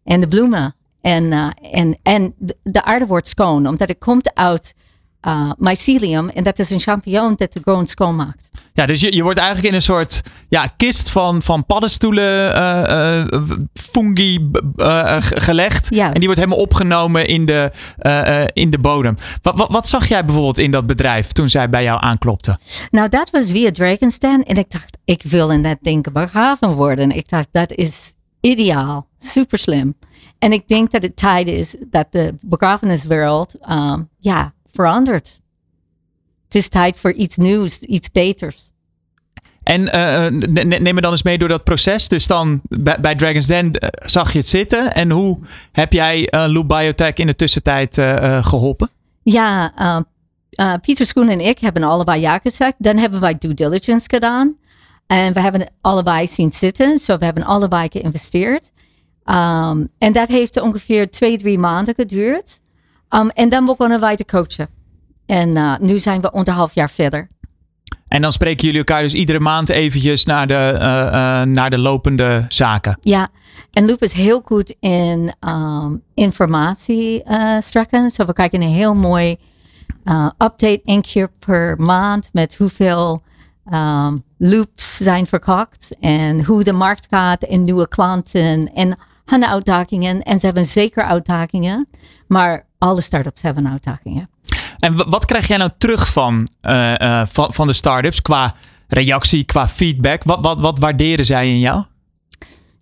en 0.04 0.20
de 0.20 0.28
bloemen. 0.28 0.76
En, 1.02 1.24
uh, 1.24 1.48
en, 1.72 1.98
en 2.04 2.34
de, 2.64 2.84
aarde 2.84 3.06
wordt 3.06 3.28
schoon, 3.28 3.68
omdat 3.68 3.88
het 3.88 3.98
komt 4.00 4.36
uit 4.36 4.74
uh, 5.28 5.52
mycelium. 5.58 6.30
En 6.30 6.44
dat 6.44 6.60
is 6.60 6.70
een 6.70 6.80
champignon 6.80 7.34
dat 7.36 7.54
de 7.54 7.60
grond 7.64 7.90
schoonmaakt. 7.90 8.50
Ja, 8.74 8.86
dus 8.86 9.02
je, 9.02 9.16
je 9.16 9.24
wordt 9.24 9.40
eigenlijk 9.40 9.68
in 9.68 9.74
een 9.74 9.82
soort 9.82 10.22
ja, 10.50 10.68
kist 10.78 11.10
van, 11.10 11.42
van 11.42 11.66
paddenstoelen, 11.66 12.58
uh, 12.58 13.24
uh, 13.32 13.52
fungi 13.74 14.52
gelegd. 15.20 15.88
Juist. 15.90 16.14
En 16.14 16.20
die 16.20 16.26
wordt 16.26 16.40
helemaal 16.40 16.64
opgenomen 16.64 17.28
in 17.28 17.46
de, 17.46 17.72
in 18.54 18.70
de 18.70 18.80
bodem. 18.80 19.18
Wat, 19.42 19.58
wat, 19.58 19.72
wat, 19.72 19.88
zag 19.88 20.08
jij 20.08 20.26
bijvoorbeeld 20.26 20.58
in 20.58 20.72
dat 20.72 20.88
bedrijf 20.88 21.28
toen 21.28 21.50
zij 21.50 21.70
bij 21.70 21.84
jou 21.84 22.02
aanklopte? 22.02 22.58
Nou, 22.92 23.10
dat 23.10 23.30
was 23.30 23.52
via 23.52 23.72
Dragon's 23.72 24.20
Den. 24.20 24.44
En 24.44 24.56
ik 24.56 24.72
dacht, 24.72 24.98
ik 25.06 25.24
wil 25.24 25.52
in 25.52 25.64
dat 25.64 25.78
ding 25.82 26.12
begraven 26.12 26.74
worden. 26.74 27.12
Ik 27.12 27.30
dacht, 27.30 27.48
dat 27.52 27.72
is 27.72 28.14
ideaal. 28.40 29.08
Super 29.20 29.58
slim. 29.58 29.96
En 30.42 30.52
ik 30.52 30.68
denk 30.68 30.92
dat 30.92 31.02
het 31.02 31.16
tijd 31.16 31.48
is 31.48 31.76
dat 31.90 32.08
de 32.10 32.36
begrafeniswereld 32.42 33.56
um, 33.70 34.10
ja, 34.18 34.54
verandert. 34.72 35.40
Het 36.46 36.56
is 36.56 36.68
tijd 36.68 36.98
voor 36.98 37.14
iets 37.14 37.38
nieuws, 37.38 37.80
iets 37.80 38.12
beters. 38.12 38.72
En 39.64 39.82
uh, 39.82 40.28
neem 40.80 40.96
me 40.96 41.02
dan 41.02 41.12
eens 41.12 41.24
mee 41.24 41.38
door 41.38 41.48
dat 41.48 41.64
proces. 41.64 42.08
Dus 42.08 42.28
dan 42.28 42.62
bij, 42.64 43.00
bij 43.00 43.16
Dragon's 43.16 43.46
Den 43.46 43.66
uh, 43.66 43.90
zag 43.92 44.32
je 44.32 44.38
het 44.38 44.48
zitten. 44.48 44.94
En 44.94 45.12
hoe 45.12 45.40
heb 45.72 45.94
jij 45.94 46.34
uh, 46.34 46.46
Loop 46.48 46.68
Biotech 46.68 47.14
in 47.14 47.28
de 47.28 47.36
tussentijd 47.36 47.96
geholpen? 48.42 48.90
Ja, 49.24 50.06
Pieter 50.82 51.06
Schoen 51.06 51.30
en 51.30 51.40
ik 51.40 51.60
hebben 51.60 51.84
allebei 51.84 52.22
ja 52.22 52.40
gezegd. 52.40 52.74
Dan 52.78 52.98
hebben 52.98 53.20
wij 53.20 53.38
due 53.38 53.54
diligence 53.54 54.10
gedaan. 54.10 54.56
En 55.08 55.34
we 55.34 55.40
hebben 55.40 55.72
allebei 55.82 56.28
zien 56.28 56.52
zitten. 56.52 56.98
Zo 56.98 57.14
so 57.14 57.18
we 57.18 57.26
hebben 57.26 57.44
allebei 57.44 57.90
geïnvesteerd. 57.92 58.72
Um, 59.32 59.90
en 59.98 60.12
dat 60.12 60.28
heeft 60.28 60.62
ongeveer 60.62 61.10
twee, 61.12 61.38
drie 61.38 61.60
maanden 61.60 61.96
geduurd. 61.96 62.60
Um, 63.10 63.30
en 63.30 63.50
dan 63.50 63.66
begonnen 63.66 64.00
wij 64.00 64.16
te 64.16 64.26
coachen. 64.26 64.70
En 65.26 65.50
uh, 65.50 65.78
nu 65.80 66.00
zijn 66.00 66.22
we 66.22 66.32
anderhalf 66.32 66.76
jaar 66.76 66.90
verder. 66.90 67.30
En 68.08 68.22
dan 68.22 68.32
spreken 68.32 68.66
jullie 68.66 68.78
elkaar 68.78 69.02
dus 69.02 69.14
iedere 69.14 69.40
maand 69.40 69.70
eventjes 69.70 70.26
naar 70.26 70.48
de, 70.48 70.74
uh, 70.74 70.80
uh, 70.80 71.42
naar 71.42 71.70
de 71.70 71.78
lopende 71.78 72.46
zaken. 72.48 72.98
Ja, 73.02 73.30
en 73.72 73.86
Loop 73.86 74.04
is 74.04 74.14
heel 74.14 74.42
goed 74.46 74.76
in 74.80 75.34
um, 75.48 76.04
informatie 76.14 77.24
strekken. 77.60 78.02
Zo 78.02 78.08
so 78.10 78.26
we 78.26 78.34
krijgen 78.34 78.62
een 78.62 78.68
heel 78.68 78.96
mooi 78.96 79.38
update 80.38 80.82
één 80.84 81.02
keer 81.02 81.32
per 81.40 81.76
maand 81.78 82.30
met 82.34 82.56
hoeveel 82.56 83.22
um, 83.74 84.24
loops 84.38 84.98
zijn 84.98 85.26
verkocht 85.26 85.96
en 86.00 86.46
hoe 86.46 86.64
de 86.64 86.74
markt 86.74 87.08
gaat 87.10 87.44
en 87.44 87.62
nieuwe 87.62 87.88
klanten 87.88 88.74
en 88.74 88.98
hun 89.26 89.46
uitdagingen. 89.46 90.22
En 90.22 90.40
ze 90.40 90.46
hebben 90.46 90.66
zeker 90.66 91.04
uitdagingen, 91.04 91.88
maar 92.28 92.66
alle 92.78 93.02
startups 93.02 93.42
hebben 93.42 93.70
uitdagingen. 93.70 94.30
En 94.80 95.10
wat 95.10 95.26
krijg 95.26 95.48
jij 95.48 95.58
nou 95.58 95.72
terug 95.78 96.12
van, 96.12 96.48
uh, 96.62 96.94
uh, 96.98 97.22
van, 97.26 97.54
van 97.54 97.68
de 97.68 97.74
startups 97.74 98.22
qua 98.22 98.56
reactie, 98.88 99.44
qua 99.44 99.68
feedback? 99.68 100.24
Wat, 100.24 100.40
wat, 100.42 100.60
wat 100.60 100.80
waarderen 100.80 101.26
zij 101.26 101.50
in 101.50 101.60
jou? 101.60 101.84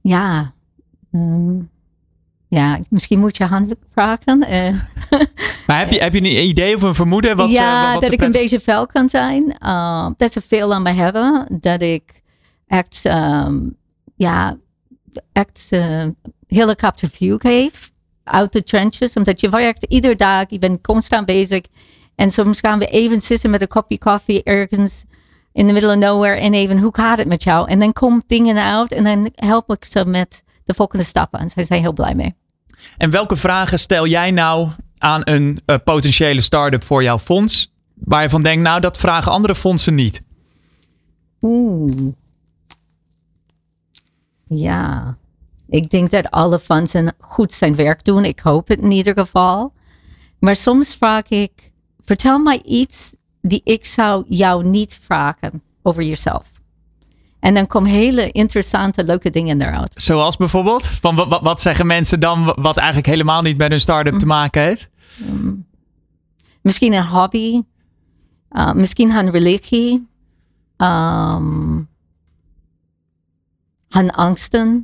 Ja, 0.02 0.54
um, 1.12 1.70
ja 2.48 2.80
misschien 2.90 3.20
moet 3.20 3.38
je 3.38 3.46
hand 3.46 3.74
vragen. 3.94 4.54
Uh. 4.54 4.82
maar 5.68 5.80
heb 5.80 5.92
je, 5.92 6.00
heb 6.00 6.14
je 6.14 6.20
een 6.20 6.48
idee 6.48 6.76
of 6.76 6.82
een 6.82 6.96
vermoeden? 6.96 7.38
Wat 7.38 7.52
ja, 7.52 7.88
ze, 7.88 7.94
wat 7.94 8.04
dat 8.04 8.14
ik 8.14 8.22
een 8.22 8.32
beetje 8.32 8.60
fel 8.60 8.86
kan 8.86 9.10
zijn. 9.10 9.56
Dat 10.18 10.32
ze 10.32 10.42
veel 10.48 10.74
aan 10.74 10.82
me 10.82 10.92
hebben. 10.92 11.48
Dat 11.62 11.82
ik 11.82 12.22
echt, 12.68 13.06
um, 13.06 13.76
ja, 14.16 14.58
echt 15.32 15.68
uh, 15.70 16.06
helikopter 16.48 17.10
view 17.10 17.38
geef 17.40 17.92
uit 18.24 18.54
de 18.54 18.64
trenches. 18.64 19.14
Omdat 19.14 19.42
je 19.42 19.50
werkt 19.50 19.84
iedere 19.84 20.16
dag, 20.16 20.46
je 20.48 20.60
bent 20.60 20.82
constant 20.82 21.26
bezig. 21.26 21.62
En 22.16 22.32
soms 22.32 22.60
gaan 22.60 22.80
we 22.80 22.86
even 22.86 23.22
zitten 23.22 23.50
met 23.50 23.62
een 23.62 23.68
kopje 23.68 23.98
koffie 23.98 24.44
ergens 24.44 25.06
in 25.52 25.68
the 25.68 25.74
middle 25.74 25.90
of 25.90 25.96
nowhere. 25.96 26.40
En 26.40 26.54
even, 26.54 26.80
hoe 26.80 26.96
gaat 26.96 27.18
het 27.18 27.28
met 27.28 27.44
jou? 27.44 27.70
En 27.70 27.80
dan 27.80 27.94
komt 27.94 28.24
dingen 28.28 28.64
uit 28.64 28.92
en 28.92 29.04
dan 29.04 29.30
help 29.36 29.72
ik 29.72 29.86
ze 29.86 30.06
met 30.06 30.44
de 30.66 30.74
volgende 30.74 31.06
stappen. 31.06 31.40
En 31.40 31.50
zij 31.50 31.64
zijn 31.64 31.82
heel 31.82 31.94
blij 31.94 32.16
mee. 32.16 32.36
En 32.98 33.10
welke 33.10 33.36
vragen 33.36 33.80
stel 33.80 34.08
jij 34.08 34.32
nou 34.32 34.70
aan 34.98 35.22
een 35.24 35.60
uh, 35.66 35.76
potentiële 35.84 36.42
start-up 36.42 36.84
voor 36.84 37.04
jouw 37.04 37.20
fonds? 37.20 37.74
Waar 37.94 38.22
je 38.22 38.30
van 38.30 38.44
denkt, 38.44 38.64
nou 38.64 38.80
dat 38.80 38.98
vragen 38.98 39.32
andere 39.32 39.56
fondsen 39.56 39.96
niet. 39.96 40.22
Oeh. 41.42 42.14
Ja. 44.50 45.18
Ik 45.68 45.90
denk 45.90 46.12
dat 46.12 46.32
alle 46.32 46.60
fondsen 46.60 47.16
goed 47.20 47.54
zijn 47.54 47.76
werk 47.76 48.04
doen. 48.04 48.26
Ik 48.26 48.40
hoop 48.40 48.68
het 48.68 48.80
in 48.80 48.92
ieder 48.92 49.14
geval. 49.14 49.74
Maar 50.40 50.56
soms 50.56 50.96
vraag 50.96 51.30
ik, 51.30 51.72
vertel 52.04 52.40
mij 52.40 52.62
iets 52.62 53.16
die 53.42 53.62
ik 53.64 53.86
zou 53.86 54.26
jou 54.28 54.66
niet 54.66 55.00
vragen 55.02 55.64
over 55.82 56.04
jezelf. 56.04 56.52
En 57.40 57.54
dan 57.54 57.68
komen 57.68 57.90
hele 57.90 58.32
interessante, 58.32 59.04
leuke 59.04 59.30
dingen 59.30 59.62
eruit. 59.62 60.02
Zoals 60.02 60.38
bijvoorbeeld? 60.38 60.86
Van 60.86 61.16
wat, 61.16 61.42
wat 61.42 61.62
zeggen 61.62 61.88
mensen 61.88 62.20
dan 62.20 62.54
wat 62.56 62.78
eigenlijk 62.78 63.08
helemaal 63.08 63.42
niet 63.42 63.58
met 63.58 63.70
hun 63.70 63.80
start-up 63.80 64.20
te 64.20 64.26
maken 64.26 64.62
heeft? 64.62 64.90
Um, 65.22 65.66
misschien 66.62 66.94
een 66.94 67.06
hobby. 67.06 67.62
Uh, 68.52 68.74
misschien 68.74 69.10
een 69.10 69.32
religie. 69.32 70.08
Um, 70.78 71.89
hun 73.90 74.12
angsten. 74.12 74.84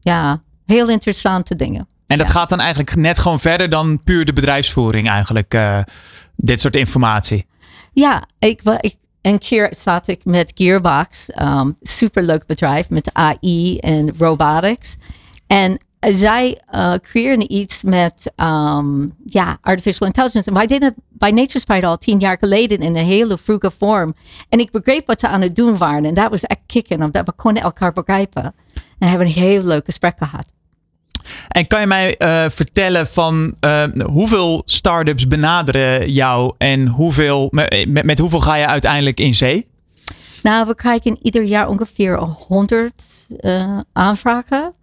Ja, 0.00 0.42
heel 0.66 0.88
interessante 0.88 1.56
dingen. 1.56 1.88
En 2.06 2.18
dat 2.18 2.26
Ja. 2.26 2.32
gaat 2.32 2.48
dan 2.48 2.60
eigenlijk 2.60 2.96
net 2.96 3.18
gewoon 3.18 3.40
verder 3.40 3.68
dan 3.68 3.98
puur 4.04 4.24
de 4.24 4.32
bedrijfsvoering 4.32 5.08
eigenlijk. 5.08 5.54
eh, 5.54 5.80
dit 6.36 6.60
soort 6.60 6.76
informatie. 6.76 7.46
Ja, 7.92 8.24
ik, 8.38 8.60
ik, 8.80 8.94
een 9.22 9.38
keer 9.38 9.74
zat 9.76 10.08
ik 10.08 10.24
met 10.24 10.52
Gearbox, 10.54 11.30
um, 11.40 11.76
superleuk 11.80 12.46
bedrijf 12.46 12.90
met 12.90 13.10
AI 13.12 13.78
en 13.78 14.14
robotics. 14.18 14.96
En 15.46 15.78
zij 16.12 16.60
eh 16.70 16.94
creëren 16.94 17.52
iets 17.52 17.82
met 17.82 18.32
um, 18.36 19.14
ja, 19.24 19.58
artificial 19.60 20.06
intelligence. 20.06 20.48
En 20.48 20.54
wij 20.54 20.66
deden 20.66 20.88
het 20.88 20.96
bij 21.08 21.30
NatureSprite 21.30 21.86
al 21.86 21.96
tien 21.96 22.18
jaar 22.18 22.36
geleden 22.38 22.78
in 22.78 22.96
een 22.96 23.04
hele 23.04 23.38
vroege 23.38 23.70
vorm. 23.78 24.14
En 24.48 24.58
ik 24.58 24.70
begreep 24.70 25.06
wat 25.06 25.20
ze 25.20 25.28
aan 25.28 25.40
het 25.40 25.56
doen 25.56 25.76
waren. 25.76 26.04
En 26.04 26.14
dat 26.14 26.30
was 26.30 26.42
echt 26.42 26.60
kicken, 26.66 27.02
omdat 27.02 27.26
we 27.26 27.32
konden 27.32 27.62
elkaar 27.62 27.92
begrijpen. 27.92 28.54
En 28.98 29.08
hebben 29.08 29.26
een 29.26 29.32
heel 29.32 29.62
leuk 29.62 29.84
gesprek 29.84 30.14
gehad. 30.18 30.44
En 31.48 31.66
kan 31.66 31.80
je 31.80 31.86
mij 31.86 32.16
eh, 32.16 32.44
vertellen 32.50 33.06
van 33.06 33.54
eh, 33.60 33.84
hoeveel 34.04 34.62
start-ups 34.64 35.26
benaderen 35.26 36.12
jou 36.12 36.54
en 36.58 36.86
hoeveel, 36.86 37.48
met, 37.50 37.84
met, 37.88 38.04
met 38.04 38.18
hoeveel 38.18 38.40
ga 38.40 38.54
je 38.54 38.66
uiteindelijk 38.66 39.20
in 39.20 39.34
zee? 39.34 39.66
Nou, 40.42 40.66
we 40.66 40.74
krijgen 40.74 41.18
ieder 41.22 41.42
jaar 41.42 41.68
ongeveer 41.68 42.18
100 42.18 42.92
eh, 43.40 43.78
aanvragen. 43.92 44.74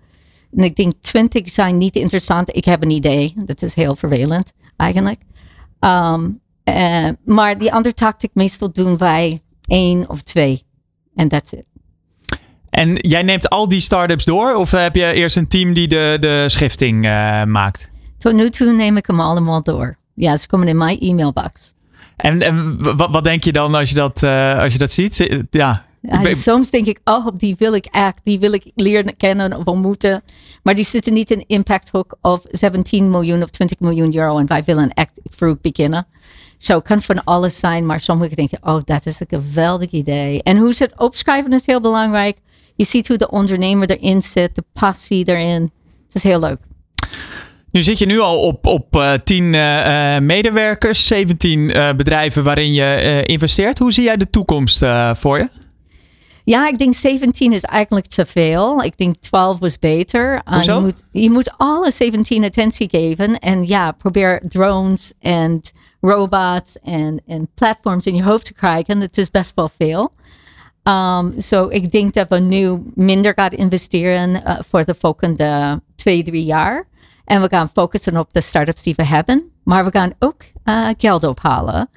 En 0.56 0.64
ik 0.64 0.76
denk 0.76 0.94
20 1.02 1.50
zijn 1.50 1.78
niet 1.78 1.96
interessant. 1.96 2.56
Ik 2.56 2.66
heb 2.66 2.84
een 2.84 2.90
idee. 2.90 3.34
Dat 3.36 3.62
is 3.62 3.74
heel 3.74 3.96
vervelend 3.96 4.54
eigenlijk. 4.78 5.20
Ehm, 5.80 6.30
eh, 6.64 7.10
maar 7.26 7.58
die 7.58 7.74
andere 7.74 7.96
tactic 7.96 8.30
meestal 8.34 8.72
doen 8.72 8.98
wij 8.98 9.42
één 9.68 10.10
of 10.10 10.22
twee. 10.22 10.64
En 11.16 11.28
that's 11.28 11.52
it. 11.52 11.64
En 12.70 12.96
jij 12.96 13.24
neemt 13.24 13.50
al 13.50 13.68
die 13.68 13.80
start-ups 13.80 14.26
door 14.26 14.56
of 14.56 14.72
heb 14.72 14.96
je 14.96 15.14
eerst 15.14 15.36
een 15.36 15.48
team 15.48 15.74
die 15.74 15.88
de, 15.88 16.18
de 16.20 16.46
schifting 16.48 17.06
eh, 17.06 17.44
maakt? 17.44 17.90
Tot 18.18 18.34
nu 18.34 18.50
toe 18.50 18.72
neem 18.72 18.98
ik 18.98 19.08
hem 19.08 19.20
allemaal 19.20 19.64
door. 19.64 19.98
Ja, 20.14 20.38
ze 20.38 20.48
komen 20.48 20.68
in 20.68 20.78
mijn 20.78 21.00
e-mailbox. 21.00 21.74
En, 22.16 22.42
en 22.42 22.84
wat, 22.98 23.10
wat 23.12 23.24
denk 23.24 23.44
je 23.44 23.52
dan 23.52 23.76
als 23.76 23.90
je 23.90 23.96
dat, 23.96 24.24
eh, 24.24 24.60
als 24.60 24.74
je 24.74 24.80
dat 24.80 24.92
ziet? 24.92 25.46
Ja, 25.50 25.86
Ben- 26.02 26.36
soms 26.36 26.70
denk 26.70 26.86
ik, 26.86 27.00
oh, 27.04 27.28
die 27.38 27.56
wil 27.58 27.74
ik 27.74 27.86
echt, 27.86 28.20
die 28.24 28.40
wil 28.40 28.52
ik 28.54 28.64
leren 28.76 29.18
kennen 29.18 29.58
of 29.58 29.66
ontmoeten. 29.66 30.24
Maar 30.64 30.76
die 30.76 30.86
zitten 30.86 31.14
niet 31.14 31.32
in 31.32 31.44
Impact 31.48 31.90
Hook 31.90 32.18
of 32.22 32.42
17 32.46 33.10
miljoen 33.10 33.44
of 33.44 33.50
20 33.50 33.80
miljoen 33.80 34.16
euro 34.16 34.38
en 34.38 34.48
wij 34.48 34.64
willen 34.64 34.90
echt 34.90 35.20
vroeg 35.24 35.62
beginnen. 35.62 36.08
Zo 36.58 36.80
kan 36.80 37.02
van 37.02 37.24
alles 37.24 37.60
zijn, 37.60 37.86
maar 37.86 38.00
sommigen 38.00 38.36
denken, 38.36 38.60
oh, 38.62 38.80
dat 38.86 39.06
is 39.06 39.20
een 39.20 39.28
geweldig 39.30 39.92
idee. 39.92 40.44
En 40.44 40.58
hoe 40.58 40.74
ze 40.74 40.84
het 40.84 41.00
opschrijven 41.00 41.54
is 41.54 41.66
heel 41.66 41.82
belangrijk. 41.82 42.38
Je 42.76 42.86
ziet 42.86 43.08
hoe 43.08 43.18
de 43.18 43.30
ondernemer 43.30 43.90
erin 43.90 44.22
zit, 44.22 44.56
de 44.56 44.64
passie 44.74 45.26
erin. 45.28 45.72
Het 46.06 46.16
is 46.16 46.24
heel 46.24 46.40
leuk. 46.40 46.58
Nu 47.72 47.84
zit 47.84 47.98
je 47.98 48.06
nu 48.06 48.20
al 48.20 48.40
op, 48.40 48.66
op 48.68 48.96
eh 48.96 49.14
10 49.24 49.54
eh, 49.54 50.16
eh, 50.16 50.24
medewerkers, 50.24 51.08
17 51.08 51.72
eh, 51.72 51.94
bedrijven 51.94 52.44
waarin 52.44 52.74
je 52.74 52.84
eh, 52.84 53.24
investeert. 53.24 53.80
Hoe 53.80 53.92
zie 53.92 54.04
jij 54.04 54.18
de 54.18 54.30
toekomst 54.30 54.82
eh, 54.82 55.16
voor 55.16 55.38
je? 55.38 55.50
Ja, 56.44 56.68
ik 56.68 56.78
denk 56.78 56.94
17 56.94 57.54
is 57.54 57.64
eigenlijk 57.64 58.06
te 58.06 58.26
veel. 58.26 58.84
Ik 58.84 58.98
denk 58.98 59.16
12 59.20 59.60
was 59.60 59.80
beter. 59.80 60.34
Uh, 60.34 60.54
Hoezo? 60.54 60.76
je, 60.76 60.82
moet, 60.82 61.04
je 61.12 61.32
moet 61.32 61.54
alle 61.58 61.92
17 61.92 62.44
attentie 62.44 62.90
geven. 62.90 63.40
En 63.40 63.68
ja, 63.68 63.92
probeer 63.92 64.42
drones 64.48 65.14
en 65.20 65.62
robots 66.02 66.80
en, 66.80 67.22
en 67.28 67.50
platforms 67.56 68.06
in 68.06 68.16
je 68.16 68.24
hoofd 68.24 68.46
te 68.46 68.54
krijgen. 68.54 69.00
Het 69.00 69.18
is 69.18 69.30
best 69.30 69.52
wel 69.56 69.70
veel. 69.78 70.12
Um, 70.84 71.34
so 71.38 71.68
ik 71.70 71.92
denk 71.92 72.14
dat 72.14 72.28
we 72.28 72.40
nu 72.40 72.92
minder 72.96 73.34
gaan 73.36 73.52
investeren 73.52 74.30
uh, 74.30 74.60
voor 74.68 74.84
de 74.84 74.96
volgende 75.00 75.82
twee, 75.96 76.24
drie 76.24 76.46
jaar. 76.46 76.88
En 77.26 77.42
we 77.42 77.48
gaan 77.50 77.70
focussen 77.70 78.18
op 78.18 78.34
de 78.34 78.42
startups 78.42 78.84
die 78.84 78.94
we 78.96 79.04
hebben. 79.04 79.52
Maar 79.64 79.86
we 79.86 79.92
gaan 79.92 80.14
ook 80.20 80.42
uh, 80.66 80.88
geld 80.98 81.24
ophalen 81.24 81.90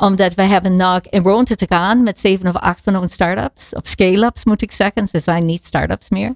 omdat 0.00 0.34
we 0.34 0.42
hebben 0.42 0.74
nog 0.74 1.00
in 1.00 1.22
ronde 1.22 1.54
te 1.54 1.66
gaan 1.68 2.02
met 2.02 2.20
zeven 2.20 2.48
of 2.48 2.56
acht 2.56 2.80
van 2.84 2.96
onze 2.96 3.14
startups. 3.14 3.74
Of 3.74 3.82
scale-ups 3.86 4.44
moet 4.44 4.62
ik 4.62 4.72
zeggen. 4.72 5.06
Ze 5.06 5.18
zijn 5.18 5.44
niet 5.44 5.66
startups 5.66 6.10
meer. 6.10 6.34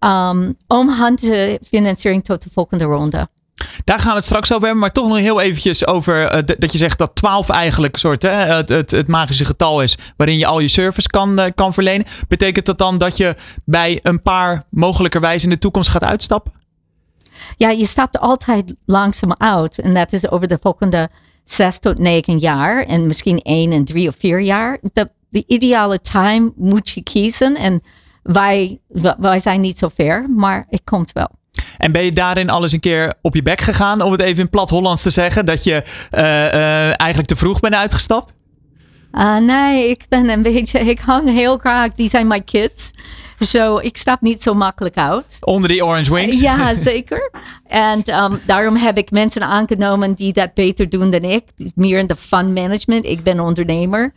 Um, 0.00 0.56
om 0.66 0.88
hand 0.88 1.20
de 1.20 1.60
financiering 1.68 2.24
tot 2.24 2.42
de 2.42 2.50
volgende 2.52 2.84
ronde. 2.84 3.28
Daar 3.84 3.98
gaan 3.98 4.10
we 4.10 4.16
het 4.16 4.24
straks 4.24 4.52
over 4.52 4.62
hebben, 4.62 4.80
maar 4.80 4.92
toch 4.92 5.08
nog 5.08 5.18
heel 5.18 5.40
eventjes 5.40 5.86
over 5.86 6.28
eh, 6.28 6.56
dat 6.58 6.72
je 6.72 6.78
zegt 6.78 6.98
dat 6.98 7.14
12 7.14 7.48
eigenlijk 7.48 7.92
een 7.92 7.98
soort, 7.98 8.22
hè, 8.22 8.30
het, 8.30 8.68
het, 8.68 8.90
het 8.90 9.06
magische 9.06 9.44
getal 9.44 9.82
is 9.82 9.98
waarin 10.16 10.38
je 10.38 10.46
al 10.46 10.58
je 10.58 10.68
service 10.68 11.08
kan, 11.08 11.38
eh, 11.38 11.50
kan 11.54 11.72
verlenen. 11.74 12.06
Betekent 12.28 12.66
dat 12.66 12.78
dan 12.78 12.98
dat 12.98 13.16
je 13.16 13.36
bij 13.64 13.98
een 14.02 14.22
paar 14.22 14.64
mogelijkerwijs 14.70 15.44
in 15.44 15.50
de 15.50 15.58
toekomst 15.58 15.90
gaat 15.90 16.04
uitstappen? 16.04 16.52
Ja, 17.56 17.70
je 17.70 17.86
stapt 17.86 18.18
altijd 18.18 18.74
langzaam 18.86 19.34
uit. 19.38 19.78
En 19.78 19.94
dat 19.94 20.12
is 20.12 20.30
over 20.30 20.48
de 20.48 20.58
volgende 20.60 21.10
zes 21.50 21.78
tot 21.78 21.98
negen 21.98 22.38
jaar. 22.38 22.84
En 22.84 23.06
misschien 23.06 23.40
één 23.42 23.72
en 23.72 23.84
drie 23.84 24.08
of 24.08 24.14
vier 24.18 24.40
jaar. 24.40 24.78
De, 24.92 25.10
de 25.28 25.44
ideale 25.46 26.00
time 26.00 26.52
moet 26.56 26.90
je 26.90 27.02
kiezen. 27.02 27.56
En 27.56 27.82
wij, 28.22 28.80
wij 29.18 29.38
zijn 29.38 29.60
niet 29.60 29.78
zo 29.78 29.88
ver, 29.94 30.30
maar 30.30 30.66
het 30.68 30.82
komt 30.84 31.12
wel. 31.12 31.30
En 31.78 31.92
ben 31.92 32.04
je 32.04 32.12
daarin 32.12 32.50
alles 32.50 32.72
een 32.72 32.80
keer 32.80 33.14
op 33.22 33.34
je 33.34 33.42
bek 33.42 33.60
gegaan, 33.60 34.02
om 34.02 34.12
het 34.12 34.20
even 34.20 34.42
in 34.42 34.50
plat 34.50 34.70
Hollands 34.70 35.02
te 35.02 35.10
zeggen, 35.10 35.46
dat 35.46 35.64
je 35.64 35.82
eh, 36.10 36.46
eh, 36.46 36.92
eigenlijk 36.96 37.28
te 37.28 37.36
vroeg 37.36 37.60
bent 37.60 37.74
uitgestapt? 37.74 38.32
Uh, 39.12 39.38
nee, 39.38 39.88
ik 39.88 40.06
ben 40.08 40.28
een 40.28 40.42
beetje, 40.52 40.78
ik 40.80 40.98
hang 40.98 41.28
heel 41.28 41.58
graag, 41.58 41.94
die 41.94 42.08
zijn 42.08 42.26
mijn 42.26 42.44
kids. 42.44 42.92
Zo, 43.38 43.78
ik 43.78 43.96
stap 43.96 44.20
niet 44.20 44.42
zo 44.42 44.54
makkelijk 44.54 44.96
uit. 44.96 45.38
Onder 45.40 45.68
die 45.68 45.84
orange 45.84 46.14
wings? 46.14 46.40
Ja, 46.40 46.74
zeker. 46.90 47.30
En 47.66 48.22
um, 48.24 48.40
daarom 48.46 48.76
heb 48.76 48.98
ik 48.98 49.10
mensen 49.10 49.42
aangenomen 49.42 50.14
die 50.14 50.32
dat 50.32 50.54
beter 50.54 50.88
doen 50.88 51.10
dan 51.10 51.22
ik. 51.22 51.44
Meer 51.74 51.98
in 51.98 52.06
de 52.06 52.16
fund 52.16 52.54
management. 52.54 53.04
Ik 53.04 53.22
ben 53.22 53.40
ondernemer. 53.40 54.12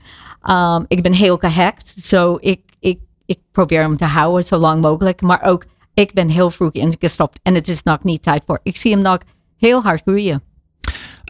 Um, 0.50 0.86
ik 0.88 1.02
ben 1.02 1.14
heel 1.14 1.38
gehackt. 1.38 1.94
Zo, 2.02 2.38
ik, 2.40 2.62
ik, 2.80 3.00
ik 3.26 3.40
probeer 3.52 3.82
hem 3.82 3.98
te 3.98 4.06
houden 4.06 4.44
zo 4.44 4.58
lang 4.58 4.82
mogelijk. 4.82 5.22
Maar 5.22 5.42
ook, 5.42 5.66
ik 5.94 6.14
ben 6.14 6.30
heel 6.30 6.50
vroeg 6.50 6.72
ingestapt. 6.72 7.40
En 7.44 7.54
het 7.54 7.68
is 7.68 7.84
nog 7.84 8.04
niet 8.04 8.24
tijd 8.24 8.44
voor. 8.46 8.60
Ik 8.64 8.78
zie 8.78 8.92
hem 8.92 9.02
nog 9.02 9.18
heel 9.58 9.82
hard 9.82 10.02
groeien. 10.02 10.44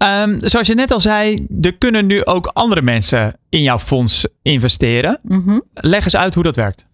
Um, 0.04 0.40
zoals 0.42 0.68
je 0.68 0.74
net 0.74 0.92
al 0.92 1.00
zei, 1.02 1.48
er 1.62 1.78
kunnen 1.78 2.06
nu 2.06 2.26
ook 2.26 2.46
andere 2.46 2.82
mensen 2.82 3.40
in 3.50 3.62
jouw 3.62 3.80
fonds 3.80 4.28
investeren. 4.42 5.20
Mm 5.24 5.44
-hmm. 5.46 5.64
Leg 5.74 6.04
eens 6.04 6.16
uit 6.16 6.34
hoe 6.34 6.44
dat 6.44 6.56
werkt. 6.56 6.86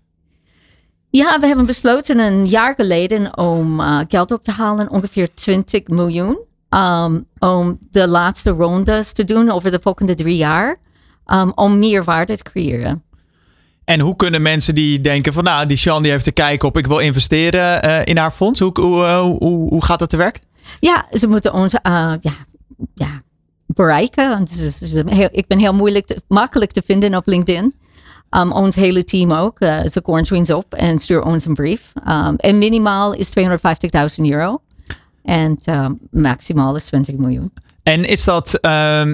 Ja, 1.10 1.40
we 1.40 1.48
hebben 1.48 1.66
besloten 1.66 2.20
een 2.20 2.48
jaar 2.48 2.74
geleden 2.76 3.38
om 3.38 3.80
uh, 3.80 4.00
geld 4.08 4.32
op 4.32 4.44
te 4.44 4.52
halen, 4.52 4.90
ongeveer 4.90 5.34
20 5.34 5.88
miljoen. 5.88 6.38
Um, 6.70 7.26
om 7.40 7.78
de 7.92 8.08
laatste 8.08 8.50
rondes 8.50 9.12
te 9.12 9.24
doen 9.24 9.50
over 9.50 9.72
de 9.72 9.80
volgende 9.82 10.16
drie 10.16 10.38
jaar. 10.38 10.78
Um, 11.28 11.52
om 11.56 11.80
meer 11.80 12.04
waarde 12.04 12.38
te 12.38 12.44
creëren. 12.44 13.04
En 13.86 14.00
hoe 14.00 14.16
kunnen 14.16 14.42
mensen 14.42 14.76
die 14.76 15.02
denken 15.02 15.34
van 15.34 15.44
nou, 15.44 15.66
die 15.66 15.78
Sean 15.78 16.02
die 16.02 16.12
heeft 16.12 16.24
te 16.24 16.32
kijken 16.32 16.68
op 16.68 16.78
ik 16.78 16.88
wil 16.88 16.98
investeren 16.98 17.86
uh, 17.86 18.06
in 18.06 18.18
haar 18.18 18.32
fonds. 18.32 18.60
Hoe, 18.60 18.80
hoe, 18.80 19.04
uh, 19.04 19.20
hoe, 19.20 19.70
hoe 19.70 19.84
gaat 19.84 20.00
dat 20.00 20.10
te 20.10 20.18
werk? 20.18 20.40
Ja, 20.80 21.06
ze 21.12 21.28
moeten 21.28 21.54
ons 21.54 21.72
ja, 21.72 22.20
ja, 22.94 23.22
bereiken. 23.66 24.48
Heel, 25.06 25.30
ik 25.32 25.48
ben 25.48 25.60
heel 25.60 25.74
moeilijk 25.74 26.20
makkelijk 26.28 26.72
te 26.72 26.82
vinden 26.86 27.16
op 27.16 27.28
LinkedIn. 27.28 27.74
Um, 28.30 28.52
ons 28.52 28.76
hele 28.76 29.04
team 29.04 29.32
ook. 29.32 29.62
Uh, 29.62 29.80
ze 29.86 30.02
koren 30.02 30.38
ons 30.38 30.52
op 30.52 30.74
en 30.74 31.00
stuur 31.00 31.24
ons 31.24 31.46
een 31.46 31.54
brief. 31.54 31.94
Um, 32.08 32.36
en 32.36 32.58
minimaal 32.58 33.14
is 33.14 33.30
250.000 34.20 34.26
euro. 34.26 34.62
En 35.24 35.58
um, 35.70 36.00
maximaal 36.12 36.76
is 36.76 36.86
20 36.86 37.16
miljoen. 37.16 37.52
En 37.84 38.04
is 38.04 38.24
dat, 38.24 38.60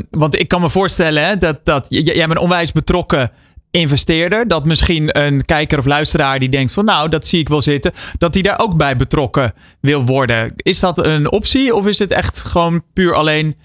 want 0.10 0.40
ik 0.40 0.48
kan 0.48 0.62
me 0.62 0.70
voorstellen 0.70 1.40
dat, 1.40 1.66
dat 1.66 1.86
jij 1.90 2.28
bent 2.28 2.40
onwijs 2.40 2.72
betrokken 2.72 3.32
investeerder. 3.72 4.48
Dat 4.48 4.66
misschien 4.66 5.20
een 5.20 5.46
kijker 5.46 5.78
of 5.78 5.86
luisteraar 5.86 6.40
die 6.40 6.50
denkt 6.50 6.72
van 6.72 6.86
nou, 6.86 7.10
dat 7.10 7.28
zie 7.28 7.40
ik 7.40 7.50
wel 7.50 7.62
zitten. 7.62 7.92
Dat 8.18 8.34
die 8.34 8.44
daar 8.44 8.60
ook 8.60 8.78
bij 8.78 8.96
betrokken 8.96 9.54
wil 9.80 10.06
worden. 10.06 10.54
Is 10.56 10.80
dat 10.80 11.06
een 11.06 11.32
optie 11.32 11.76
of 11.76 11.88
is 11.88 12.00
het 12.00 12.12
echt 12.12 12.44
gewoon 12.44 12.84
puur 12.94 13.14
alleen 13.14 13.56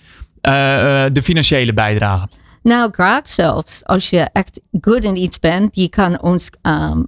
uh, 0.43 0.53
uh, 0.53 1.05
de 1.13 1.23
financiële 1.23 1.73
bijdrage? 1.73 2.29
Nou, 2.63 2.93
graag 2.93 3.29
zelfs. 3.29 3.85
Als 3.85 4.11
je 4.11 4.21
echt 4.33 4.61
goed 4.81 5.05
in 5.05 5.17
iets 5.17 5.39
bent, 5.39 5.77
je 5.77 5.89
kan 5.89 6.23
ons 6.23 6.51
um, 6.63 7.07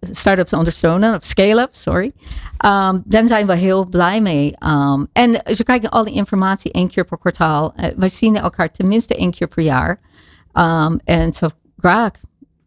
start-ups 0.00 0.52
ondersteunen, 0.52 1.14
of 1.14 1.24
scale-ups, 1.24 1.82
sorry. 1.82 2.12
Um, 2.64 3.02
dan 3.04 3.26
zijn 3.26 3.46
we 3.46 3.56
heel 3.56 3.88
blij 3.88 4.20
mee. 4.20 4.54
Um, 4.66 5.08
en 5.12 5.42
ze 5.54 5.64
krijgen 5.64 5.88
alle 5.88 6.10
informatie 6.10 6.72
één 6.72 6.88
keer 6.88 7.04
per 7.04 7.18
kwartaal. 7.18 7.72
Uh, 7.76 7.86
wij 7.96 8.08
zien 8.08 8.36
elkaar 8.36 8.70
tenminste 8.70 9.14
één 9.14 9.30
keer 9.30 9.48
per 9.48 9.62
jaar. 9.62 10.00
en 11.04 11.32
zo 11.32 11.48
graag. 11.78 12.10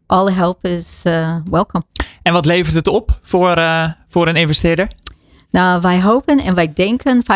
Alle 0.06 0.32
help 0.32 0.64
is 0.64 1.02
uh, 1.04 1.36
welkom. 1.50 1.82
En 2.22 2.32
wat 2.32 2.46
levert 2.46 2.74
het 2.74 2.88
op 2.88 3.18
voor, 3.22 3.58
uh, 3.58 3.92
voor 4.08 4.28
een 4.28 4.36
investeerder? 4.36 4.88
Nou, 5.50 5.80
wij 5.80 6.02
hopen 6.02 6.40
en 6.40 6.54
wij 6.54 6.72
denken 6.72 7.22
25% 7.22 7.26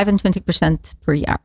per 1.04 1.14
jaar. 1.14 1.38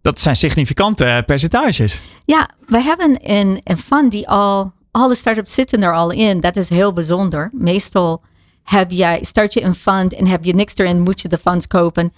Dat 0.00 0.20
zijn 0.20 0.36
significante 0.36 1.22
percentages. 1.26 2.00
Ja, 2.24 2.48
we 2.66 2.82
hebben 2.82 3.18
een, 3.22 3.60
een 3.64 3.76
fund 3.76 4.10
die 4.10 4.28
al, 4.28 4.72
alle 4.90 5.14
startups 5.14 5.54
zitten 5.54 5.82
er 5.82 5.94
al 5.94 6.10
in. 6.10 6.40
Dat 6.40 6.56
is 6.56 6.68
heel 6.68 6.92
bijzonder. 6.92 7.50
Meestal 7.52 8.22
heb 8.62 8.90
jij, 8.90 9.24
start 9.24 9.52
je 9.54 9.62
een 9.62 9.74
fund 9.74 10.14
en 10.14 10.26
heb 10.26 10.44
je 10.44 10.54
niks 10.54 10.76
erin, 10.76 11.00
moet 11.00 11.20
je 11.20 11.28
de 11.28 11.38
funds 11.38 11.66
kopen, 11.66 12.12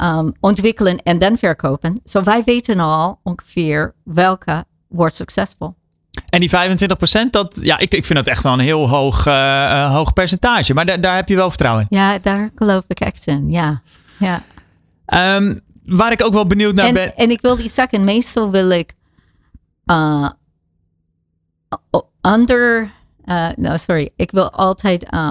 um, 0.00 0.32
ontwikkelen 0.40 1.02
en 1.02 1.18
dan 1.18 1.36
verkopen. 1.36 2.00
Zo 2.04 2.22
wij 2.22 2.42
weten 2.44 2.80
al 2.80 3.20
ongeveer 3.22 3.94
welke 4.04 4.64
wordt 4.88 5.14
succesvol. 5.14 5.74
En 6.30 6.40
die 6.40 6.50
25%, 7.26 7.30
dat, 7.30 7.58
ja, 7.60 7.78
ik, 7.78 7.94
ik 7.94 8.04
vind 8.04 8.18
dat 8.18 8.28
echt 8.28 8.42
wel 8.42 8.52
een 8.52 8.58
heel 8.58 8.88
hoog, 8.88 9.26
uh, 9.26 9.94
hoog 9.94 10.12
percentage. 10.12 10.74
Maar 10.74 10.86
daar 10.86 11.00
daar 11.00 11.16
heb 11.16 11.28
je 11.28 11.36
wel 11.36 11.48
vertrouwen 11.48 11.86
in. 11.88 11.96
Ja, 11.98 12.18
daar 12.18 12.50
geloof 12.54 12.84
ik 12.86 13.00
echt 13.00 13.26
in. 13.26 13.50
Ja. 13.50 13.82
ja. 14.18 14.42
Um, 15.36 15.60
waar 15.84 16.12
ik 16.12 16.24
ook 16.24 16.32
wel 16.32 16.46
benieuwd 16.46 16.74
naar 16.74 16.86
en, 16.86 16.94
ben. 16.94 17.16
En 17.16 17.30
ik 17.30 17.40
wil 17.40 17.56
die 17.56 17.68
zeggen, 17.68 18.04
meestal 18.04 18.50
wil 18.50 18.70
ik 18.70 18.92
uh, 19.86 20.28
under. 22.22 22.90
Uh, 23.24 23.48
no, 23.56 23.76
sorry. 23.76 24.10
Ik 24.16 24.30
wil 24.30 24.50
altijd 24.50 25.12
uh, 25.12 25.30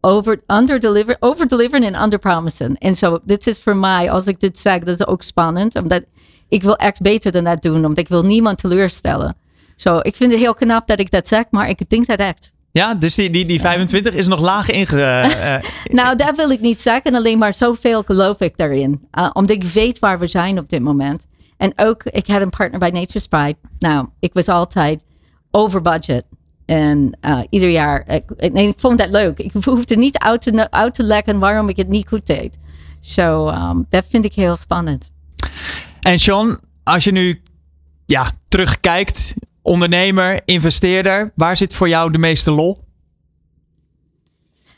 over, 0.00 0.40
under 0.46 0.80
deliver, 0.80 1.16
over 1.20 1.48
deliveren 1.48 1.94
en 1.94 2.02
under 2.02 2.18
promising. 2.18 2.78
En 2.78 2.94
zo, 2.94 3.18
dit 3.24 3.46
is 3.46 3.60
voor 3.60 3.76
mij, 3.76 4.10
als 4.10 4.26
ik 4.26 4.40
dit 4.40 4.58
zeg, 4.58 4.78
dat 4.78 5.00
is 5.00 5.06
ook 5.06 5.22
spannend. 5.22 5.74
Omdat 5.74 6.02
ik 6.48 6.62
wil 6.62 6.76
echt 6.76 7.00
beter 7.00 7.32
dan 7.32 7.44
dat 7.44 7.62
doen, 7.62 7.76
omdat 7.76 7.98
ik 7.98 8.08
wil 8.08 8.22
niemand 8.22 8.58
teleurstellen. 8.58 9.36
Zo, 9.78 9.98
ik 9.98 10.16
vind 10.16 10.32
het 10.32 10.40
heel 10.40 10.54
knap 10.54 10.86
dat 10.86 10.98
ik 10.98 11.10
dat 11.10 11.28
zeg, 11.28 11.44
maar 11.50 11.68
ik 11.68 11.88
denk 11.88 12.06
dat 12.06 12.18
echt. 12.18 12.52
Ja, 12.70 12.94
dus 12.94 13.14
die, 13.14 13.30
die, 13.30 13.44
die 13.44 13.60
25 13.60 14.14
is 14.14 14.26
nog 14.26 14.40
laag 14.40 14.70
inge... 14.70 14.96
Uh, 14.96 15.70
nou, 15.98 16.16
dat 16.16 16.36
wil 16.36 16.50
ik 16.50 16.60
niet 16.60 16.80
zeggen. 16.80 17.14
Alleen 17.14 17.38
maar 17.38 17.52
zoveel 17.52 18.02
geloof 18.02 18.40
ik 18.40 18.56
daarin. 18.56 19.08
Uh, 19.18 19.30
omdat 19.32 19.56
ik 19.56 19.64
weet 19.64 19.98
waar 19.98 20.18
we 20.18 20.26
zijn 20.26 20.58
op 20.58 20.68
dit 20.68 20.82
moment. 20.82 21.26
En 21.56 21.72
ook, 21.76 22.02
ik 22.02 22.26
had 22.26 22.40
een 22.40 22.50
partner 22.50 22.78
bij 22.78 22.90
Nature's 22.90 23.26
Pride. 23.26 23.56
Nou, 23.78 24.08
ik 24.20 24.32
was 24.32 24.48
altijd 24.48 25.02
over 25.50 25.80
budget. 25.80 26.24
En 26.66 27.18
uh, 27.20 27.40
ieder 27.50 27.70
jaar, 27.70 28.08
ik, 28.08 28.30
ik 28.36 28.74
vond 28.78 28.98
dat 28.98 29.10
leuk. 29.10 29.38
Ik 29.38 29.52
hoefde 29.64 29.96
niet 29.96 30.18
uit 30.18 30.40
te, 30.40 30.70
uit 30.70 30.94
te 30.94 31.02
leggen 31.02 31.38
waarom 31.38 31.68
ik 31.68 31.76
het 31.76 31.88
niet 31.88 32.08
goed 32.08 32.26
deed. 32.26 32.58
Zo, 33.00 33.20
so, 33.20 33.48
um, 33.48 33.86
dat 33.88 34.04
vind 34.08 34.24
ik 34.24 34.34
heel 34.34 34.56
spannend. 34.56 35.10
En 36.00 36.18
Sean, 36.18 36.60
als 36.84 37.04
je 37.04 37.12
nu 37.12 37.42
ja, 38.06 38.32
terugkijkt 38.48 39.34
ondernemer, 39.62 40.40
investeerder. 40.44 41.32
Waar 41.34 41.56
zit 41.56 41.74
voor 41.74 41.88
jou 41.88 42.10
de 42.10 42.18
meeste 42.18 42.50
lol? 42.50 42.86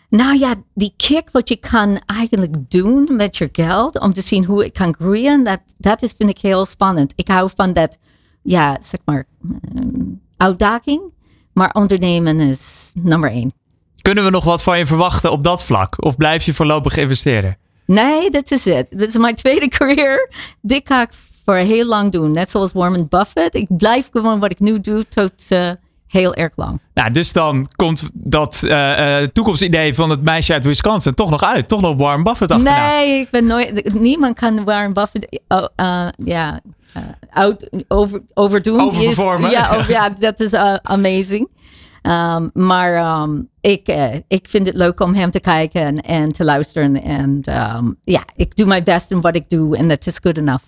Nou 0.08 0.38
ja, 0.38 0.54
die 0.74 0.94
kick 0.96 1.28
wat 1.32 1.48
je 1.48 1.56
kan 1.56 2.00
eigenlijk 2.06 2.70
doen 2.70 3.08
met 3.10 3.36
je 3.36 3.48
geld 3.52 4.00
om 4.00 4.12
te 4.12 4.20
zien 4.20 4.44
hoe 4.44 4.64
het 4.64 4.72
kan 4.72 4.94
groeien, 4.98 5.44
dat, 5.44 5.60
dat 5.78 6.02
is, 6.02 6.14
vind 6.16 6.30
ik 6.30 6.38
heel 6.38 6.64
spannend. 6.64 7.12
Ik 7.16 7.28
hou 7.28 7.50
van 7.54 7.72
dat, 7.72 7.98
ja, 8.42 8.78
zeg 8.82 9.00
maar, 9.04 9.26
um, 9.76 10.20
uitdaging. 10.36 11.02
Maar 11.52 11.70
ondernemen 11.72 12.40
is 12.40 12.90
nummer 12.94 13.30
één. 13.30 13.52
Kunnen 14.02 14.24
we 14.24 14.30
nog 14.30 14.44
wat 14.44 14.62
van 14.62 14.78
je 14.78 14.86
verwachten 14.86 15.32
op 15.32 15.42
dat 15.42 15.64
vlak? 15.64 16.04
Of 16.04 16.16
blijf 16.16 16.44
je 16.44 16.54
voorlopig 16.54 16.96
investeren? 16.96 17.56
Nee, 17.86 18.30
dat 18.30 18.50
is 18.50 18.64
het. 18.64 18.86
Dit 18.90 19.08
is 19.08 19.16
mijn 19.16 19.34
tweede 19.34 19.68
career. 19.78 20.32
Dit 20.60 20.86
ga 20.86 21.02
ik 21.02 21.10
voor 21.44 21.54
heel 21.54 21.86
lang 21.86 22.12
doen. 22.12 22.32
Net 22.32 22.50
zoals 22.50 22.72
Warren 22.72 23.08
Buffett. 23.08 23.54
Ik 23.54 23.66
blijf 23.68 24.08
gewoon 24.12 24.40
wat 24.40 24.50
ik 24.50 24.60
nu 24.60 24.80
doe 24.80 25.06
tot 25.06 25.32
uh, 25.48 25.70
heel 26.06 26.34
erg 26.34 26.52
lang. 26.56 26.80
Nou, 26.94 27.10
dus 27.10 27.32
dan 27.32 27.68
komt 27.76 28.10
dat 28.12 28.60
uh, 28.64 28.70
uh, 29.20 29.26
toekomstidee 29.26 29.94
van 29.94 30.10
het 30.10 30.22
meisje 30.22 30.52
uit 30.52 30.64
Wisconsin 30.64 31.14
toch 31.14 31.30
nog 31.30 31.42
uit. 31.42 31.68
Toch 31.68 31.80
nog 31.80 31.96
Warren 31.96 32.22
Buffett 32.22 32.52
achterna. 32.52 32.88
Nee, 32.88 33.20
ik 33.20 33.30
ben 33.30 33.46
nooit... 33.46 33.94
Niemand 34.00 34.38
kan 34.38 34.64
Warren 34.64 34.92
Buffett... 34.92 35.40
Oh, 35.48 36.08
ja, 36.16 36.60
out, 37.30 37.70
over, 37.88 38.22
overdoen. 38.34 38.80
Overperformen. 38.80 39.50
ja, 39.50 39.76
over, 39.76 39.90
ja, 39.90 40.08
dat 40.18 40.40
is 40.40 40.54
amazing. 40.82 41.48
Um, 42.02 42.50
maar 42.52 43.20
um, 43.22 43.48
ik, 43.60 43.88
uh, 43.88 44.14
ik 44.28 44.46
vind 44.48 44.66
het 44.66 44.76
leuk 44.76 45.00
om 45.00 45.14
hem 45.14 45.30
te 45.30 45.40
kijken 45.40 45.82
en, 45.82 46.00
en 46.00 46.32
te 46.32 46.44
luisteren. 46.44 47.02
En 47.02 47.40
um, 47.76 47.96
ja, 48.02 48.24
ik 48.36 48.56
doe 48.56 48.66
mijn 48.66 48.84
best 48.84 49.10
in 49.10 49.20
wat 49.20 49.34
ik 49.34 49.48
doe 49.48 49.76
en 49.76 49.88
dat 49.88 50.06
is 50.06 50.18
good 50.22 50.36
enough. 50.36 50.64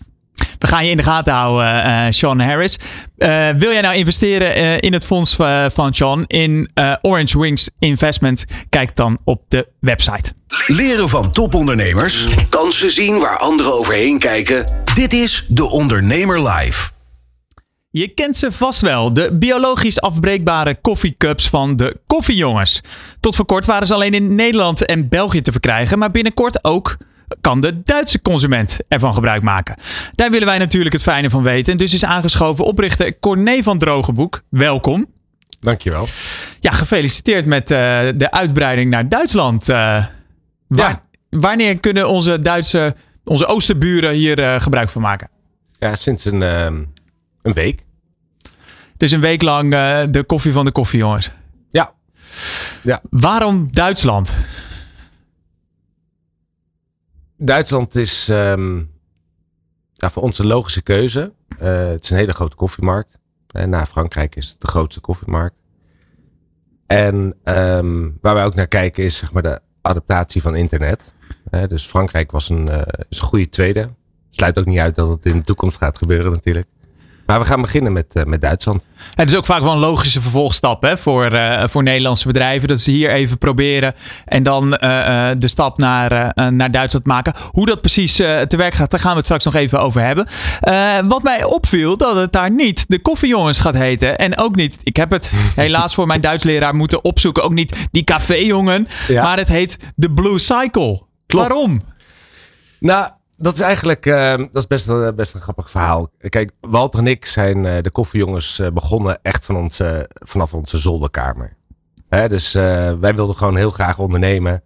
We 0.62 0.68
gaan 0.68 0.84
je 0.84 0.90
in 0.90 0.96
de 0.96 1.02
gaten 1.02 1.32
houden, 1.32 1.86
uh, 1.86 2.06
Sean 2.10 2.40
Harris. 2.40 2.78
Uh, 3.18 3.48
wil 3.58 3.72
jij 3.72 3.80
nou 3.80 3.94
investeren 3.94 4.58
uh, 4.58 4.76
in 4.80 4.92
het 4.92 5.04
fonds 5.04 5.36
van 5.68 5.94
Sean 5.94 6.24
in 6.26 6.70
Orange 7.00 7.38
Wings 7.38 7.70
Investment? 7.78 8.44
Kijk 8.68 8.96
dan 8.96 9.18
op 9.24 9.42
de 9.48 9.68
website. 9.80 10.32
Leren 10.66 11.08
van 11.08 11.32
topondernemers. 11.32 12.26
Kansen 12.48 12.90
zien 12.90 13.18
waar 13.18 13.38
anderen 13.38 13.72
overheen 13.72 14.18
kijken. 14.18 14.64
Dit 14.94 15.12
is 15.12 15.44
De 15.48 15.70
Ondernemer 15.70 16.48
Live. 16.48 16.90
Je 17.90 18.08
kent 18.08 18.36
ze 18.36 18.52
vast 18.52 18.80
wel, 18.80 19.12
de 19.12 19.38
biologisch 19.38 20.00
afbreekbare 20.00 20.80
koffiecups 20.80 21.48
van 21.48 21.76
de 21.76 21.96
koffiejongens. 22.06 22.80
Tot 23.20 23.36
voor 23.36 23.44
kort 23.44 23.66
waren 23.66 23.86
ze 23.86 23.94
alleen 23.94 24.14
in 24.14 24.34
Nederland 24.34 24.84
en 24.84 25.08
België 25.08 25.40
te 25.40 25.52
verkrijgen, 25.52 25.98
maar 25.98 26.10
binnenkort 26.10 26.64
ook 26.64 26.96
kan 27.40 27.60
de 27.60 27.82
Duitse 27.82 28.22
consument 28.22 28.78
ervan 28.88 29.14
gebruik 29.14 29.42
maken. 29.42 29.76
Daar 30.14 30.30
willen 30.30 30.46
wij 30.46 30.58
natuurlijk 30.58 30.92
het 30.92 31.02
fijne 31.02 31.30
van 31.30 31.42
weten. 31.42 31.72
En 31.72 31.78
dus 31.78 31.94
is 31.94 32.04
aangeschoven 32.04 32.64
oprichter 32.64 33.18
Corné 33.18 33.62
van 33.62 33.78
Drogenboek. 33.78 34.42
Welkom. 34.48 35.06
Dankjewel. 35.60 36.06
Ja, 36.60 36.70
gefeliciteerd 36.70 37.46
met 37.46 37.70
uh, 37.70 37.78
de 38.14 38.30
uitbreiding 38.30 38.90
naar 38.90 39.08
Duitsland. 39.08 39.68
Uh, 39.68 39.76
waar, 39.76 40.90
ja. 40.90 41.02
Wanneer 41.30 41.78
kunnen 41.78 42.08
onze 42.08 42.38
Duitse, 42.38 42.94
onze 43.24 43.46
oosterburen 43.46 44.12
hier 44.12 44.38
uh, 44.38 44.60
gebruik 44.60 44.88
van 44.88 45.02
maken? 45.02 45.28
Ja, 45.78 45.96
sinds 45.96 46.24
een, 46.24 46.40
een 46.40 47.52
week. 47.52 47.84
Dus 48.96 49.10
een 49.10 49.20
week 49.20 49.42
lang 49.42 49.70
de 50.10 50.24
koffie 50.26 50.52
van 50.52 50.64
de 50.64 50.72
koffiejongens. 50.72 51.30
Ja. 51.70 51.92
ja. 52.82 53.00
Waarom 53.10 53.72
Duitsland? 53.72 54.36
Duitsland 57.44 57.94
is 57.94 58.28
um, 58.28 58.90
ja, 59.92 60.10
voor 60.10 60.22
ons 60.22 60.38
een 60.38 60.46
logische 60.46 60.82
keuze. 60.82 61.32
Uh, 61.62 61.86
het 61.86 62.04
is 62.04 62.10
een 62.10 62.16
hele 62.16 62.32
grote 62.32 62.56
koffiemarkt. 62.56 63.18
En 63.46 63.70
na 63.70 63.86
Frankrijk 63.86 64.36
is 64.36 64.48
het 64.48 64.60
de 64.60 64.68
grootste 64.68 65.00
koffiemarkt. 65.00 65.56
En 66.86 67.34
um, 67.44 68.18
waar 68.20 68.34
wij 68.34 68.44
ook 68.44 68.54
naar 68.54 68.66
kijken 68.66 69.04
is 69.04 69.16
zeg 69.16 69.32
maar, 69.32 69.42
de 69.42 69.60
adaptatie 69.80 70.42
van 70.42 70.54
internet. 70.54 71.14
Uh, 71.50 71.66
dus 71.68 71.86
Frankrijk 71.86 72.30
was 72.30 72.48
een, 72.48 72.68
is 73.08 73.18
een 73.18 73.24
goede 73.24 73.48
tweede. 73.48 73.90
Sluit 74.30 74.58
ook 74.58 74.66
niet 74.66 74.78
uit 74.78 74.94
dat 74.94 75.08
het 75.08 75.26
in 75.26 75.36
de 75.36 75.44
toekomst 75.44 75.78
gaat 75.78 75.98
gebeuren 75.98 76.32
natuurlijk. 76.32 76.66
Maar 77.32 77.40
we 77.40 77.46
gaan 77.46 77.60
beginnen 77.60 77.92
met, 77.92 78.16
uh, 78.16 78.24
met 78.24 78.40
Duitsland. 78.40 78.84
Het 79.14 79.30
is 79.30 79.36
ook 79.36 79.44
vaak 79.44 79.62
wel 79.62 79.72
een 79.72 79.78
logische 79.78 80.20
vervolgstap 80.20 80.82
hè, 80.82 80.98
voor, 80.98 81.32
uh, 81.32 81.64
voor 81.66 81.82
Nederlandse 81.82 82.26
bedrijven. 82.26 82.68
Dat 82.68 82.80
ze 82.80 82.90
hier 82.90 83.10
even 83.10 83.38
proberen 83.38 83.94
en 84.24 84.42
dan 84.42 84.64
uh, 84.64 85.30
de 85.38 85.48
stap 85.48 85.78
naar, 85.78 86.32
naar 86.52 86.70
Duitsland 86.70 87.06
maken. 87.06 87.34
Hoe 87.50 87.66
dat 87.66 87.80
precies 87.80 88.14
te 88.16 88.54
werk 88.56 88.74
gaat, 88.74 88.90
daar 88.90 89.00
gaan 89.00 89.10
we 89.10 89.16
het 89.16 89.24
straks 89.24 89.44
nog 89.44 89.54
even 89.54 89.80
over 89.80 90.00
hebben. 90.00 90.26
wat 91.08 91.22
mij 91.22 91.44
opviel, 91.44 91.96
dat 91.96 92.16
het 92.16 92.32
daar 92.32 92.50
niet 92.50 92.84
de 92.88 93.02
koffiejongens 93.02 93.58
gaat 93.58 93.74
heten. 93.74 94.18
En 94.18 94.38
ook 94.38 94.56
niet, 94.56 94.76
ik 94.82 94.96
heb 94.96 95.10
het 95.10 95.30
helaas 95.54 95.94
voor 95.94 96.06
mijn 96.06 96.20
Duits 96.20 96.44
leraar 96.44 96.74
moeten 96.74 97.04
opzoeken, 97.04 97.42
ook 97.42 97.52
niet 97.52 97.88
die 97.90 98.04
caféjongen. 98.04 98.88
Ja. 99.08 99.22
Maar 99.22 99.38
het 99.38 99.48
heet 99.48 99.76
de 99.94 100.10
Blue 100.10 100.38
Cycle. 100.38 101.02
Klopt. 101.26 101.48
Waarom? 101.48 101.82
Nou, 102.78 103.08
dat 103.42 103.54
is 103.54 103.60
eigenlijk 103.60 104.06
uh, 104.06 104.36
dat 104.36 104.54
is 104.54 104.66
best, 104.66 104.88
uh, 104.88 105.08
best 105.16 105.34
een 105.34 105.40
grappig 105.40 105.70
verhaal. 105.70 106.10
Kijk, 106.28 106.50
Walter 106.60 107.00
en 107.00 107.06
ik 107.06 107.24
zijn 107.26 107.64
uh, 107.64 107.78
de 107.80 107.90
koffiejongens 107.90 108.62
begonnen 108.74 109.18
echt 109.22 109.44
van 109.44 109.56
onze, 109.56 110.10
vanaf 110.14 110.54
onze 110.54 110.78
zolderkamer. 110.78 111.56
Hè, 112.08 112.28
dus 112.28 112.52
wij 112.52 113.14
wilden 113.14 113.36
gewoon 113.36 113.56
heel 113.56 113.70
graag 113.70 113.98
ondernemen. 113.98 114.62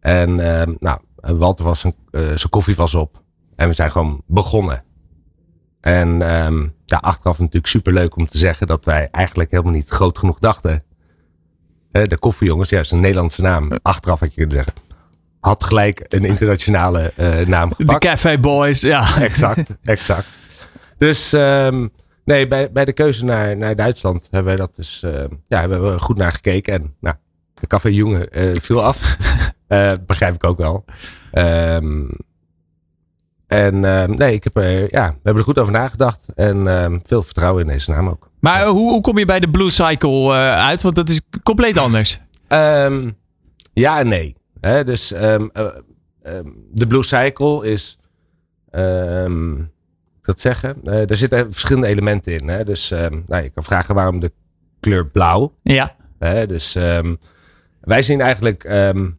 En 0.00 0.40
ehm, 0.40 0.74
nou, 0.78 1.00
Walter 1.16 1.64
was 1.64 1.80
zijn, 1.80 1.94
zijn 2.10 2.50
koffie 2.50 2.74
was 2.74 2.94
op. 2.94 3.22
En 3.56 3.68
we 3.68 3.74
zijn 3.74 3.90
gewoon 3.90 4.22
begonnen. 4.26 4.84
En 5.80 6.18
ja, 6.84 6.96
achteraf 6.96 7.38
natuurlijk 7.38 7.66
super 7.66 7.92
leuk 7.92 8.16
om 8.16 8.26
te 8.26 8.38
zeggen 8.38 8.66
dat 8.66 8.84
wij 8.84 9.08
eigenlijk 9.10 9.50
helemaal 9.50 9.72
niet 9.72 9.88
groot 9.88 10.18
genoeg 10.18 10.38
dachten. 10.38 10.84
de 11.90 12.18
koffiejongens, 12.18 12.68
ja, 12.68 12.82
een 12.88 13.00
Nederlandse 13.00 13.42
naam. 13.42 13.70
Achteraf 13.82 14.20
had 14.20 14.34
je 14.34 14.34
kunnen 14.34 14.56
zeggen 14.56 14.87
had 15.40 15.64
gelijk 15.64 16.04
een 16.08 16.24
internationale 16.24 17.12
uh, 17.16 17.46
naam 17.46 17.72
gepakt. 17.74 18.02
De 18.02 18.08
Café 18.08 18.38
Boys, 18.38 18.80
ja. 18.80 19.20
Exact, 19.20 19.70
exact. 19.82 20.26
Dus 20.98 21.32
um, 21.32 21.90
nee, 22.24 22.46
bij, 22.46 22.72
bij 22.72 22.84
de 22.84 22.92
keuze 22.92 23.24
naar, 23.24 23.56
naar 23.56 23.76
Duitsland 23.76 24.28
hebben 24.30 24.52
we 24.52 24.58
dat 24.58 24.76
dus, 24.76 25.02
uh, 25.04 25.12
ja, 25.48 25.60
hebben 25.60 25.92
we 25.92 25.98
goed 25.98 26.16
naar 26.16 26.32
gekeken. 26.32 26.72
En 26.74 26.94
nou, 27.00 27.16
de 27.54 27.66
Café 27.66 27.88
Jongen 27.88 28.28
uh, 28.32 28.56
viel 28.60 28.84
af. 28.84 29.16
begrijp 30.06 30.34
ik 30.34 30.44
ook 30.44 30.58
wel. 30.58 30.84
Um, 31.32 32.10
en 33.46 33.84
um, 33.84 34.16
nee, 34.16 34.34
ik 34.34 34.44
heb 34.44 34.56
er, 34.56 34.80
ja, 34.80 35.06
we 35.06 35.14
hebben 35.22 35.36
er 35.36 35.48
goed 35.48 35.58
over 35.58 35.72
nagedacht. 35.72 36.26
En 36.34 37.02
veel 37.06 37.22
vertrouwen 37.22 37.62
in 37.62 37.68
deze 37.68 37.90
naam 37.90 38.08
ook. 38.08 38.30
Maar 38.40 38.66
hoe, 38.66 38.90
hoe 38.90 39.00
kom 39.00 39.18
je 39.18 39.24
bij 39.24 39.40
de 39.40 39.50
Blue 39.50 39.70
Cycle 39.70 40.32
uit? 40.54 40.82
Want 40.82 40.94
dat 40.94 41.08
is 41.08 41.20
compleet 41.42 41.78
anders. 41.78 42.20
ja 43.72 43.98
en 43.98 44.08
nee. 44.08 44.37
Hè, 44.60 44.84
dus 44.84 45.12
um, 45.12 45.50
uh, 45.54 45.66
um, 46.22 46.64
de 46.72 46.86
Blue 46.86 47.04
Cycle 47.04 47.66
is, 47.66 47.98
um, 48.70 49.70
dat 50.22 50.40
zeggen, 50.40 50.76
uh, 50.84 51.10
er 51.10 51.16
zitten 51.16 51.52
verschillende 51.52 51.86
elementen 51.88 52.32
in. 52.32 52.48
Hè? 52.48 52.64
Dus 52.64 52.88
nou, 53.26 53.42
je 53.42 53.50
kan 53.50 53.64
vragen 53.64 53.94
waarom 53.94 54.20
de 54.20 54.32
kleur 54.80 55.06
blauw. 55.06 55.54
Ja. 55.62 55.96
Hè? 56.18 56.46
Dus 56.46 56.74
ehm, 56.74 57.14
wij 57.80 58.02
zien 58.02 58.20
eigenlijk, 58.20 58.64
ehm, 58.64 59.10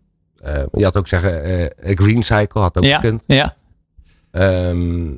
eh, 0.43 0.63
je 0.71 0.83
had 0.83 0.97
ook 0.97 1.07
zeggen, 1.07 1.43
eh, 1.43 1.95
Green 1.95 2.23
Cycle 2.23 2.61
had 2.61 2.77
ook 2.77 2.83
Ja. 2.83 2.95
gekund. 2.99 3.23
Ja. 3.25 3.55
Ehm, 4.31 5.11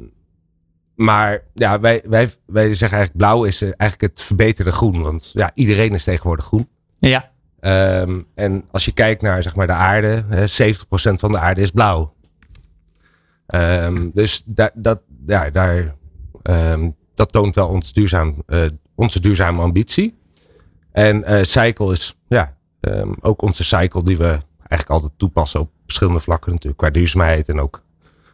maar 0.95 1.43
ja, 1.53 1.79
wij, 1.79 2.03
wij, 2.09 2.29
wij 2.45 2.73
zeggen 2.75 2.97
eigenlijk 2.97 3.17
blauw 3.17 3.43
is 3.43 3.61
eh, 3.61 3.69
eigenlijk 3.77 4.13
het 4.13 4.25
verbeterde 4.25 4.71
groen. 4.71 5.01
Want 5.01 5.29
ja, 5.33 5.51
iedereen 5.53 5.93
is 5.93 6.03
tegenwoordig 6.03 6.45
groen. 6.45 6.67
Ja. 6.99 7.31
Ehm, 7.61 8.21
en 8.35 8.65
als 8.71 8.85
je 8.85 8.91
kijkt 8.91 9.21
naar 9.21 9.43
zeg 9.43 9.55
maar, 9.55 9.67
de 9.67 9.73
aarde, 9.73 10.25
hè, 10.27 10.47
70% 10.47 11.19
van 11.19 11.31
de 11.31 11.39
aarde 11.39 11.61
is 11.61 11.71
blauw. 11.71 12.13
Ehm, 13.45 14.09
dus 14.13 14.43
da, 14.45 14.71
dat, 14.73 15.01
ja, 15.25 15.49
daar, 15.49 15.95
ehm, 16.43 16.89
dat 17.13 17.31
toont 17.31 17.55
wel 17.55 17.67
ons 17.67 17.93
duurzaam, 17.93 18.43
eh, 18.45 18.65
onze 18.95 19.19
duurzame 19.19 19.61
ambitie. 19.61 20.19
En 20.91 21.23
eh, 21.23 21.43
Cycle 21.43 21.91
is 21.91 22.15
ja, 22.27 22.57
ook 23.19 23.41
onze 23.41 23.63
cycle 23.63 24.03
die 24.03 24.17
we 24.17 24.39
eigenlijk 24.57 24.89
altijd 24.89 25.11
toepassen 25.17 25.59
op 25.59 25.69
verschillende 25.83 26.19
vlakken 26.19 26.51
natuurlijk. 26.51 26.81
Qua 26.81 26.89
duurzaamheid 26.89 27.49
en 27.49 27.59
ook 27.59 27.83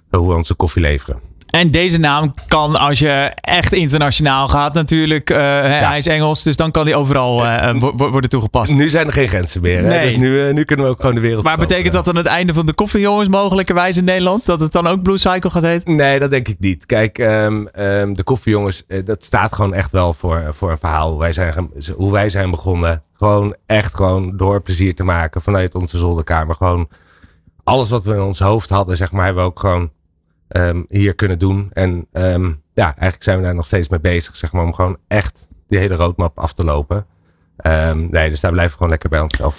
hoe 0.09 0.27
we 0.27 0.35
onze 0.35 0.55
koffie 0.55 0.81
leveren. 0.81 1.21
En 1.57 1.71
deze 1.71 1.97
naam 1.97 2.33
kan, 2.47 2.75
als 2.75 2.99
je 2.99 3.31
echt 3.41 3.73
internationaal 3.73 4.47
gaat, 4.47 4.73
natuurlijk. 4.73 5.29
eh, 5.29 5.37
hè, 5.37 5.67
Hij 5.67 5.97
is 5.97 6.07
Engels, 6.07 6.43
dus 6.43 6.55
dan 6.55 6.71
kan 6.71 6.85
die 6.85 6.95
overal 6.95 7.45
eh, 7.45 7.79
wo- 7.79 7.93
wo- 7.95 8.09
worden 8.11 8.29
toegepast. 8.29 8.73
Nu 8.73 8.89
zijn 8.89 9.07
er 9.07 9.13
geen 9.13 9.27
grenzen 9.27 9.61
meer. 9.61 9.81
Hè? 9.81 9.87
Nee. 9.87 10.03
Dus 10.03 10.15
nu, 10.15 10.47
eh, 10.47 10.53
nu 10.53 10.63
kunnen 10.63 10.85
we 10.85 10.91
ook 10.91 10.99
gewoon 10.99 11.15
de 11.15 11.21
wereld 11.21 11.43
Maar 11.43 11.57
betekent 11.57 11.93
dat 11.93 12.05
dan 12.05 12.15
het 12.15 12.25
einde 12.25 12.53
van 12.53 12.65
de 12.65 12.73
koffiejongens 12.73 13.29
mogelijkerwijs 13.29 13.97
in 13.97 14.03
Nederland? 14.03 14.45
Dat 14.45 14.59
het 14.59 14.71
dan 14.71 14.87
ook 14.87 15.01
Blue 15.01 15.17
Cycle 15.17 15.49
gaat 15.49 15.63
heten? 15.63 15.95
Nee, 15.95 16.19
dat 16.19 16.29
denk 16.31 16.47
ik 16.47 16.55
niet. 16.59 16.85
Kijk, 16.85 17.17
ehm, 17.19 17.65
ehm, 17.65 18.13
de 18.13 18.23
koffiejongens, 18.23 18.85
eh, 18.87 19.05
dat 19.05 19.23
staat 19.23 19.55
gewoon 19.55 19.73
echt 19.73 19.91
wel 19.91 20.13
voor, 20.13 20.43
voor 20.51 20.71
een 20.71 20.77
verhaal. 20.77 21.09
Hoe 21.09 21.19
wij, 21.19 21.33
zijn, 21.33 21.69
hoe 21.95 22.11
wij 22.11 22.29
zijn 22.29 22.51
begonnen. 22.51 23.03
Gewoon 23.13 23.55
echt 23.65 23.95
gewoon 23.95 24.37
door 24.37 24.61
plezier 24.61 24.95
te 24.95 25.03
maken 25.03 25.41
vanuit 25.41 25.75
onze 25.75 25.97
zolderkamer. 25.97 26.55
Gewoon 26.55 26.89
alles 27.63 27.89
wat 27.89 28.03
we 28.03 28.13
in 28.13 28.21
ons 28.21 28.39
hoofd 28.39 28.69
hadden, 28.69 28.97
zeg 28.97 29.11
maar, 29.11 29.25
hebben 29.25 29.43
we 29.43 29.49
ook 29.49 29.59
gewoon 29.59 29.91
ehm, 30.47 30.83
hier 30.87 31.15
kunnen 31.15 31.39
doen. 31.39 31.69
En 31.73 32.07
ehm, 32.11 32.53
ja, 32.73 32.85
eigenlijk 32.85 33.23
zijn 33.23 33.37
we 33.37 33.43
daar 33.43 33.55
nog 33.55 33.65
steeds 33.65 33.89
mee 33.89 33.99
bezig, 33.99 34.37
zeg 34.37 34.51
maar, 34.51 34.63
om 34.63 34.73
gewoon 34.73 34.97
echt 35.07 35.47
die 35.67 35.79
hele 35.79 35.95
roadmap 35.95 36.39
af 36.39 36.53
te 36.53 36.63
lopen. 36.63 37.05
Ehm, 37.57 38.07
nee, 38.09 38.29
dus 38.29 38.39
daar 38.41 38.51
blijven 38.51 38.71
we 38.71 38.77
gewoon 38.77 38.89
lekker 38.89 39.09
bij 39.09 39.19
onszelf. 39.19 39.55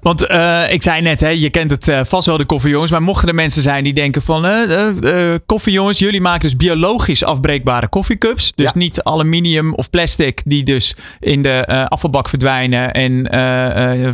Want 0.00 0.26
eh, 0.26 0.72
ik 0.72 0.82
zei 0.82 1.00
net, 1.02 1.20
hè, 1.20 1.28
je 1.28 1.50
kent 1.50 1.70
het 1.70 1.88
eh, 1.88 2.00
vast 2.04 2.26
wel, 2.26 2.36
de 2.36 2.44
koffiejongens. 2.44 2.90
Maar 2.90 3.02
mochten 3.02 3.28
er 3.28 3.34
mensen 3.34 3.62
zijn 3.62 3.84
die 3.84 3.92
denken 3.94 4.22
van... 4.22 4.44
eh, 4.46 5.34
koffiejongens, 5.46 5.98
jullie 5.98 6.20
maken 6.20 6.40
dus 6.40 6.56
biologisch 6.56 7.24
afbreekbare 7.24 7.88
koffiecups. 7.88 8.52
Dus 8.52 8.66
Ja. 8.66 8.72
niet 8.74 9.02
aluminium 9.02 9.74
of 9.74 9.90
plastic 9.90 10.42
die 10.44 10.62
dus 10.62 10.96
in 11.20 11.42
de 11.42 11.86
afvalbak 11.88 12.28
verdwijnen... 12.28 12.92
en 12.92 13.26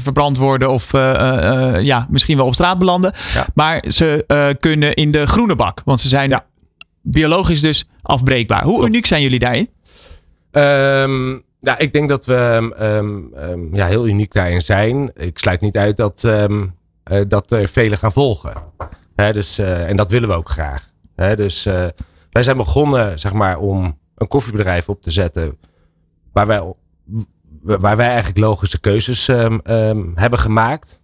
verbrand 0.02 0.36
worden 0.36 0.70
of 0.70 0.92
ja, 1.82 2.06
misschien 2.10 2.36
wel 2.36 2.46
op 2.46 2.54
straat 2.54 2.78
belanden. 2.78 3.12
Ja. 3.34 3.46
Maar 3.54 3.84
ze 3.88 4.24
kunnen 4.60 4.94
in 4.94 5.10
de 5.10 5.26
groene 5.26 5.54
bak. 5.54 5.82
Want 5.84 6.00
ze 6.00 6.08
zijn 6.08 6.28
Ja. 6.28 6.44
biologisch 7.02 7.60
dus 7.60 7.84
afbreekbaar. 8.02 8.64
Hoe 8.64 8.86
uniek 8.86 9.06
zijn 9.06 9.22
jullie 9.22 9.38
daarin? 9.38 9.68
Ehm, 10.50 11.38
ja, 11.62 11.78
ik 11.78 11.92
denk 11.92 12.08
dat 12.08 12.24
we 12.24 12.34
ehm, 12.34 12.70
ehm, 12.72 13.34
ehm, 13.34 13.74
ja, 13.74 13.86
heel 13.86 14.06
uniek 14.06 14.32
daarin 14.32 14.60
zijn. 14.60 15.10
Ik 15.14 15.38
sluit 15.38 15.60
niet 15.60 15.76
uit 15.76 15.96
dat, 15.96 16.24
eh, 16.24 17.20
dat 17.28 17.50
er 17.50 17.68
velen 17.68 17.98
gaan 17.98 18.12
volgen. 18.12 18.52
Dus, 19.14 19.58
eh, 19.58 19.88
en 19.88 19.96
dat 19.96 20.10
willen 20.10 20.28
we 20.28 20.34
ook 20.34 20.48
graag. 20.48 20.90
Dus 21.14 21.66
eh, 21.66 21.86
wij 22.30 22.42
zijn 22.42 22.56
begonnen 22.56 23.18
zeg 23.18 23.32
maar, 23.32 23.58
om 23.58 23.98
een 24.14 24.28
koffiebedrijf 24.28 24.88
op 24.88 25.02
te 25.02 25.10
zetten. 25.10 25.58
Waar 26.32 26.46
wij, 26.46 26.74
waar 27.62 27.96
wij 27.96 28.06
eigenlijk 28.06 28.38
logische 28.38 28.80
keuzes 28.80 29.26
hebben 30.14 30.38
gemaakt. 30.38 31.02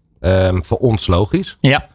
Voor 0.61 0.79
ons 0.79 1.07
logisch. 1.07 1.59
Ja. 1.61 1.88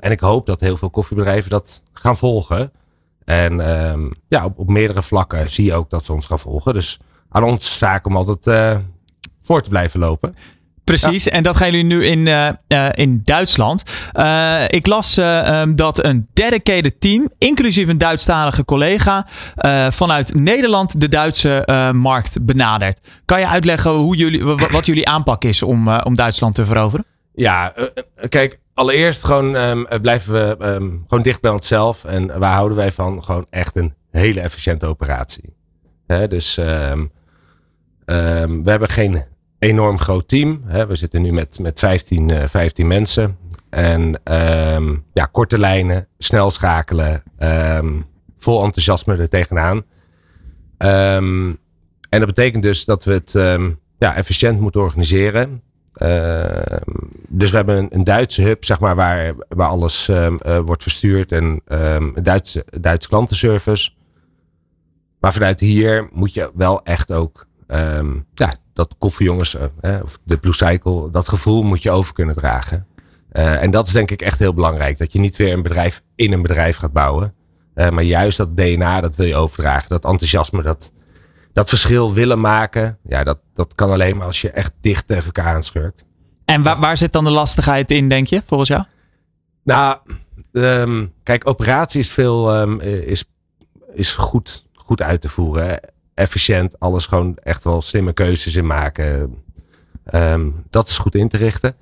En 0.00 0.10
ik 0.10 0.20
hoop 0.20 0.46
dat 0.46 0.60
heel 0.60 0.76
veel 0.76 0.90
koffiebedrijven 0.90 1.50
dat 1.50 1.82
gaan 1.92 2.16
volgen. 2.16 2.72
En 3.24 3.56
ja, 4.28 4.44
op, 4.44 4.58
op 4.58 4.68
meerdere 4.68 5.02
vlakken 5.02 5.50
zie 5.50 5.64
je 5.64 5.74
ook 5.74 5.90
dat 5.90 6.04
ze 6.04 6.12
ons 6.12 6.26
gaan 6.26 6.38
volgen. 6.38 6.74
Dus 6.74 7.00
aan 7.34 7.42
ons 7.44 7.78
zaak 7.78 8.06
om 8.06 8.16
altijd 8.16 8.46
eh, 8.46 8.76
voor 9.42 9.62
te 9.62 9.68
blijven 9.68 10.00
lopen. 10.00 10.34
Precies, 10.84 11.28
en 11.28 11.42
dat 11.42 11.56
gaan 11.56 11.70
jullie 11.70 11.84
nu 11.84 12.04
in, 12.04 12.26
eh, 12.26 12.48
eh, 12.66 12.88
in 12.94 13.20
Duitsland. 13.24 13.82
Ik 14.68 14.86
las 14.86 15.16
eh, 15.16 15.48
ehm, 15.60 15.74
dat 15.74 16.04
een 16.04 16.26
dedicated 16.32 17.00
team, 17.00 17.28
inclusief 17.38 17.88
een 17.88 17.98
Duitsstalige 17.98 18.64
collega, 18.64 19.26
vanuit 19.90 20.34
Nederland 20.34 21.00
de 21.00 21.08
Duitse 21.08 21.62
markt 21.94 22.44
benadert. 22.44 23.08
Kan 23.24 23.40
je 23.40 23.48
uitleggen 23.48 23.90
hoe 23.90 24.16
jullie, 24.16 24.44
wa- 24.44 24.68
wat 24.70 24.86
jullie 24.86 25.08
aanpak 25.08 25.44
is 25.44 25.62
om, 25.62 25.88
om 25.88 26.14
Duitsland 26.14 26.54
te 26.54 26.64
veroveren? 26.64 27.04
Ja, 27.34 27.72
kijk, 28.28 28.58
allereerst 28.74 29.24
gewoon 29.24 29.56
ehm, 29.56 29.84
eh, 29.84 30.00
blijven 30.00 30.32
we 30.32 30.56
ehm, 30.64 30.88
gewoon 31.08 31.22
dicht 31.22 31.40
bij 31.40 31.50
onszelf. 31.50 32.04
En 32.04 32.38
waar 32.38 32.54
houden 32.54 32.76
wij 32.76 32.92
van? 32.92 33.24
Gewoon 33.24 33.46
echt 33.50 33.76
een 33.76 33.94
hele 34.10 34.40
efficiënte 34.40 34.86
operatie. 34.86 35.54
Hè, 36.06 36.28
dus 36.28 36.60
ehm, 38.04 38.62
we 38.62 38.70
hebben 38.70 38.88
geen 38.88 39.24
enorm 39.58 39.98
groot 39.98 40.28
team. 40.28 40.62
Hè. 40.66 40.86
We 40.86 40.96
zitten 40.96 41.22
nu 41.22 41.32
met, 41.32 41.58
met 41.58 41.78
15, 41.78 42.30
eh, 42.30 42.48
15 42.48 42.86
mensen. 42.86 43.36
En 43.70 44.20
ehm, 44.24 44.94
ja, 45.12 45.24
korte 45.24 45.58
lijnen, 45.58 46.08
snel 46.18 46.50
schakelen, 46.50 47.22
ehm, 47.38 48.00
vol 48.38 48.64
enthousiasme 48.64 49.16
er 49.16 49.28
tegenaan. 49.28 49.82
En 52.08 52.20
dat 52.20 52.26
betekent 52.26 52.62
dus 52.62 52.84
dat 52.84 53.04
we 53.04 53.12
het 53.12 53.32
ja, 53.98 54.16
efficiënt 54.16 54.60
moeten 54.60 54.80
organiseren. 54.80 55.62
Dus 57.28 57.50
we 57.50 57.56
hebben 57.56 57.76
een, 57.76 57.88
een 57.90 58.04
Duitse 58.04 58.42
hub, 58.42 58.64
zeg 58.64 58.80
maar, 58.80 58.94
waar, 58.94 59.34
waar 59.48 59.68
alles 59.68 60.08
eh, 60.08 60.58
wordt 60.64 60.82
verstuurd. 60.82 61.32
En 61.32 61.60
een 61.64 62.14
Duitse, 62.22 62.64
Duitse 62.80 63.08
klantenservice. 63.08 63.90
Maar 65.20 65.32
vanuit 65.32 65.60
hier 65.60 66.08
moet 66.12 66.34
je 66.34 66.50
wel 66.54 66.82
echt 66.82 67.12
ook 67.12 67.46
ehm, 67.66 68.12
ja, 68.34 68.54
dat 68.72 68.94
koffiejongens, 68.98 69.56
eh, 69.80 70.00
of 70.02 70.18
de 70.24 70.36
Blue 70.36 70.54
Cycle, 70.54 71.10
dat 71.10 71.28
gevoel 71.28 71.62
moet 71.62 71.82
je 71.82 71.90
over 71.90 72.12
kunnen 72.12 72.34
dragen. 72.34 72.86
Eh, 73.30 73.62
en 73.62 73.70
dat 73.70 73.86
is 73.86 73.92
denk 73.92 74.10
ik 74.10 74.22
echt 74.22 74.38
heel 74.38 74.54
belangrijk. 74.54 74.98
Dat 74.98 75.12
je 75.12 75.18
niet 75.18 75.36
weer 75.36 75.52
een 75.52 75.62
bedrijf 75.62 76.02
in 76.14 76.32
een 76.32 76.42
bedrijf 76.42 76.76
gaat 76.76 76.92
bouwen. 76.92 77.34
Eh, 77.74 77.88
maar 77.88 78.02
juist 78.02 78.38
dat 78.38 78.56
DNA, 78.56 79.00
dat 79.00 79.14
wil 79.14 79.26
je 79.26 79.36
overdragen. 79.36 79.88
Dat 79.88 80.04
enthousiasme, 80.04 80.62
dat, 80.62 80.92
dat 81.52 81.68
verschil 81.68 82.12
willen 82.12 82.40
maken. 82.40 82.98
Ja, 83.08 83.24
dat, 83.24 83.38
dat 83.54 83.74
kan 83.74 83.90
alleen 83.90 84.16
maar 84.16 84.26
als 84.26 84.40
je 84.40 84.50
echt 84.50 84.72
dicht 84.80 85.06
tegen 85.06 85.24
elkaar 85.24 85.54
aanschurkt. 85.54 86.04
En 86.44 86.62
waar, 86.62 86.80
waar 86.80 86.96
zit 86.96 87.12
dan 87.12 87.24
de 87.24 87.30
lastigheid 87.30 87.90
in, 87.90 88.08
denk 88.08 88.26
je, 88.26 88.42
volgens 88.46 88.68
jou? 88.68 88.84
Nou, 89.64 89.98
ehm, 90.52 91.06
kijk, 91.22 91.48
operatie 91.48 92.00
is 92.00 92.10
veel 92.10 92.54
ehm, 92.54 92.80
is, 92.80 93.24
is 93.92 94.12
goed, 94.12 94.66
goed 94.72 95.02
uit 95.02 95.20
te 95.20 95.28
voeren. 95.28 95.80
Efficiënt, 96.14 96.80
alles 96.80 97.06
gewoon 97.06 97.36
echt 97.36 97.64
wel 97.64 97.82
slimme 97.82 98.12
keuzes 98.12 98.54
in 98.54 98.66
maken. 98.66 99.34
Ehm, 100.04 100.50
dat 100.70 100.88
is 100.88 100.98
goed 100.98 101.14
in 101.14 101.28
te 101.28 101.36
richten. 101.36 101.76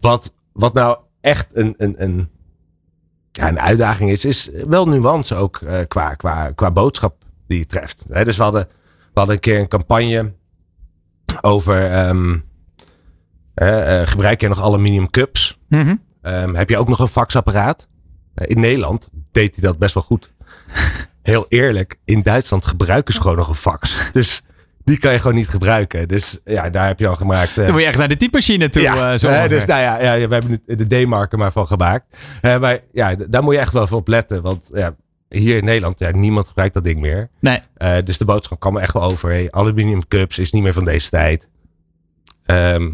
Wat, 0.00 0.34
wat 0.52 0.74
nou 0.74 0.98
echt 1.20 1.46
een, 1.52 1.74
een, 1.76 2.02
een, 2.02 2.30
ja, 3.32 3.48
een 3.48 3.60
uitdaging 3.60 4.10
is, 4.10 4.24
is 4.24 4.50
wel 4.66 4.88
nuance 4.88 5.34
ook 5.34 5.56
eh, 5.56 5.80
qua, 5.88 6.14
qua, 6.14 6.50
qua 6.50 6.70
boodschap 6.70 7.24
die 7.46 7.58
je 7.58 7.66
treft. 7.66 8.04
Hè, 8.08 8.24
dus 8.24 8.36
we 8.36 8.42
hadden, 8.42 8.68
we 8.98 9.12
hadden 9.14 9.34
een 9.34 9.40
keer 9.40 9.58
een 9.58 9.68
campagne 9.68 10.32
over 11.40 11.90
ehm, 11.90 12.38
eh, 13.54 14.02
gebruik 14.04 14.40
je 14.40 14.48
nog 14.48 14.62
aluminium 14.62 15.10
cups? 15.10 15.60
Mhm. 15.68 15.96
Ehm, 16.22 16.54
heb 16.54 16.68
je 16.68 16.78
ook 16.78 16.88
nog 16.88 16.98
een 16.98 17.08
faxapparaat? 17.08 17.88
In 18.34 18.60
Nederland 18.60 19.10
deed 19.32 19.54
hij 19.54 19.64
dat 19.64 19.78
best 19.78 19.94
wel 19.94 20.02
goed. 20.02 20.32
Heel 21.26 21.46
eerlijk, 21.48 21.96
in 22.04 22.22
Duitsland 22.22 22.66
gebruiken 22.66 23.14
ze 23.14 23.20
gewoon 23.20 23.36
nog 23.36 23.48
een 23.48 23.54
fax. 23.54 23.98
Dus 24.12 24.42
die 24.84 24.98
kan 24.98 25.12
je 25.12 25.18
gewoon 25.18 25.34
niet 25.34 25.48
gebruiken. 25.48 26.08
Dus 26.08 26.40
ja, 26.44 26.70
daar 26.70 26.86
heb 26.86 26.98
je 26.98 27.08
al 27.08 27.14
gemaakt. 27.14 27.50
eh, 27.50 27.56
Dan 27.64 27.70
moet 27.72 27.80
je 27.80 27.86
echt 27.86 27.98
naar 27.98 28.08
de 28.08 28.16
typemachine 28.16 28.68
toe. 28.68 28.82
ja, 28.82 29.12
eh, 29.12 29.18
zo 29.18 29.28
hè, 29.28 29.48
dus 29.48 29.64
nou 29.64 29.80
ja, 29.80 30.14
ja, 30.14 30.28
we 30.28 30.34
hebben 30.34 30.62
de 30.66 30.86
D-marker 31.04 31.38
maar 31.38 31.52
van 31.52 31.66
gemaakt. 31.66 32.16
Eh, 32.40 32.58
maar 32.58 32.80
ja, 32.92 33.14
daar 33.14 33.42
moet 33.42 33.54
je 33.54 33.60
echt 33.60 33.72
wel 33.72 33.86
op 33.90 34.08
letten. 34.08 34.42
Want 34.42 34.70
ja, 34.74 34.94
hier 35.28 35.56
in 35.56 35.64
Nederland, 35.64 35.98
ja, 35.98 36.10
niemand 36.10 36.46
gebruikt 36.48 36.74
dat 36.74 36.84
ding 36.84 37.00
meer. 37.00 37.30
nee. 37.40 37.60
Dus 38.02 38.18
de 38.18 38.24
boodschap 38.24 38.60
kwam 38.60 38.76
er 38.76 38.82
echt 38.82 38.92
wel 38.92 39.02
over. 39.02 39.30
Hey, 39.30 39.50
aluminium 39.50 40.08
cups 40.08 40.38
is 40.38 40.52
niet 40.52 40.62
meer 40.62 40.72
van 40.72 40.84
deze 40.84 41.10
tijd. 41.10 41.48
Ehm, 42.44 42.90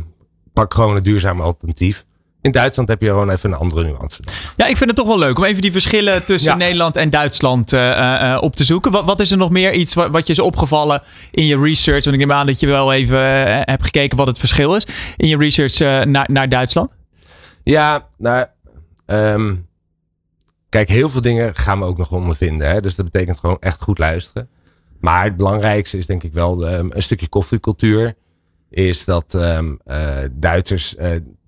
pak 0.53 0.75
gewoon 0.75 0.97
een 0.97 1.03
duurzaam 1.03 1.41
alternatief. 1.41 2.05
In 2.43 2.51
Duitsland 2.51 2.89
heb 2.89 3.01
je 3.03 3.09
gewoon 3.09 3.31
even 3.31 3.53
een 3.53 3.59
andere 3.59 3.85
nuance. 3.85 4.21
Ja, 4.57 4.67
ik 4.67 4.77
vind 4.77 4.91
het 4.91 4.99
toch 4.99 5.07
wel 5.07 5.19
leuk 5.19 5.39
om 5.39 5.45
even 5.45 5.63
die 5.63 5.73
verschillen 5.73 6.25
tussen 6.25 6.51
Ja. 6.51 6.57
Nederland 6.57 6.97
en 6.97 7.11
Duitsland 7.11 7.73
eh, 7.73 8.33
eh, 8.33 8.43
op 8.43 8.57
te 8.57 8.65
zoeken. 8.65 8.93
Wat, 8.93 9.05
wat 9.05 9.21
is 9.21 9.31
er 9.31 9.37
nog 9.37 9.51
meer 9.51 9.73
iets 9.73 9.95
wat, 9.95 10.11
wat 10.11 10.27
je 10.27 10.33
is 10.33 10.39
opgevallen 10.39 11.03
in 11.31 11.47
je 11.47 11.59
research? 11.59 12.05
Want 12.05 12.17
ik 12.17 12.27
neem 12.27 12.33
aan 12.33 12.47
dat 12.47 12.61
je 12.61 12.67
wel 12.67 12.93
even 12.93 13.19
eh, 13.19 13.61
hebt 13.65 13.85
gekeken 13.85 14.17
wat 14.17 14.27
het 14.27 14.39
verschil 14.39 14.77
is 14.77 14.87
in 15.17 15.29
je 15.29 15.37
research 15.37 16.05
naar, 16.07 16.29
naar 16.31 16.49
Duitsland. 16.49 16.91
Ja, 17.63 18.09
nou, 18.19 18.47
ehm, 19.07 19.55
kijk, 20.69 20.89
heel 20.89 21.09
veel 21.09 21.21
dingen 21.21 21.55
gaan 21.55 21.79
we 21.79 21.85
ook 21.85 21.99
nog 21.99 22.11
ondervinden. 22.11 22.71
Hè? 22.71 22.81
Dus 22.81 22.95
dat 22.95 23.11
betekent 23.11 23.39
gewoon 23.41 23.59
echt 23.61 23.83
goed 23.83 23.99
luisteren. 23.99 24.49
Maar 25.01 25.25
het 25.25 25.37
belangrijkste 25.37 25.99
is 25.99 26.07
denk 26.07 26.23
ik 26.23 26.33
wel 26.33 26.67
ehm, 26.69 26.87
een 26.91 27.03
stukje 27.03 27.29
koffiecultuur. 27.29 28.15
is 28.71 29.05
dat 29.05 29.35
ehm, 29.35 29.75
eh, 29.85 30.17
Duitsers 30.33 30.95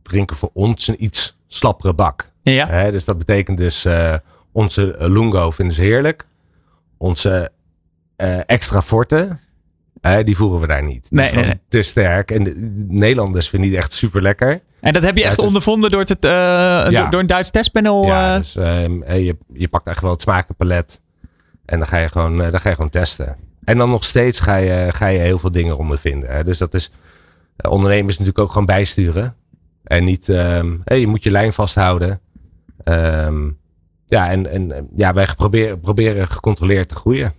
drinken 0.04 0.36
voor 0.36 0.50
ons 0.52 0.88
een 0.88 1.04
iets 1.04 1.38
slappere 1.46 1.94
bak. 1.94 2.32
Ja. 2.42 2.66
Hè, 2.68 2.90
dus 2.90 3.04
dat 3.04 3.18
betekent 3.18 3.58
dus 3.58 3.84
eh, 3.84 4.14
onze 4.52 4.94
lungo 4.98 5.50
vinden 5.50 5.74
ze 5.74 5.80
heerlijk. 5.80 6.26
Onze 6.98 7.50
eh, 8.16 8.38
extra 8.46 8.82
forte, 8.82 9.38
die 10.24 10.36
voeren 10.36 10.60
we 10.60 10.66
daar 10.66 10.84
niet. 10.84 11.08
Die 11.08 11.18
Nee, 11.18 11.24
is 11.24 11.32
gewoon 11.32 11.46
nee, 11.46 11.60
te 11.68 11.82
sterk. 11.82 12.30
En 12.30 12.44
de, 12.44 12.52
de 12.52 12.84
Nederlanders 12.88 13.48
vinden 13.48 13.68
die 13.68 13.78
echt 13.78 13.92
super 13.92 14.22
lekker. 14.22 14.62
En 14.80 14.92
dat 14.92 15.02
heb 15.02 15.16
je 15.16 15.24
echt 15.24 15.38
ondervonden 15.38 15.90
door, 15.90 16.00
het, 16.00 16.24
eh, 16.24 16.90
door, 16.90 17.10
door 17.10 17.20
een 17.20 17.26
Duits 17.26 17.50
testpanel? 17.50 18.04
ja, 18.04 18.38
dus 18.38 18.56
ehm, 18.56 19.02
eh, 19.02 19.24
je, 19.24 19.36
je 19.52 19.68
pakt 19.68 19.86
echt 19.86 20.00
wel 20.00 20.10
het 20.10 20.20
smakenpalet. 20.20 21.00
En 21.64 21.78
dan 21.78 21.88
ga 21.88 21.98
je 21.98 22.08
gewoon, 22.08 22.38
dan 22.38 22.60
ga 22.60 22.68
je 22.68 22.74
gewoon 22.74 22.90
testen. 22.90 23.36
En 23.64 23.78
dan 23.78 23.90
nog 23.90 24.04
steeds 24.04 24.40
ga 24.40 24.56
je, 24.56 24.88
ga 24.92 25.06
je 25.06 25.18
heel 25.18 25.38
veel 25.38 25.50
dingen 25.50 25.78
ondervinden. 25.78 26.30
Hè. 26.30 26.44
Dus 26.44 26.58
dat 26.58 26.74
is 26.74 26.90
ondernemers 27.68 28.18
natuurlijk 28.18 28.44
ook 28.44 28.50
gewoon 28.50 28.66
bijsturen. 28.66 29.36
En 29.84 30.04
niet, 30.04 30.28
ehm, 30.28 30.76
je 30.84 31.06
moet 31.06 31.24
je 31.24 31.30
lijn 31.30 31.52
vasthouden. 31.52 32.20
Ehm, 32.84 33.48
ja, 34.06 34.30
en, 34.30 34.50
en 34.50 34.88
ja, 34.96 35.12
wij 35.12 35.28
proberen, 35.36 35.80
proberen 35.80 36.28
gecontroleerd 36.28 36.88
te 36.88 36.94
groeien. 36.94 37.32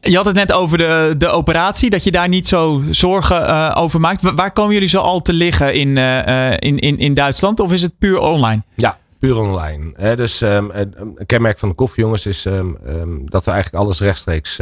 Je 0.00 0.16
had 0.16 0.24
het 0.26 0.34
net 0.34 0.52
over 0.52 0.78
de, 0.78 1.14
de 1.18 1.28
operatie, 1.28 1.90
dat 1.90 2.04
je 2.04 2.10
daar 2.10 2.28
niet 2.28 2.46
zo 2.48 2.82
zorgen 2.90 3.46
eh, 3.46 3.72
over 3.78 4.00
maakt. 4.00 4.22
Wa- 4.22 4.34
Waar 4.34 4.52
komen 4.52 4.72
jullie 4.72 4.88
zo 4.88 5.00
al 5.00 5.20
te 5.22 5.32
liggen 5.32 5.74
in, 5.74 5.96
eh, 5.98 6.50
eh, 6.52 6.56
in, 6.58 6.78
in, 6.78 6.98
in 6.98 7.14
Duitsland? 7.14 7.60
Of 7.60 7.72
is 7.72 7.82
het 7.82 7.98
puur 7.98 8.18
online? 8.18 8.62
Ja, 8.74 8.98
puur 9.18 9.36
online. 9.36 9.92
Hè. 9.96 10.16
Dus 10.16 10.40
ehm, 10.42 10.68
een 10.72 11.26
kenmerk 11.26 11.58
van 11.58 11.68
de 11.68 11.74
koffiejongens 11.74 12.26
is 12.26 12.42
dat 13.24 13.44
we 13.44 13.50
eigenlijk 13.50 13.84
alles 13.84 14.00
rechtstreeks 14.00 14.58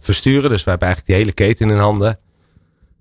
versturen. 0.00 0.50
Dus 0.50 0.64
we 0.64 0.70
hebben 0.70 0.88
eigenlijk 0.88 1.06
die 1.06 1.14
hele 1.16 1.32
keten 1.32 1.70
in 1.70 1.76
handen. 1.76 2.18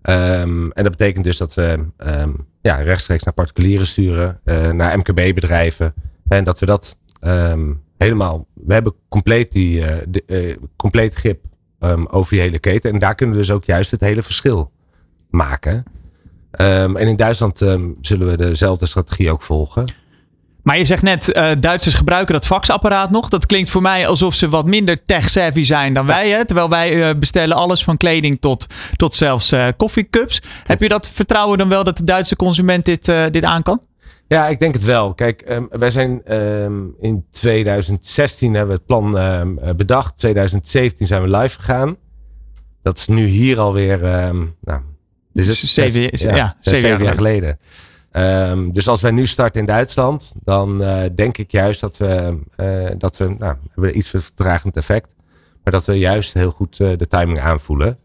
Ehm, 0.03 0.69
en 0.69 0.83
dat 0.83 0.91
betekent 0.91 1.23
dus 1.23 1.37
dat 1.37 1.53
we 1.53 1.85
ehm, 1.97 2.31
ja, 2.61 2.75
rechtstreeks 2.75 3.23
naar 3.23 3.33
particulieren 3.33 3.87
sturen, 3.87 4.39
eh, 4.43 4.71
naar 4.71 4.97
MKB-bedrijven. 4.97 5.93
En 6.27 6.43
dat 6.43 6.59
we 6.59 6.65
dat 6.65 6.99
ehm, 7.19 7.73
helemaal. 7.97 8.47
We 8.53 8.73
hebben 8.73 8.93
compleet, 9.09 9.51
die, 9.51 9.85
eh, 9.85 10.49
eh, 10.49 10.57
compleet 10.75 11.13
grip 11.13 11.45
over 12.09 12.31
die 12.31 12.41
hele 12.41 12.59
keten. 12.59 12.91
En 12.91 12.99
daar 12.99 13.15
kunnen 13.15 13.35
we 13.35 13.41
dus 13.41 13.51
ook 13.51 13.63
juist 13.63 13.91
het 13.91 14.01
hele 14.01 14.23
verschil 14.23 14.71
maken. 15.29 15.83
En 16.51 16.95
in 16.95 17.15
Duitsland 17.15 17.57
zullen 18.01 18.27
we 18.27 18.37
dezelfde 18.37 18.85
strategie 18.85 19.31
ook 19.31 19.41
volgen. 19.41 19.93
Maar 20.63 20.77
je 20.77 20.83
zegt 20.85 21.01
net, 21.01 21.31
eh, 21.31 21.51
Duitsers 21.59 21.95
gebruiken 21.95 22.33
dat 22.33 22.45
faxapparaat 22.45 23.09
nog. 23.11 23.29
Dat 23.29 23.45
klinkt 23.45 23.69
voor 23.69 23.81
mij 23.81 24.07
alsof 24.07 24.35
ze 24.35 24.49
wat 24.49 24.65
minder 24.65 25.05
tech-savvy 25.05 25.63
zijn 25.63 25.93
dan 25.93 26.05
wij. 26.05 26.29
Hè? 26.29 26.45
Terwijl 26.45 26.69
wij 26.69 27.09
eh, 27.09 27.15
bestellen 27.19 27.55
alles 27.55 27.83
van 27.83 27.97
kleding 27.97 28.37
tot, 28.41 28.65
tot 28.95 29.13
zelfs 29.13 29.51
eh 29.51 29.67
koffiecups. 29.77 30.41
Heb 30.63 30.81
je 30.81 30.87
dat 30.87 31.09
vertrouwen 31.09 31.57
dan 31.57 31.69
wel 31.69 31.83
dat 31.83 31.97
de 31.97 32.03
Duitse 32.03 32.35
consument 32.35 32.85
dit, 32.85 33.05
dit 33.31 33.43
aan 33.43 33.63
kan? 33.63 33.81
Ja, 34.27 34.47
ik 34.47 34.59
denk 34.59 34.73
het 34.73 34.83
wel. 34.83 35.13
Kijk, 35.13 35.41
ehm, 35.41 35.63
wij 35.69 35.91
zijn 35.91 36.21
ehm, 36.25 36.81
in 36.97 37.25
2016 37.31 38.53
hebben 38.53 38.75
we 38.75 38.77
het 38.77 38.85
plan 38.85 39.17
eh, 39.17 39.75
bedacht. 39.75 40.17
2017 40.17 41.07
zijn 41.07 41.21
we 41.21 41.37
live 41.37 41.59
gegaan. 41.59 41.95
Dat 42.81 42.97
is 42.97 43.07
nu 43.07 43.25
hier 43.25 43.59
alweer, 43.59 43.99
nou, 44.61 44.81
is 45.33 45.47
het? 45.47 45.55
Zeven- 45.55 46.35
ja, 46.35 46.55
zeven 46.59 47.03
jaar 47.03 47.13
geleden. 47.13 47.59
Ehm, 48.13 48.71
dus 48.71 48.87
als 48.87 49.01
wij 49.01 49.11
nu 49.11 49.25
starten 49.25 49.59
in 49.59 49.65
Duitsland, 49.65 50.33
dan 50.43 50.83
eh, 50.83 51.01
denk 51.15 51.37
ik 51.37 51.51
juist 51.51 51.81
dat 51.81 51.97
we, 51.97 52.39
eh, 52.55 52.89
dat 52.97 53.17
we, 53.17 53.35
nou, 53.39 53.55
hebben 53.73 53.97
iets 53.97 54.09
vertragend 54.09 54.77
effect. 54.77 55.13
Maar 55.63 55.73
dat 55.73 55.85
we 55.85 55.93
juist 55.93 56.33
heel 56.33 56.51
goed 56.51 56.79
eh, 56.79 56.89
de 56.97 57.07
timing 57.07 57.39
aanvoelen. 57.39 57.97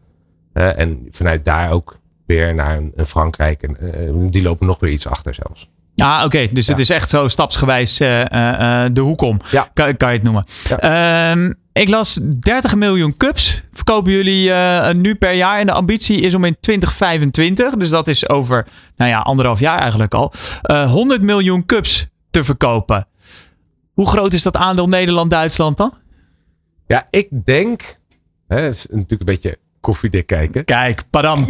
En 0.53 1.07
vanuit 1.11 1.45
daar 1.45 1.71
ook 1.71 1.99
weer 2.25 2.55
naar 2.55 2.77
een, 2.77 2.91
een 2.95 3.05
Frankrijk. 3.05 3.63
En, 3.63 4.29
die 4.29 4.41
lopen 4.41 4.67
nog 4.67 4.79
weer 4.79 4.91
iets 4.91 5.07
achter 5.07 5.33
zelfs. 5.33 5.69
Ah, 5.95 6.21
oké. 6.25 6.47
Dus 6.51 6.65
Ja. 6.65 6.71
het 6.71 6.81
is 6.81 6.89
echt 6.89 7.09
zo 7.09 7.27
stapsgewijs 7.27 7.97
de 7.97 8.91
hoek 8.93 9.21
om. 9.21 9.39
Ja. 9.51 9.69
Kan, 9.73 9.97
kan 9.97 10.09
je 10.09 10.15
het 10.15 10.23
noemen. 10.23 10.45
Ehm, 10.77 11.51
ik 11.79 11.89
las 11.89 12.19
30 12.39 12.75
miljoen 12.75 13.17
cups 13.17 13.63
verkopen 13.71 14.11
jullie 14.11 14.51
eh, 14.51 14.93
nu 14.93 15.15
per 15.15 15.33
jaar. 15.33 15.59
En 15.59 15.65
de 15.65 15.71
ambitie 15.71 16.21
is 16.21 16.33
om 16.33 16.45
in 16.45 16.57
2025, 16.59 17.73
dus 17.73 17.89
dat 17.89 18.07
is 18.07 18.29
over 18.29 18.67
nou 18.95 19.09
ja, 19.09 19.19
anderhalf 19.19 19.59
jaar 19.59 19.79
eigenlijk 19.79 20.13
al, 20.13 20.33
eh 20.61 20.91
100 20.91 21.21
miljoen 21.21 21.65
cups 21.65 22.07
te 22.29 22.43
verkopen. 22.43 23.07
Hoe 23.93 24.07
groot 24.07 24.33
is 24.33 24.43
dat 24.43 24.55
aandeel 24.55 24.87
Nederland-Duitsland 24.87 25.77
dan? 25.77 25.93
Ja, 26.87 27.07
ik 27.09 27.45
denk. 27.45 27.97
Hè, 28.47 28.59
het 28.59 28.73
is 28.73 28.85
natuurlijk 28.85 29.19
een 29.19 29.25
beetje 29.25 29.57
koffiedik 29.79 30.27
kijken. 30.27 30.65
Kijk, 30.65 31.03
padam. 31.09 31.45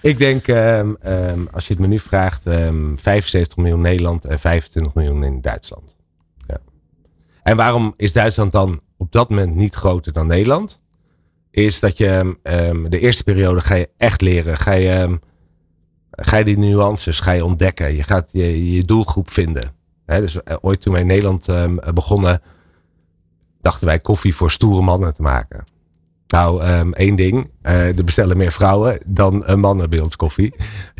Ik 0.00 0.18
denk, 0.18 0.48
ehm, 0.48 0.94
ehm, 1.02 1.40
als 1.52 1.66
je 1.66 1.72
het 1.72 1.82
me 1.82 1.88
nu 1.88 1.98
vraagt, 1.98 2.46
ehm 2.46 2.96
75 2.96 3.56
miljoen 3.56 3.80
Nederland 3.80 4.24
en 4.24 4.38
25 4.38 4.94
miljoen 4.94 5.24
in 5.24 5.40
Duitsland. 5.40 5.95
En 7.46 7.56
waarom 7.56 7.94
is 7.96 8.12
Duitsland 8.12 8.52
dan 8.52 8.80
op 8.96 9.12
dat 9.12 9.30
moment 9.30 9.54
niet 9.54 9.74
groter 9.74 10.12
dan 10.12 10.26
Nederland? 10.26 10.82
Is 11.50 11.80
dat 11.80 11.98
je 11.98 12.38
ehm, 12.42 12.88
de 12.88 12.98
eerste 12.98 13.24
periode 13.24 13.60
ga 13.60 13.74
je 13.74 13.88
echt 13.96 14.20
leren. 14.20 14.56
Ga 14.56 14.72
je, 14.72 14.90
ehm, 14.90 15.16
ga 16.10 16.36
je 16.36 16.44
die 16.44 16.58
nuances 16.58 17.20
ga 17.20 17.30
je 17.30 17.44
ontdekken. 17.44 17.96
Je 17.96 18.02
gaat 18.02 18.28
je, 18.32 18.72
je 18.72 18.84
doelgroep 18.84 19.30
vinden. 19.30 19.72
Dus 20.06 20.42
eh, 20.42 20.56
ooit 20.60 20.80
toen 20.80 20.92
wij 20.92 21.02
in 21.02 21.06
Nederland 21.06 21.48
ehm, 21.48 21.76
begonnen, 21.94 22.42
dachten 23.60 23.86
wij 23.86 24.00
koffie 24.00 24.34
voor 24.34 24.50
stoere 24.50 24.82
mannen 24.82 25.14
te 25.14 25.22
maken. 25.22 25.64
Nou, 26.26 26.62
ehm, 26.62 26.90
één 26.92 27.16
ding. 27.16 27.50
eh 27.62 27.98
er 27.98 28.04
bestellen 28.04 28.36
meer 28.36 28.52
vrouwen 28.52 28.98
dan 29.06 29.44
eh, 29.44 29.54
mannen 29.54 29.90
bij 29.90 30.00
ons 30.00 30.16
koffie. 30.16 30.54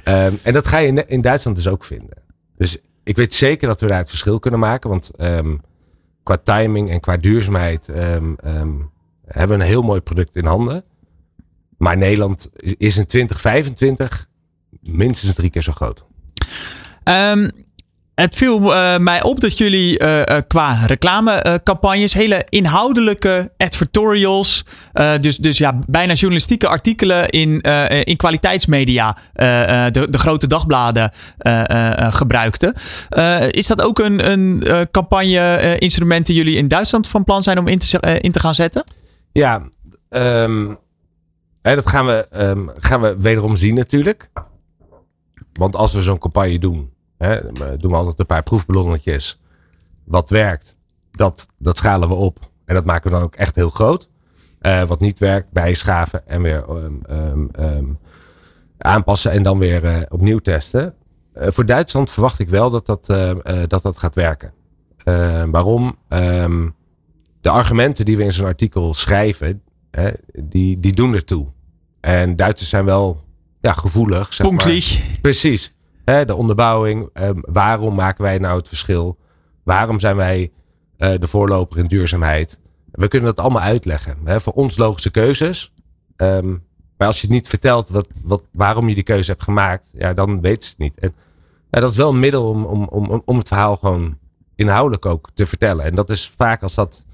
Ehm, 0.04 0.34
en 0.42 0.52
dat 0.52 0.66
ga 0.66 0.78
je 0.78 0.86
in, 0.86 1.08
in 1.08 1.20
Duitsland 1.20 1.56
dus 1.56 1.68
ook 1.68 1.84
vinden. 1.84 2.22
Dus 2.56 2.78
ik 3.04 3.16
weet 3.16 3.34
zeker 3.34 3.68
dat 3.68 3.80
we 3.80 3.86
daar 3.86 3.98
het 3.98 4.08
verschil 4.08 4.38
kunnen 4.38 4.60
maken. 4.60 4.90
Want 4.90 5.10
ehm, 5.16 5.56
qua 6.26 6.36
timing 6.42 6.90
en 6.90 7.00
qua 7.00 7.16
duurzaamheid 7.16 7.88
ehm, 7.88 8.34
ehm, 8.36 8.74
hebben 9.26 9.56
we 9.56 9.62
een 9.64 9.68
heel 9.70 9.82
mooi 9.82 10.00
product 10.00 10.36
in 10.36 10.44
handen. 10.44 10.84
Maar 11.78 11.96
Nederland 11.96 12.50
is- 12.78 12.96
in 12.96 13.06
2025 13.06 14.28
minstens 14.80 15.34
drie 15.34 15.50
keer 15.50 15.62
zo 15.62 15.72
groot. 15.72 16.04
Ehm, 17.02 17.48
het 18.16 18.36
viel 18.36 18.74
eh, 18.74 18.98
mij 18.98 19.22
op 19.22 19.40
dat 19.40 19.58
jullie 19.58 19.98
eh, 19.98 20.36
eh, 20.36 20.42
qua 20.46 20.86
reclamecampagnes 20.86 22.14
hele 22.14 22.46
inhoudelijke 22.48 23.52
advertorials, 23.56 24.64
dus, 25.20 25.36
dus 25.36 25.58
ja, 25.58 25.78
bijna 25.86 26.12
journalistieke 26.12 26.68
artikelen 26.68 27.28
in, 27.28 27.60
in 28.04 28.16
kwaliteitsmedia, 28.16 29.16
de, 29.32 30.06
de 30.10 30.18
grote 30.18 30.46
dagbladen 30.46 31.12
gebruikten. 31.96 32.74
Is 33.50 33.66
dat 33.66 33.82
ook 33.82 33.98
een, 33.98 34.30
een 34.30 34.62
campagne-instrument 34.90 36.26
die 36.26 36.36
jullie 36.36 36.56
in 36.56 36.68
Duitsland 36.68 37.08
van 37.08 37.24
plan 37.24 37.42
zijn 37.42 37.58
om 37.58 37.68
in 37.68 37.78
te, 37.78 38.18
in 38.20 38.32
te 38.32 38.40
gaan 38.40 38.54
zetten? 38.54 38.84
Ja, 39.32 39.68
ehm, 40.08 40.74
dat 41.60 41.88
gaan 41.88 42.06
we, 42.06 42.26
ehm, 42.30 42.66
gaan 42.74 43.00
we 43.00 43.16
wederom 43.18 43.56
zien 43.56 43.74
natuurlijk. 43.74 44.30
Want 45.52 45.76
als 45.76 45.92
we 45.92 46.02
zo'n 46.02 46.18
campagne 46.18 46.58
doen, 46.58 46.94
hè, 47.18 47.40
doen 47.76 47.90
we 47.90 47.96
altijd 47.96 48.18
een 48.18 48.26
paar 48.26 48.42
proefballonnetjes. 48.42 49.40
Wat 50.04 50.28
werkt, 50.28 50.76
dat, 51.10 51.48
dat 51.58 51.76
schalen 51.76 52.08
we 52.08 52.14
op. 52.14 52.50
En 52.64 52.74
dat 52.74 52.84
maken 52.84 53.10
we 53.10 53.16
dan 53.16 53.24
ook 53.24 53.34
echt 53.34 53.54
heel 53.54 53.70
groot. 53.70 54.08
Eh, 54.58 54.82
wat 54.82 55.00
niet 55.00 55.18
werkt, 55.18 55.52
bijschaven 55.52 56.28
en 56.28 56.42
weer 56.42 56.64
ehm, 56.68 56.94
ehm, 57.02 57.46
ehm, 57.52 57.84
aanpassen 58.78 59.30
en 59.30 59.42
dan 59.42 59.58
weer 59.58 59.84
eh, 59.84 60.02
opnieuw 60.08 60.38
testen. 60.38 60.94
Eh, 61.32 61.48
voor 61.50 61.66
Duitsland 61.66 62.10
verwacht 62.10 62.38
ik 62.38 62.48
wel 62.48 62.70
dat 62.70 62.86
dat, 62.86 63.06
dat, 63.66 63.82
dat 63.82 63.98
gaat 63.98 64.14
werken. 64.14 64.52
Waarom? 65.50 65.98
De 67.40 67.50
argumenten 67.50 68.04
die 68.04 68.16
we 68.16 68.24
in 68.24 68.32
zo'n 68.32 68.46
artikel 68.46 68.94
schrijven, 68.94 69.62
hè, 69.90 70.10
die, 70.42 70.80
die 70.80 70.92
doen 70.92 71.14
ertoe. 71.14 71.46
En 72.00 72.36
Duitsers 72.36 72.70
zijn 72.70 72.84
wel 72.84 73.24
ja, 73.60 73.72
gevoelig. 73.72 74.34
Zeg 74.34 74.46
maar. 74.50 74.64
Precies. 75.20 75.74
De 76.06 76.34
onderbouwing. 76.34 77.08
ehm, 77.12 77.38
waarom 77.40 77.94
maken 77.94 78.24
wij 78.24 78.38
nou 78.38 78.58
het 78.58 78.68
verschil? 78.68 79.18
Waarom 79.62 80.00
zijn 80.00 80.16
wij 80.16 80.52
eh, 80.96 81.18
de 81.18 81.28
voorloper 81.28 81.78
in 81.78 81.86
duurzaamheid? 81.86 82.60
We 82.90 83.08
kunnen 83.08 83.34
dat 83.34 83.44
allemaal 83.44 83.62
uitleggen. 83.62 84.16
Voor 84.24 84.52
ons 84.52 84.76
logische 84.76 85.10
keuzes. 85.10 85.72
Ehm, 86.16 86.56
maar 86.96 87.06
als 87.06 87.20
je 87.20 87.26
het 87.26 87.36
niet 87.36 87.48
vertelt 87.48 87.88
wat, 87.88 88.08
wat, 88.24 88.42
waarom 88.52 88.88
je 88.88 88.94
die 88.94 89.04
keuze 89.04 89.30
hebt 89.30 89.42
gemaakt, 89.42 89.90
ja, 89.92 90.14
dan 90.14 90.40
weet 90.40 90.64
ze 90.64 90.70
het 90.70 90.78
niet. 90.78 90.98
En, 90.98 91.14
dat 91.70 91.90
is 91.90 91.96
wel 91.96 92.08
een 92.08 92.18
middel 92.18 92.48
om, 92.48 92.64
om, 92.64 92.84
om, 92.84 93.22
om 93.24 93.38
het 93.38 93.48
verhaal 93.48 93.76
gewoon 93.76 94.18
inhoudelijk 94.54 95.06
ook 95.06 95.28
te 95.34 95.46
vertellen. 95.46 95.84
En 95.84 95.94
dat 95.94 96.10
is 96.10 96.32
vaak 96.36 96.62
als 96.62 96.74
dat, 96.74 97.04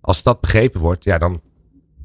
als 0.00 0.22
dat 0.22 0.40
begrepen 0.40 0.80
wordt, 0.80 1.04
ja, 1.04 1.18
dan 1.18 1.40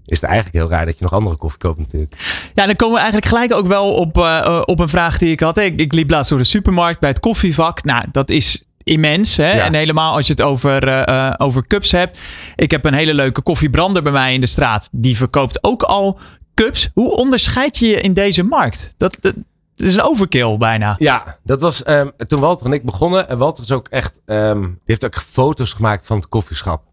is 0.07 0.21
het 0.21 0.29
eigenlijk 0.29 0.57
heel 0.57 0.69
raar 0.69 0.85
dat 0.85 0.97
je 0.97 1.03
nog 1.03 1.13
andere 1.13 1.35
koffie 1.35 1.59
koopt 1.59 1.79
natuurlijk. 1.79 2.15
Ja, 2.53 2.65
dan 2.65 2.75
komen 2.75 2.95
we 2.95 3.01
eigenlijk 3.01 3.31
gelijk 3.31 3.53
ook 3.53 3.67
wel 3.67 3.93
op, 3.93 4.17
eh, 4.17 4.37
eh, 4.37 4.61
op 4.65 4.79
een 4.79 4.89
vraag 4.89 5.17
die 5.17 5.31
ik 5.31 5.39
had. 5.39 5.57
Ik, 5.57 5.79
ik 5.79 5.93
liep 5.93 6.09
laatst 6.09 6.29
door 6.29 6.39
de 6.39 6.45
supermarkt 6.45 6.99
bij 6.99 7.09
het 7.09 7.19
koffievak. 7.19 7.83
Nou, 7.83 8.05
dat 8.11 8.29
is 8.29 8.63
immens. 8.83 9.37
Hè? 9.37 9.51
Ja. 9.51 9.65
En 9.65 9.73
helemaal 9.73 10.15
als 10.15 10.27
je 10.27 10.33
het 10.33 10.41
over, 10.41 10.87
eh, 10.87 11.33
over 11.37 11.67
cups 11.67 11.91
hebt. 11.91 12.19
Ik 12.55 12.71
heb 12.71 12.85
een 12.85 12.93
hele 12.93 13.13
leuke 13.13 13.41
koffiebrander 13.41 14.03
bij 14.03 14.11
mij 14.11 14.33
in 14.33 14.41
de 14.41 14.47
straat. 14.47 14.89
Die 14.91 15.17
verkoopt 15.17 15.63
ook 15.63 15.83
al 15.83 16.19
cups. 16.53 16.89
Hoe 16.93 17.15
onderscheid 17.15 17.77
je 17.77 17.87
je 17.87 18.01
in 18.01 18.13
deze 18.13 18.43
markt? 18.43 18.93
Dat, 18.97 19.17
dat, 19.21 19.33
is 19.75 19.93
een 19.93 20.01
overkill 20.01 20.57
bijna. 20.57 20.95
Ja, 20.97 21.37
dat 21.43 21.61
was 21.61 21.83
ehm, 21.83 22.09
toen 22.27 22.39
Walter 22.39 22.65
en 22.65 22.73
ik 22.73 22.85
begonnen. 22.85 23.29
En 23.29 23.37
Walter 23.37 23.63
is 23.63 23.71
ook 23.71 23.87
echt, 23.87 24.19
ehm, 24.25 24.61
die 24.61 24.77
heeft 24.85 25.05
ook 25.05 25.17
foto's 25.17 25.73
gemaakt 25.73 26.05
van 26.05 26.17
het 26.17 26.29
koffieschap. 26.29 26.83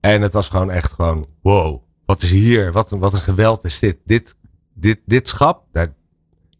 En 0.00 0.22
het 0.22 0.32
was 0.32 0.48
gewoon 0.48 0.70
echt 0.70 0.92
gewoon, 0.92 1.26
wow, 1.42 1.82
wat 2.06 2.22
is 2.22 2.30
hier? 2.30 2.72
Wat 2.72 2.90
een, 2.90 2.98
wat 2.98 3.12
een 3.12 3.18
geweld 3.18 3.64
is 3.64 3.78
dit. 3.78 3.96
Dit, 4.04 4.36
dit, 4.74 4.98
dit 5.04 5.28
schap, 5.28 5.64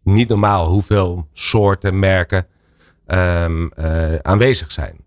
niet 0.02 0.28
normaal 0.28 0.66
hoeveel 0.66 1.28
soorten, 1.32 1.98
merken 1.98 2.46
um, 3.06 3.70
uh, 3.78 4.14
aanwezig 4.14 4.72
zijn. 4.72 5.04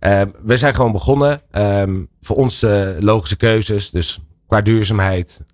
Um, 0.00 0.32
we 0.44 0.56
zijn 0.56 0.74
gewoon 0.74 0.92
begonnen. 0.92 1.40
Um, 1.50 2.08
voor 2.20 2.36
ons 2.36 2.66
logische 2.98 3.36
keuzes. 3.36 3.90
Dus 3.90 4.20
qua 4.46 4.60
duurzaamheid. 4.60 5.44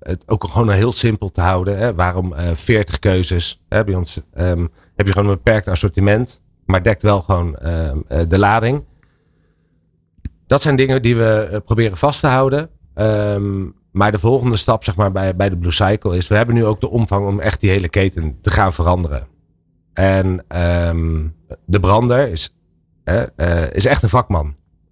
het 0.00 0.22
ook 0.26 0.44
gewoon 0.44 0.70
heel 0.70 0.92
simpel 0.92 1.30
te 1.30 1.40
houden. 1.40 1.78
Hè. 1.78 1.94
Waarom 1.94 2.32
uh, 2.32 2.50
40 2.54 2.98
keuzes? 2.98 3.62
Hè, 3.68 3.84
bij 3.84 3.94
ons 3.94 4.20
heb 4.96 5.06
je 5.06 5.12
gewoon 5.12 5.28
een 5.28 5.34
beperkt 5.34 5.68
assortiment. 5.68 6.42
Maar 6.64 6.82
dekt 6.82 7.02
wel 7.02 7.22
gewoon 7.22 7.56
de 8.28 8.38
lading. 8.38 8.84
Dat 10.46 10.62
zijn 10.62 10.76
dingen 10.76 11.02
die 11.02 11.16
we 11.16 11.62
proberen 11.64 11.96
vast 11.96 12.20
te 12.20 12.26
houden. 12.26 12.70
Maar 13.92 14.12
de 14.12 14.18
volgende 14.18 14.56
stap 14.56 14.84
zeg 14.84 14.96
maar, 14.96 15.12
bij, 15.12 15.36
bij 15.36 15.48
de 15.48 15.58
Blue 15.58 15.72
Cycle 15.72 16.16
is... 16.16 16.28
we 16.28 16.34
hebben 16.36 16.54
nu 16.54 16.64
ook 16.64 16.80
de 16.80 16.90
omvang 16.90 17.26
om 17.26 17.40
echt 17.40 17.60
die 17.60 17.70
hele 17.70 17.88
keten 17.88 18.38
te 18.40 18.50
gaan 18.50 18.72
veranderen. 18.72 19.26
En 19.92 20.44
um, 20.88 21.34
de 21.64 21.80
brander 21.80 22.28
is, 22.28 22.54
uh, 23.04 23.70
is 23.72 23.86
echt 23.86 24.02
een 24.02 24.08
vakman. 24.08 24.46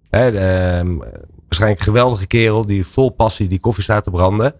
Um, 0.09 0.97
waarschijnlijk 1.45 1.79
een 1.79 1.93
geweldige 1.93 2.27
kerel 2.27 2.65
die 2.65 2.85
vol 2.85 3.09
passie 3.09 3.47
die 3.47 3.59
koffie 3.59 3.83
staat 3.83 4.03
te 4.03 4.11
branden. 4.11 4.53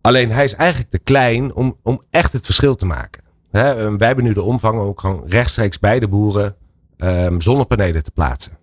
Alleen 0.00 0.30
hij 0.30 0.44
is 0.44 0.54
eigenlijk 0.54 0.90
te 0.90 0.98
klein 0.98 1.54
om, 1.54 1.78
om 1.82 2.02
echt 2.10 2.32
het 2.32 2.44
verschil 2.44 2.74
te 2.74 2.86
maken. 2.86 3.22
Wij 3.50 4.06
hebben 4.06 4.24
nu 4.24 4.32
de 4.32 4.42
omvang 4.42 4.80
om 4.80 4.86
ook 4.86 5.00
gewoon 5.00 5.22
rechtstreeks 5.26 5.78
bij 5.78 5.98
de 6.00 6.08
boeren 6.08 6.56
zonnepanelen 7.38 8.02
te 8.02 8.10
plaatsen. 8.10 8.57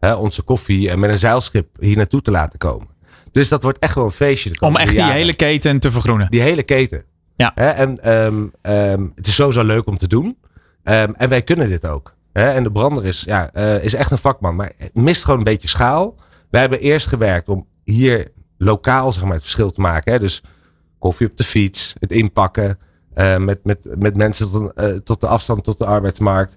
Hè, 0.00 0.14
onze 0.14 0.42
koffie 0.42 0.90
en 0.90 0.98
met 0.98 1.10
een 1.10 1.18
zeilschip 1.18 1.68
hier 1.80 1.96
naartoe 1.96 2.22
te 2.22 2.30
laten 2.30 2.58
komen. 2.58 2.88
Dus 3.30 3.48
dat 3.48 3.62
wordt 3.62 3.78
echt 3.78 3.94
wel 3.94 4.04
een 4.04 4.10
feestje. 4.10 4.60
Om 4.60 4.76
echt 4.76 4.92
die 4.92 5.04
hele 5.04 5.34
keten 5.34 5.78
te 5.78 5.90
vergroenen. 5.90 6.30
Die 6.30 6.40
hele 6.40 6.62
keten. 6.62 7.04
Ja. 7.36 7.52
Hè, 7.54 7.68
en 7.68 8.12
um, 8.12 8.52
um, 8.62 9.12
het 9.14 9.26
is 9.26 9.34
sowieso 9.34 9.64
leuk 9.64 9.86
om 9.86 9.98
te 9.98 10.08
doen. 10.08 10.24
Um, 10.24 11.14
en 11.14 11.28
wij 11.28 11.42
kunnen 11.42 11.68
dit 11.68 11.86
ook. 11.86 12.14
Hè? 12.32 12.50
En 12.50 12.62
de 12.62 12.72
brander 12.72 13.04
is, 13.04 13.22
ja, 13.26 13.50
uh, 13.54 13.84
is 13.84 13.94
echt 13.94 14.10
een 14.10 14.18
vakman, 14.18 14.56
maar 14.56 14.72
het 14.76 14.94
mist 14.94 15.24
gewoon 15.24 15.38
een 15.38 15.44
beetje 15.44 15.68
schaal. 15.68 16.14
Wij 16.50 16.60
hebben 16.60 16.80
eerst 16.80 17.06
gewerkt 17.06 17.48
om 17.48 17.66
hier 17.84 18.32
lokaal 18.58 19.12
zeg 19.12 19.22
maar, 19.22 19.32
het 19.32 19.42
verschil 19.42 19.70
te 19.70 19.80
maken. 19.80 20.12
Hè? 20.12 20.18
Dus 20.18 20.42
koffie 20.98 21.26
op 21.26 21.36
de 21.36 21.44
fiets, 21.44 21.94
het 21.98 22.10
inpakken, 22.10 22.78
uh, 23.14 23.36
met, 23.36 23.64
met, 23.64 23.94
met 23.98 24.16
mensen 24.16 24.50
tot, 24.50 24.72
uh, 24.74 24.84
tot 24.84 25.20
de 25.20 25.26
afstand 25.26 25.64
tot 25.64 25.78
de 25.78 25.86
arbeidsmarkt. 25.86 26.56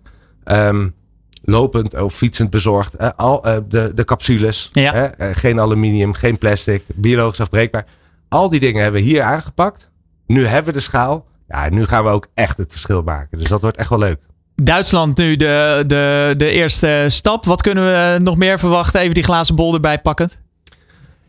Lopend 1.41 2.01
of 2.01 2.13
fietsend 2.13 2.49
bezorgd. 2.49 3.17
al, 3.17 3.41
de, 3.41 3.91
de 3.95 4.05
capsules. 4.05 4.69
Ja. 4.71 4.93
Hè? 4.93 5.33
geen 5.33 5.59
aluminium, 5.59 6.13
geen 6.13 6.37
plastic, 6.37 6.83
biologisch 6.95 7.41
afbreekbaar. 7.41 7.85
Al 8.29 8.49
die 8.49 8.59
dingen 8.59 8.81
hebben 8.81 9.01
we 9.01 9.07
hier 9.07 9.21
aangepakt. 9.21 9.89
Nu 10.27 10.45
hebben 10.45 10.73
we 10.73 10.79
de 10.79 10.83
schaal. 10.83 11.25
Ja, 11.47 11.69
nu 11.69 11.85
gaan 11.85 12.03
we 12.03 12.09
ook 12.09 12.27
echt 12.33 12.57
het 12.57 12.71
verschil 12.71 13.01
maken. 13.01 13.37
Dus 13.37 13.47
dat 13.47 13.61
wordt 13.61 13.77
echt 13.77 13.89
wel 13.89 13.99
leuk. 13.99 14.19
Duitsland 14.55 15.17
nu 15.17 15.35
de, 15.35 15.83
de, 15.87 16.33
de 16.37 16.49
eerste 16.49 17.05
stap. 17.07 17.45
Wat 17.45 17.61
kunnen 17.61 17.83
we 17.83 18.19
nog 18.19 18.37
meer 18.37 18.59
verwachten? 18.59 19.01
Even 19.01 19.13
die 19.13 19.23
glazen 19.23 19.55
bol 19.55 19.73
erbij 19.73 20.01
pakkend. 20.01 20.39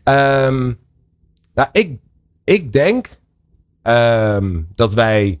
Um, 0.03 0.79
nou, 1.53 1.67
ik, 1.71 1.97
ik 2.43 2.73
denk 2.73 3.09
um, 3.83 4.67
dat, 4.75 4.93
wij, 4.93 5.39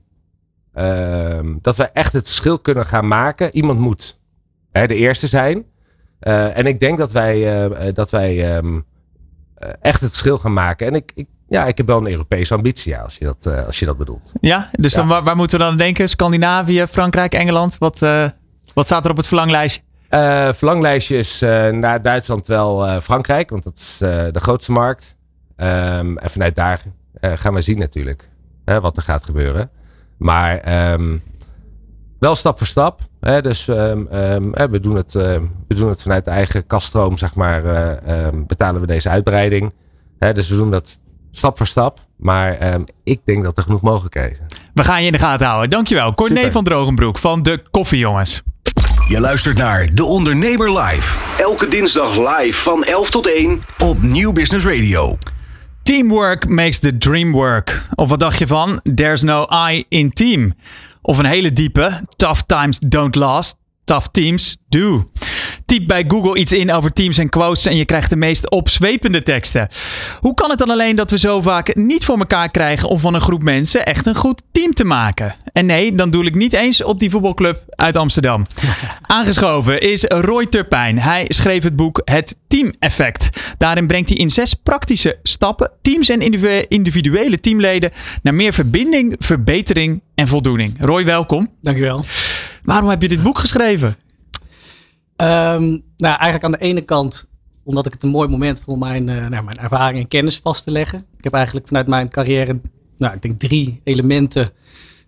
um, 0.75 1.59
dat 1.61 1.75
wij 1.75 1.89
echt 1.93 2.13
het 2.13 2.25
verschil 2.25 2.59
kunnen 2.59 2.85
gaan 2.85 3.07
maken. 3.07 3.55
Iemand 3.55 3.79
moet 3.79 4.19
hè, 4.73 4.87
de 4.87 4.95
eerste 4.95 5.27
zijn. 5.27 5.65
Uh, 6.21 6.57
en 6.57 6.65
ik 6.65 6.79
denk 6.79 6.97
dat 6.97 7.11
wij, 7.11 7.65
uh, 7.69 7.93
dat 7.93 8.09
wij 8.09 8.61
echt 9.81 10.01
het 10.01 10.09
verschil 10.09 10.37
gaan 10.37 10.53
maken. 10.53 10.87
En 10.87 10.95
ik, 10.95 11.11
ik 11.15 11.27
ja, 11.47 11.65
ik 11.65 11.77
heb 11.77 11.87
wel 11.87 11.97
een 11.97 12.11
Europese 12.11 12.53
ambitie, 12.53 12.91
ja, 12.91 13.01
als, 13.01 13.17
je 13.17 13.25
dat, 13.25 13.45
uh, 13.47 13.65
als 13.65 13.79
je 13.79 13.85
dat 13.85 13.97
bedoelt. 13.97 14.31
Ja, 14.41 14.69
dus 14.71 14.93
Dan, 14.93 15.07
waar, 15.07 15.23
waar, 15.23 15.35
moeten 15.35 15.57
we 15.57 15.63
dan 15.63 15.77
denken? 15.77 16.09
Scandinavië, 16.09 16.85
Frankrijk, 16.87 17.33
Engeland? 17.33 17.77
Wat, 17.77 17.99
wat 18.73 18.85
staat 18.85 19.05
er 19.05 19.11
op 19.11 19.17
het 19.17 19.27
verlanglijstje? 19.27 19.81
Verlanglijstje 20.53 21.17
is 21.17 21.39
naar 21.71 22.01
Duitsland 22.01 22.47
wel 22.47 23.01
Frankrijk, 23.01 23.49
want 23.49 23.63
dat 23.63 23.77
is 23.77 23.97
de 23.97 24.39
grootste 24.39 24.71
markt. 24.71 25.17
Um, 25.57 26.17
en 26.17 26.29
vanuit 26.29 26.55
daar 26.55 26.81
gaan 27.21 27.53
we 27.53 27.61
zien 27.61 27.77
natuurlijk 27.77 28.29
wat 28.63 28.97
er 28.97 29.03
gaat 29.03 29.23
gebeuren. 29.23 29.69
Maar 30.17 30.91
um, 30.93 31.23
wel 32.19 32.35
stap 32.35 32.57
voor 32.57 32.67
stap. 32.67 33.01
Hè, 33.23 33.41
dus 33.41 33.67
um, 33.67 34.07
we, 34.51 34.79
doen 34.81 34.95
het, 34.95 35.13
we 35.13 35.75
doen 35.75 35.89
het 35.89 36.01
vanuit 36.01 36.25
de 36.25 36.31
eigen 36.31 36.67
kaststroom, 36.67 37.17
zeg 37.17 37.35
maar, 37.35 37.61
betalen 38.47 38.81
we 38.81 38.87
deze 38.87 39.09
uitbreiding. 39.09 39.73
Hè, 40.19 40.33
dus 40.33 40.49
we 40.49 40.55
doen 40.55 40.71
dat 40.71 40.97
stap 41.31 41.57
voor 41.57 41.67
stap. 41.67 41.99
Maar 42.17 42.73
um, 42.73 42.85
ik 43.03 43.19
denk 43.25 43.43
dat 43.43 43.57
er 43.57 43.63
genoeg 43.63 43.81
mogelijkheden 43.81 44.35
zijn. 44.35 44.47
We 44.73 44.83
gaan 44.83 44.99
je 44.99 45.05
in 45.05 45.11
de 45.11 45.17
gaten 45.17 45.47
houden. 45.47 45.69
Dankjewel. 45.69 46.11
Corné 46.11 46.51
van 46.51 46.63
Drogenbroek 46.63 47.17
van 47.17 47.43
de 47.43 47.61
Koffiejongens. 47.71 48.41
Je 49.07 49.19
luistert 49.19 49.57
naar 49.57 49.89
De 49.93 50.03
Ondernemer 50.03 50.79
Live. 50.79 51.19
Elke 51.41 51.67
dinsdag 51.67 52.17
live 52.17 52.61
van 52.61 52.83
11 52.83 53.09
tot 53.09 53.27
1 53.27 53.61
op 53.77 54.01
Nieuw 54.01 54.31
Business 54.31 54.65
Radio. 54.65 55.17
Teamwork 55.83 56.49
makes 56.49 56.79
the 56.79 56.97
dream 56.97 57.31
work. 57.31 57.85
Of 57.95 58.09
wat 58.09 58.19
dacht 58.19 58.39
je 58.39 58.47
van 58.47 58.79
There's 58.95 59.21
no 59.21 59.45
I 59.69 59.85
in 59.89 60.11
team? 60.13 60.53
Of 61.05 61.17
een 61.17 61.25
hele 61.25 61.51
diepe 61.51 62.05
Tough 62.15 62.41
times 62.45 62.79
don't 62.79 63.15
last. 63.15 63.55
Tough 63.83 64.07
teams 64.11 64.57
do. 64.69 65.11
Typ 65.65 65.87
bij 65.87 66.05
Google 66.07 66.37
iets 66.37 66.51
in 66.51 66.71
over 66.71 66.93
teams 66.93 67.17
en 67.17 67.29
quotes 67.29 67.65
en 67.65 67.75
je 67.75 67.85
krijgt 67.85 68.09
de 68.09 68.15
meest 68.15 68.49
opzwepende 68.49 69.23
teksten. 69.23 69.67
Hoe 70.19 70.33
kan 70.33 70.49
het 70.49 70.59
dan 70.59 70.69
alleen 70.69 70.95
dat 70.95 71.11
we 71.11 71.17
zo 71.17 71.41
vaak 71.41 71.75
niet 71.75 72.05
voor 72.05 72.17
elkaar 72.17 72.51
krijgen 72.51 72.89
om 72.89 72.99
van 72.99 73.13
een 73.13 73.21
groep 73.21 73.43
mensen 73.43 73.85
echt 73.85 74.05
een 74.05 74.15
goed 74.15 74.41
team 74.51 74.73
te 74.73 74.83
maken? 74.83 75.35
En 75.53 75.65
nee, 75.65 75.95
dan 75.95 76.11
doe 76.11 76.25
ik 76.25 76.35
niet 76.35 76.53
eens 76.53 76.83
op 76.83 76.99
die 76.99 77.09
voetbalclub 77.09 77.63
uit 77.69 77.97
Amsterdam. 77.97 78.45
Aangeschoven 79.01 79.81
is 79.81 80.03
Roy 80.03 80.45
Turpijn. 80.45 80.99
Hij 80.99 81.25
schreef 81.27 81.63
het 81.63 81.75
boek 81.75 82.01
Het 82.05 82.35
Team 82.47 82.73
Effect. 82.79 83.29
Daarin 83.57 83.87
brengt 83.87 84.09
hij 84.09 84.17
in 84.17 84.29
zes 84.29 84.53
praktische 84.53 85.17
stappen 85.23 85.71
teams 85.81 86.09
en 86.09 86.21
individuele 86.67 87.39
teamleden 87.39 87.91
naar 88.21 88.33
meer 88.33 88.53
verbinding, 88.53 89.15
verbetering 89.19 90.01
en 90.15 90.27
voldoening. 90.27 90.75
Roy, 90.79 91.05
welkom. 91.05 91.49
Dankjewel. 91.61 92.05
Waarom 92.63 92.89
heb 92.89 93.01
je 93.01 93.07
dit 93.07 93.23
boek 93.23 93.39
geschreven? 93.39 93.97
Um, 95.17 95.83
nou, 95.97 96.17
eigenlijk 96.17 96.43
aan 96.43 96.51
de 96.51 96.57
ene 96.57 96.81
kant 96.81 97.27
omdat 97.63 97.85
ik 97.85 97.93
het 97.93 98.03
een 98.03 98.09
mooi 98.09 98.29
moment 98.29 98.59
vond 98.59 98.81
om 98.81 98.87
mijn, 98.87 99.07
uh, 99.07 99.27
nou, 99.27 99.43
mijn 99.43 99.57
ervaring 99.57 100.01
en 100.01 100.07
kennis 100.07 100.37
vast 100.37 100.63
te 100.63 100.71
leggen. 100.71 101.05
Ik 101.17 101.23
heb 101.23 101.33
eigenlijk 101.33 101.67
vanuit 101.67 101.87
mijn 101.87 102.09
carrière, 102.09 102.59
nou, 102.97 103.13
ik 103.13 103.21
denk 103.21 103.39
drie 103.39 103.81
elementen 103.83 104.49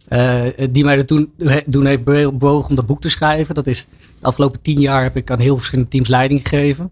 uh, 0.10 0.42
die 0.72 0.84
mij 0.84 0.98
er 0.98 1.06
toen 1.06 1.86
heeft 1.86 2.04
bewogen 2.04 2.70
om 2.70 2.76
dat 2.76 2.86
boek 2.86 3.02
te 3.02 3.10
schrijven. 3.10 3.56
Dat 3.56 3.68
is, 3.68 3.88
de 4.20 4.26
afgelopen 4.26 4.62
tien 4.62 4.80
jaar 4.80 5.04
heb 5.04 5.16
ik 5.16 5.32
aan 5.32 5.40
heel 5.40 5.58
verschillende 5.58 5.90
teams 5.90 6.08
leiding 6.08 6.42
gegeven. 6.42 6.92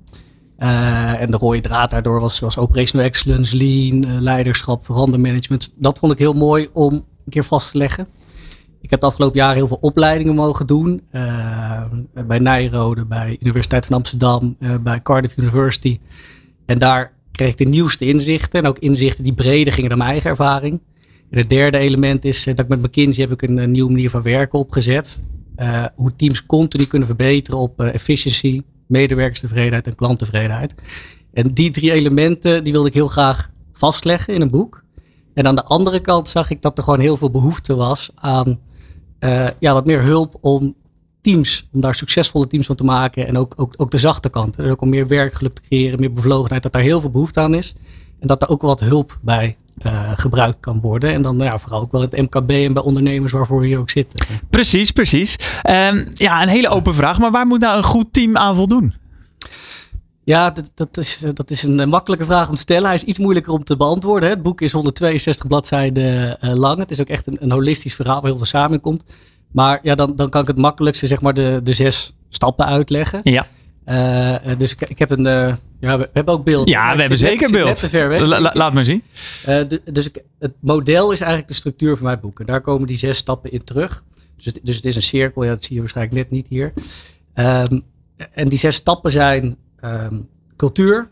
Uh, 0.60 1.22
en 1.22 1.32
de 1.32 1.38
rode 1.38 1.62
draad 1.62 1.90
daardoor 1.90 2.20
was, 2.20 2.40
was 2.40 2.58
operational 2.58 3.06
excellence, 3.06 3.58
lean, 3.58 4.22
leiderschap, 4.22 4.86
verandermanagement. 4.86 5.74
Dat 5.76 6.00
vond 6.00 6.12
ik 6.12 6.18
heel 6.18 6.34
mooi 6.34 6.70
om 6.74 6.94
een 6.94 7.04
keer 7.30 7.44
vast 7.44 7.72
te 7.72 7.78
leggen. 7.78 8.08
Ik 8.84 8.90
heb 8.90 9.00
de 9.00 9.06
afgelopen 9.06 9.38
jaren 9.38 9.56
heel 9.56 9.68
veel 9.68 9.78
opleidingen 9.82 10.36
mogen 10.36 10.68
doen. 10.68 11.02
Uh, 11.12 11.84
bij 12.28 12.40
Nijrode, 12.40 13.06
bij 13.06 13.38
Universiteit 13.40 13.86
van 13.86 13.96
Amsterdam, 13.96 14.56
uh, 14.60 14.76
bij 14.78 15.02
Cardiff 15.02 15.38
University. 15.38 16.00
En 16.66 16.80
daar 16.80 17.14
kreeg 17.32 17.50
ik 17.52 17.58
de 17.58 17.66
nieuwste 17.66 18.06
inzichten. 18.06 18.60
En 18.60 18.68
ook 18.68 18.80
inzichten 18.80 19.24
die 19.24 19.34
breder 19.34 19.74
gingen 19.74 19.90
dan 19.90 19.98
mijn 19.98 20.10
eigen 20.10 20.30
ervaring. 20.30 20.82
En 21.30 21.38
het 21.38 21.50
derde 21.50 21.78
element 21.78 22.26
is 22.26 22.48
uh, 22.48 22.56
dat 22.56 22.66
ik 22.66 22.72
met 22.72 22.82
McKinsey 22.82 23.24
heb 23.24 23.32
ik 23.32 23.50
een, 23.50 23.72
nieuwe 23.72 23.92
manier 23.92 24.10
van 24.10 24.22
werken 24.22 24.60
opgezet. 24.60 25.24
hoe 25.96 26.16
teams 26.16 26.46
continu 26.46 26.86
kunnen 26.86 27.08
verbeteren 27.08 27.60
op 27.60 27.82
efficiëntie, 27.82 28.66
medewerkerstevredenheid 28.88 29.88
en 29.88 29.96
klanttevredenheid. 29.96 30.74
En 31.34 31.54
die 31.54 31.72
drie 31.72 31.92
elementen 31.92 32.64
die 32.64 32.74
wilde 32.74 32.88
ik 32.88 32.94
heel 32.94 33.08
graag 33.08 33.52
vastleggen 33.72 34.34
in 34.34 34.42
een 34.42 34.50
boek. 34.50 34.84
En 35.34 35.48
aan 35.48 35.56
de 35.56 35.64
andere 35.64 36.00
kant 36.00 36.30
zag 36.30 36.50
ik 36.50 36.62
dat 36.62 36.78
er 36.78 36.84
gewoon 36.84 37.00
heel 37.00 37.18
veel 37.18 37.30
behoefte 37.30 37.76
was 37.76 38.12
aan 38.16 38.60
uh, 39.24 39.48
ja, 39.60 39.74
wat 39.74 39.86
meer 39.86 40.04
hulp 40.04 40.38
om 40.42 40.76
teams, 41.22 41.68
om 41.74 41.82
daar 41.82 41.96
succesvolle 41.96 42.48
teams 42.48 42.66
van 42.66 42.76
te 42.76 42.84
maken. 42.84 43.28
En 43.28 43.38
ook, 43.38 43.54
ook, 43.56 43.74
ook 43.78 43.92
de 43.92 43.98
zachte 43.98 44.30
kant. 44.30 44.56
Dus 44.56 44.72
ook 44.72 44.82
om 44.82 44.90
meer 44.90 45.08
werkgeluk 45.08 45.54
te 45.54 45.62
creëren, 45.62 46.00
meer 46.00 46.14
bevlogenheid, 46.14 46.64
dat 46.64 46.72
daar 46.72 46.82
heel 46.82 47.02
veel 47.02 47.10
behoefte 47.10 47.40
aan 47.40 47.54
is. 47.54 47.76
En 48.20 48.28
dat 48.28 48.40
daar 48.40 48.50
ook 48.50 48.62
wat 48.62 48.80
hulp 48.80 49.18
bij 49.22 49.58
uh, 49.86 50.12
gebruikt 50.16 50.60
kan 50.60 50.82
worden. 50.82 51.14
En 51.14 51.22
dan 51.22 51.38
ja, 51.38 51.60
vooral 51.60 51.82
ook 51.82 51.92
wel 51.92 52.02
het 52.02 52.18
MKB 52.18 52.50
en 52.50 52.74
bij 52.74 52.84
ondernemers 52.84 53.32
waarvoor 53.32 53.60
we 53.60 53.66
hier 53.66 53.80
ook 53.80 53.90
zitten. 53.90 54.26
Precies, 54.50 54.92
precies. 54.92 55.36
Um, 55.70 56.08
ja, 56.14 56.42
een 56.42 56.48
hele 56.48 56.70
open 56.70 56.96
vraag. 56.96 57.20
Maar 57.20 57.32
waar 57.32 57.48
moet 57.48 57.60
nou 57.60 57.78
een 57.78 57.84
goed 57.84 58.14
team 58.14 58.38
aan 58.38 58.56
voldoen? 58.56 58.94
Ja, 60.26 60.50
dat, 60.50 60.70
dat, 60.76 60.98
is, 60.98 61.24
dat 61.34 61.50
is 61.50 61.64
een 61.64 61.90
makkelijke 61.90 62.26
vraag 62.26 62.48
om 62.48 62.56
te 62.56 62.62
stellen. 62.62 62.86
Hij 62.86 62.96
is 62.96 63.04
iets 63.04 63.20
moeilijker 63.20 63.54
om 63.54 63.64
te 63.64 63.78
beantwoorden. 63.78 64.30
Hè. 64.30 64.36
Het 64.36 64.44
boek 64.44 64.62
is 64.62 64.72
162 64.72 65.48
bladzijden 65.48 66.38
uh, 66.42 66.54
lang. 66.54 66.80
Het 66.80 66.92
is 66.92 67.02
ook 67.02 67.08
echt 67.08 67.28
een, 67.28 67.38
een, 67.40 67.52
holistisch 67.52 67.96
verhaal 67.96 68.16
waar 68.16 68.30
heel 68.30 68.38
veel 68.38 68.46
samenkomt. 68.46 69.04
Maar 69.52 69.80
ja, 69.82 69.96
dan, 69.96 70.16
dan 70.16 70.30
kan 70.30 70.42
ik 70.42 70.48
het 70.48 70.58
makkelijkste 70.58 71.08
zeg 71.08 71.22
maar 71.22 71.34
de, 71.34 71.60
de 71.64 71.74
zes 71.74 72.16
stappen 72.30 72.66
uitleggen. 72.66 73.20
Ja. 73.24 73.48
Uh, 73.86 74.58
dus 74.58 74.72
ik, 74.72 74.82
ik 74.82 75.00
heb 75.00 75.10
een. 75.10 75.26
Uh, 75.26 75.54
ja, 75.80 75.98
we, 75.98 76.10
hebben 76.14 76.34
ook 76.34 76.44
beeld. 76.44 76.70
Ja, 76.70 76.94
we 76.94 77.00
hebben 77.00 77.18
zeker 77.18 77.52
beeld. 77.52 77.92
La, 78.28 78.42
la, 78.42 78.52
laat 78.54 78.74
maar 78.74 78.86
zien. 78.86 79.04
Uh, 79.42 79.46
de, 79.68 79.82
dus 79.92 80.06
ik, 80.06 80.24
het 80.40 80.54
model 80.60 81.12
is 81.12 81.20
eigenlijk 81.20 81.50
de 81.50 81.56
structuur 81.56 81.96
van 81.96 82.06
mijn 82.06 82.20
boek. 82.20 82.40
En 82.40 82.46
daar 82.46 82.62
komen 82.62 82.88
die 82.88 82.98
zes 82.98 83.18
stappen 83.18 83.52
in 83.52 83.64
terug. 83.64 84.04
Dus 84.36 84.46
het, 84.46 84.60
dus 84.64 84.76
het 84.76 84.86
is 84.86 84.96
een 84.96 85.02
cirkel. 85.02 85.44
Ja, 85.44 85.50
dat 85.50 85.64
zie 85.64 85.74
je 85.74 85.80
waarschijnlijk 85.80 86.18
net 86.18 86.32
niet 86.32 86.46
hier. 86.50 86.74
Um, 87.36 87.84
en 88.32 88.48
die 88.48 88.60
zes 88.60 88.76
stappen 88.76 89.12
zijn 89.12 89.58
um, 89.86 90.30
cultuur, 90.56 91.10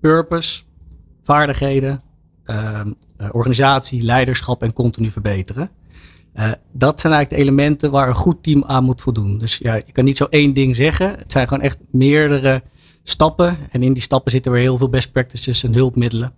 purpose, 0.00 0.62
vaardigheden, 1.22 2.02
um, 2.46 2.96
organisatie, 3.32 4.02
leiderschap 4.02 4.62
en 4.62 4.72
continu 4.72 5.10
verbeteren. 5.10 5.70
Uh, 6.34 6.50
dat 6.72 7.00
zijn 7.00 7.12
eigenlijk 7.12 7.42
de 7.42 7.48
elementen 7.48 7.90
waar 7.90 8.08
een 8.08 8.14
goed 8.14 8.42
team 8.42 8.64
aan 8.66 8.84
moet 8.84 9.02
voldoen. 9.02 9.38
Dus 9.38 9.58
ja, 9.58 9.74
je 9.74 9.92
kan 9.92 10.04
niet 10.04 10.16
zo 10.16 10.26
één 10.30 10.54
ding 10.54 10.76
zeggen. 10.76 11.10
Het 11.18 11.32
zijn 11.32 11.48
gewoon 11.48 11.62
echt 11.62 11.78
meerdere 11.90 12.62
stappen. 13.02 13.56
En 13.70 13.82
in 13.82 13.92
die 13.92 14.02
stappen 14.02 14.30
zitten 14.30 14.52
weer 14.52 14.60
heel 14.60 14.78
veel 14.78 14.88
best 14.88 15.12
practices 15.12 15.64
en 15.64 15.74
hulpmiddelen. 15.74 16.32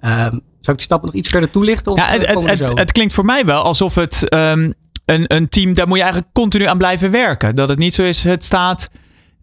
Um, 0.00 0.10
zou 0.30 0.40
ik 0.60 0.76
die 0.76 0.80
stappen 0.80 1.08
nog 1.08 1.16
iets 1.16 1.28
verder 1.28 1.50
toelichten? 1.50 1.92
Of 1.92 1.98
ja, 1.98 2.06
het, 2.06 2.26
het, 2.26 2.58
het, 2.58 2.78
het, 2.78 2.92
klinkt 2.92 3.14
voor 3.14 3.24
mij 3.24 3.44
wel 3.44 3.62
alsof 3.62 3.94
het 3.94 4.34
um, 4.34 4.72
een, 5.04 5.34
een 5.34 5.48
team, 5.48 5.74
daar 5.74 5.88
moet 5.88 5.96
je 5.96 6.02
eigenlijk 6.02 6.32
continu 6.32 6.64
aan 6.64 6.78
blijven 6.78 7.10
werken. 7.10 7.54
Dat 7.54 7.68
het 7.68 7.78
niet 7.78 7.94
zo 7.94 8.02
is, 8.02 8.24
het 8.24 8.44
staat 8.44 8.90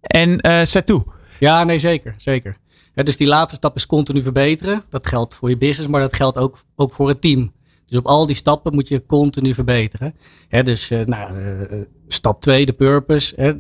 en 0.01 0.47
uh, 0.47 0.61
zet 0.63 0.85
toe. 0.85 1.05
Ja, 1.39 1.63
nee, 1.63 1.79
zeker. 1.79 2.15
zeker. 2.17 2.57
Dus 2.93 3.17
die 3.17 3.27
laatste 3.27 3.55
stap 3.55 3.75
is 3.75 3.85
continu 3.85 4.21
verbeteren. 4.21 4.83
Dat 4.89 5.07
geldt 5.07 5.35
voor 5.35 5.49
je 5.49 5.57
business, 5.57 5.89
maar 5.89 6.01
dat 6.01 6.15
geldt 6.15 6.37
ook, 6.37 6.57
ook 6.75 6.93
voor 6.93 7.07
het 7.07 7.21
team. 7.21 7.51
Dus 7.85 7.97
op 7.97 8.05
al 8.05 8.25
die 8.25 8.35
stappen 8.35 8.73
moet 8.73 8.87
je 8.87 9.05
continu 9.05 9.53
verbeteren. 9.53 10.15
Dus 10.49 10.91
uh, 10.91 11.05
nou, 11.05 11.39
uh, 11.39 11.81
stap 12.07 12.41
2, 12.41 12.65
de 12.65 12.73
purpose. 12.73 13.33
Hè, 13.35 13.53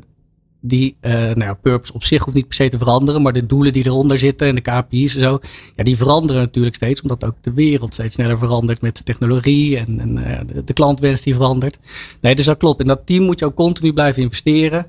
die 0.61 0.97
uh, 1.01 1.33
nou, 1.33 1.55
purpose 1.55 1.93
op 1.93 2.03
zich 2.03 2.23
hoeft 2.23 2.35
niet 2.35 2.47
per 2.47 2.55
se 2.55 2.69
te 2.69 2.77
veranderen, 2.77 3.21
maar 3.21 3.33
de 3.33 3.45
doelen 3.45 3.73
die 3.73 3.85
eronder 3.85 4.17
zitten 4.17 4.47
en 4.47 4.55
de 4.55 4.61
KPI's 4.61 5.13
en 5.13 5.19
zo, 5.19 5.37
ja, 5.75 5.83
die 5.83 5.97
veranderen 5.97 6.41
natuurlijk 6.41 6.75
steeds, 6.75 7.01
omdat 7.01 7.25
ook 7.25 7.35
de 7.41 7.53
wereld 7.53 7.93
steeds 7.93 8.15
sneller 8.15 8.37
verandert 8.37 8.81
met 8.81 8.97
de 8.97 9.03
technologie 9.03 9.77
en, 9.77 9.99
en 9.99 10.15
de, 10.47 10.63
de 10.63 10.73
klantwens 10.73 11.21
die 11.21 11.35
verandert. 11.35 11.79
Nee, 12.21 12.35
dus 12.35 12.45
dat 12.45 12.57
klopt. 12.57 12.81
In 12.81 12.87
dat 12.87 13.05
team 13.05 13.23
moet 13.23 13.39
je 13.39 13.45
ook 13.45 13.55
continu 13.55 13.93
blijven 13.93 14.21
investeren. 14.21 14.87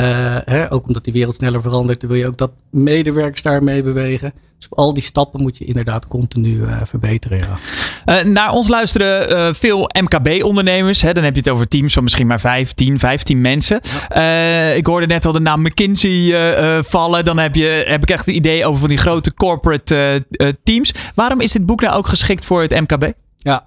Uh, 0.00 0.36
hè, 0.44 0.72
ook 0.72 0.86
omdat 0.86 1.04
die 1.04 1.12
wereld 1.12 1.34
sneller 1.34 1.60
verandert, 1.60 2.02
wil 2.02 2.16
je 2.16 2.26
ook 2.26 2.36
dat 2.36 2.50
medewerkers 2.70 3.42
daarmee 3.42 3.82
bewegen. 3.82 4.32
Dus 4.58 4.66
al 4.70 4.94
die 4.94 5.02
stappen 5.02 5.42
moet 5.42 5.58
je 5.58 5.64
inderdaad 5.64 6.08
continu 6.08 6.56
uh, 6.56 6.76
verbeteren. 6.82 7.38
Ja. 7.38 8.22
Uh, 8.22 8.32
naar 8.32 8.52
ons 8.52 8.68
luisteren 8.68 9.54
veel 9.54 9.90
MKB-ondernemers. 10.00 11.00
Dan 11.00 11.24
heb 11.24 11.34
je 11.34 11.40
het 11.40 11.48
over 11.48 11.68
teams 11.68 11.92
van 11.92 12.02
misschien 12.02 12.26
maar 12.26 12.40
15, 12.40 12.98
15 12.98 13.40
mensen. 13.40 13.80
Ja. 14.10 14.70
ik 14.70 14.86
hoorde 14.86 15.06
net 15.06 15.26
al 15.26 15.32
de 15.32 15.40
naam 15.40 15.60
McKinsey 15.62 16.82
vallen. 16.82 17.24
Dan 17.24 17.38
heb, 17.38 17.54
je, 17.54 17.84
heb 17.86 18.02
ik 18.02 18.10
echt 18.10 18.26
het 18.26 18.34
idee 18.34 18.66
over 18.66 18.80
van 18.80 18.88
die 18.88 18.98
grote 18.98 19.34
corporate 19.34 20.24
teams. 20.62 20.94
Waarom 21.14 21.40
is 21.40 21.52
dit 21.52 21.66
boek 21.66 21.80
nou 21.80 21.96
ook 21.96 22.06
geschikt 22.06 22.44
voor 22.44 22.62
het 22.62 22.80
MKB? 22.80 23.12
Ja, 23.36 23.64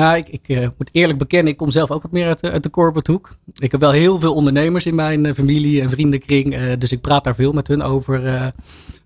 nou, 0.00 0.16
ik, 0.16 0.28
ik 0.28 0.48
uh, 0.48 0.68
moet 0.78 0.88
eerlijk 0.92 1.18
bekennen, 1.18 1.52
ik 1.52 1.58
kom 1.58 1.70
zelf 1.70 1.90
ook 1.90 2.02
wat 2.02 2.12
meer 2.12 2.26
uit 2.26 2.62
de, 2.62 2.70
corporate 2.70 3.12
hoek. 3.12 3.36
Ik 3.54 3.70
heb 3.72 3.80
wel 3.80 3.90
heel 3.90 4.20
veel 4.20 4.34
ondernemers 4.34 4.86
in 4.86 4.94
mijn 4.94 5.24
uh, 5.24 5.32
familie 5.32 5.80
en 5.80 5.90
vriendenkring. 5.90 6.54
Uh, 6.54 6.72
dus 6.78 6.92
ik 6.92 7.00
praat 7.00 7.24
daar 7.24 7.34
veel 7.34 7.52
met 7.52 7.68
hun 7.68 7.82
over, 7.82 8.52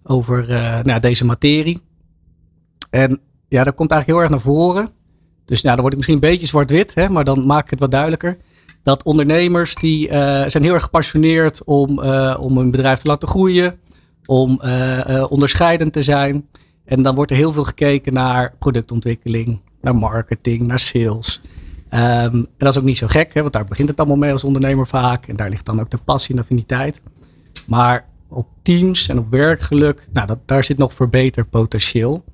over 0.03 0.47
nou, 0.85 1.01
deze 1.01 1.25
materie. 1.25 1.83
En 2.91 3.21
ja, 3.49 3.65
dat 3.65 3.75
komt 3.75 3.91
eigenlijk 3.91 4.07
heel 4.07 4.21
erg 4.21 4.31
naar 4.31 4.55
voren. 4.55 4.89
Dus 5.45 5.63
nou, 5.63 5.75
dan 5.77 5.85
wordt 5.85 5.85
het 5.85 5.97
misschien 5.97 6.15
een 6.15 6.31
beetje 6.31 6.47
zwart-wit, 6.47 7.09
maar 7.09 7.25
dan 7.25 7.47
maak 7.47 7.65
ik 7.65 7.71
het 7.71 7.81
wat 7.81 7.91
duidelijker. 7.91 8.37
Dat 8.83 9.03
ondernemers 9.03 9.75
die 9.75 10.09
zijn 10.49 10.63
heel 10.63 10.73
erg 10.73 10.83
gepassioneerd 10.83 11.65
om, 11.65 12.01
om 12.39 12.59
hun 12.59 12.71
bedrijf 12.71 13.01
te 13.01 13.09
laten 13.09 13.29
groeien. 13.29 13.79
Om 14.27 14.61
onderscheidend 15.29 15.93
te 15.93 16.03
zijn. 16.03 16.49
En 16.85 17.03
dan 17.03 17.15
wordt 17.15 17.31
er 17.31 17.37
heel 17.37 17.53
veel 17.53 17.65
gekeken 17.65 18.13
naar 18.13 18.55
productontwikkeling 18.59 19.61
naar 19.85 19.97
marketing, 19.97 20.67
naar 20.67 20.79
sales. 20.79 21.41
Um, 21.95 22.01
en 22.01 22.49
dat 22.59 22.73
is 22.73 22.79
ook 22.79 22.85
niet 22.85 22.97
zo 22.97 23.07
gek, 23.07 23.35
hè, 23.35 23.41
want 23.41 23.53
daar 23.53 23.65
begint 23.65 23.89
het 23.89 23.99
allemaal 23.99 24.17
mee 24.17 24.33
als 24.33 24.45
ondernemer 24.45 24.87
vaak. 24.87 25.27
En 25.27 25.37
daar 25.37 25.51
ligt 25.51 25.65
dan 25.65 25.81
ook 25.81 25.91
de 25.91 25.99
passie 26.05 26.35
en 26.35 26.41
affiniteit. 26.41 27.03
Maar 27.67 28.07
op 28.29 28.47
teams 28.63 29.09
en 29.09 29.19
op 29.19 29.31
werkgeluk, 29.31 30.09
nou, 30.13 30.27
dat, 30.27 30.39
daar 30.45 30.65
zit 30.65 30.79
nog 30.79 30.93
verbeterpotentieel. 30.93 32.25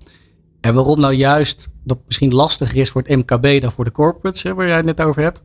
En 0.61 0.75
waarom 0.75 1.01
nou 1.01 1.15
juist 1.15 1.69
dat 1.85 1.99
misschien 2.07 2.35
lastiger 2.35 2.81
is 2.81 2.91
voor 2.91 3.03
het 3.07 3.17
MKB 3.17 3.61
dan 3.61 3.71
voor 3.71 3.85
de 3.85 3.93
corporates, 3.93 4.43
hè, 4.43 4.55
waar 4.55 4.67
jij 4.67 4.77
het 4.77 4.85
net 4.85 5.01
over 5.01 5.23
hebt, 5.23 5.43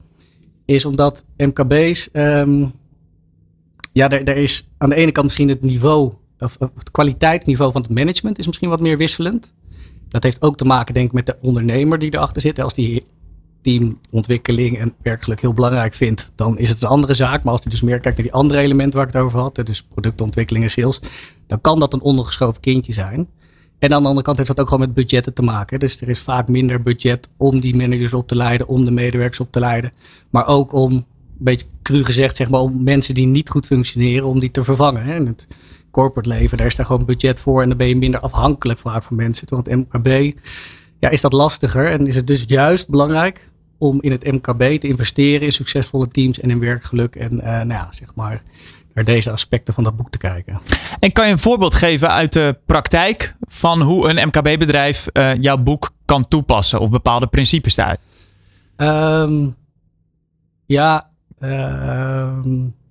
is 0.66 0.86
omdat 0.86 1.26
MKB's, 1.38 2.10
um, 2.14 2.74
ja, 3.92 4.10
er, 4.10 4.24
er 4.24 4.38
is 4.38 4.70
aan 4.78 4.90
de 4.90 4.96
ene 4.96 5.12
kant 5.12 5.26
misschien 5.26 5.50
het 5.50 5.62
niveau, 5.62 6.14
of 6.40 6.58
het 6.60 6.92
kwaliteitsniveau 6.92 7.72
van 7.72 7.82
het 7.82 7.92
management 7.92 8.38
is 8.38 8.46
misschien 8.46 8.70
wat 8.70 8.80
meer 8.80 8.98
wisselend. 8.98 9.54
Dat 10.16 10.24
heeft 10.24 10.42
ook 10.42 10.58
te 10.58 10.66
maken, 10.66 10.94
denk 10.94 11.08
ik, 11.08 11.14
met 11.14 11.26
de 11.26 11.36
ondernemer 11.42 12.00
die 12.00 12.14
erachter 12.14 12.42
zit. 12.42 12.60
Als 12.60 12.74
die 12.74 13.04
teamontwikkeling 13.62 14.78
en 14.78 14.94
werkelijk 15.02 15.42
heel 15.42 15.54
belangrijk 15.54 15.94
vindt, 15.94 16.32
dan 16.36 16.58
is 16.58 16.70
het 16.70 16.82
een 16.82 16.88
andere 16.88 17.14
zaak. 17.14 17.44
Maar 17.44 17.52
als 17.52 17.64
hij 17.64 17.72
dus 17.72 17.82
meer 17.82 18.00
kijkt 18.00 18.18
naar 18.18 18.26
die 18.28 18.36
andere 18.36 18.60
elementen 18.60 18.98
waar 18.98 19.08
ik 19.08 19.14
het 19.14 19.22
over 19.22 19.40
had, 19.40 19.56
dus 19.56 19.84
productontwikkeling 19.84 20.66
en 20.66 20.72
sales, 20.72 21.00
dan 21.48 21.62
kan 21.62 21.80
dat 21.80 21.94
een 21.94 22.02
ondergeschoven 22.02 22.62
kindje 22.62 22.94
zijn. 22.94 23.28
En 23.80 23.94
aan 23.94 24.02
de 24.02 24.08
andere 24.08 24.26
kant 24.26 24.38
heeft 24.38 24.50
dat 24.50 24.60
ook 24.60 24.70
gewoon 24.70 24.86
met 24.88 24.94
budgetten 24.94 25.34
te 25.34 25.42
maken. 25.42 25.80
Dus 25.80 26.02
er 26.02 26.10
is 26.10 26.20
vaak 26.20 26.48
minder 26.48 26.82
budget 26.82 27.30
om 27.38 27.60
die 27.60 27.76
managers 27.76 28.14
op 28.14 28.28
te 28.28 28.36
leiden, 28.36 28.68
om 28.68 28.86
de 28.86 28.92
medewerkers 28.92 29.40
op 29.40 29.52
te 29.52 29.60
leiden. 29.60 29.92
Maar 30.30 30.48
ook 30.48 30.74
om, 30.74 30.92
een 30.92 31.06
beetje 31.38 31.66
cru 31.82 32.04
gezegd, 32.04 32.36
zeg 32.36 32.50
maar, 32.50 32.62
om 32.62 32.84
mensen 32.84 33.14
die 33.14 33.28
niet 33.28 33.50
goed 33.50 33.66
functioneren, 33.66 34.28
om 34.28 34.40
die 34.40 34.52
te 34.52 34.64
vervangen. 34.64 35.04
Hè. 35.04 35.14
het, 35.14 35.48
corporate 35.96 36.30
leven, 36.30 36.58
daar 36.58 36.68
is 36.68 36.76
daar 36.76 36.86
gewoon 36.86 37.06
budget 37.06 37.40
voor 37.40 37.62
en 37.62 37.68
dan 37.68 37.78
ben 37.78 37.88
je 37.88 37.96
minder 37.96 38.20
afhankelijk 38.20 38.80
vaak 38.80 39.04
van 39.04 39.16
mensen. 39.16 39.48
Want 39.50 39.66
het 39.66 39.76
MKB 39.76 40.38
ja, 41.00 41.10
is 41.10 41.22
dat 41.22 41.34
lastiger 41.34 41.92
en 41.92 42.08
is 42.08 42.16
het 42.16 42.28
dus 42.28 42.44
juist 42.48 42.90
belangrijk 42.90 43.52
om 43.78 44.02
in 44.02 44.12
het 44.12 44.32
MKB 44.32 44.80
te 44.80 44.88
investeren 44.88 45.42
in 45.42 45.52
succesvolle 45.52 46.08
teams 46.08 46.40
en 46.40 46.50
in 46.50 46.60
werkgeluk 46.60 47.16
en 47.16 47.34
uh, 47.34 47.44
nou 47.44 47.68
ja, 47.68 47.88
zeg 47.90 48.16
maar 48.16 48.44
naar 48.94 49.04
deze 49.04 49.32
aspecten 49.32 49.74
van 49.74 49.84
dat 49.84 49.96
boek 49.96 50.10
te 50.10 50.18
kijken. 50.18 50.62
En 51.00 51.12
kan 51.12 51.26
je 51.26 51.32
een 51.32 51.40
voorbeeld 51.40 51.76
geven 51.76 52.12
uit 52.12 52.34
de 52.34 52.58
praktijk 52.66 53.36
van 53.40 53.82
hoe 53.82 54.10
een 54.10 54.28
MKB-bedrijf 54.28 55.08
uh, 55.14 55.32
eh, 55.32 55.42
jouw 55.42 55.58
boek 55.58 55.92
kan 56.06 56.28
toepassen 56.28 56.80
of 56.80 56.90
bepaalde 56.90 57.28
principes 57.28 57.76
daaruit? 57.76 58.00
Um, 58.78 59.56
ja, 60.66 61.10
um, 61.40 61.50
uh, 61.50 62.85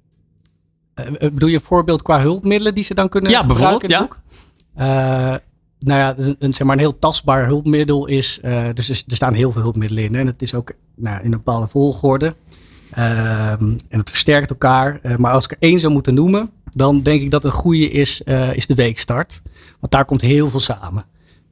bedoel 1.18 1.48
je 1.48 1.54
een 1.54 1.60
voorbeeld 1.60 2.02
qua 2.02 2.20
hulpmiddelen 2.20 2.74
die 2.74 2.84
ze 2.84 2.94
dan 2.94 3.08
kunnen 3.08 3.30
ja, 3.30 3.40
gebruiken? 3.40 3.88
Ja, 3.88 4.08
bijvoorbeeld. 4.74 5.42
nou 5.78 6.00
ja, 6.00 6.14
een, 6.38 6.54
zeg 6.54 6.66
maar 6.66 6.76
een 6.76 6.82
heel 6.82 6.98
tastbaar 6.98 7.46
hulpmiddel 7.46 8.06
is. 8.06 8.40
Dus 8.74 8.88
er, 8.88 8.96
staan 9.06 9.34
heel 9.34 9.52
veel 9.52 9.62
hulpmiddelen 9.62 10.04
in. 10.04 10.14
Hè, 10.14 10.20
en 10.20 10.26
het 10.26 10.42
is 10.42 10.54
ook 10.54 10.72
nou, 10.96 11.18
in 11.18 11.24
een 11.24 11.30
bepaalde 11.30 11.68
volgorde. 11.68 12.34
Uh, 12.98 13.50
en 13.50 13.78
het 13.88 14.10
versterkt 14.10 14.50
elkaar. 14.50 15.00
Maar 15.16 15.32
als 15.32 15.44
ik 15.44 15.50
er 15.50 15.56
één 15.60 15.80
zou 15.80 15.92
moeten 15.92 16.14
noemen, 16.14 16.50
dan 16.70 17.02
denk 17.02 17.22
ik 17.22 17.30
dat 17.30 17.44
een 17.44 17.50
goede 17.50 17.90
is, 17.90 18.20
is 18.52 18.66
de 18.66 18.74
weekstart. 18.74 19.42
Want 19.80 19.92
daar 19.92 20.04
komt 20.04 20.20
heel 20.20 20.50
veel 20.50 20.60
samen. 20.60 21.04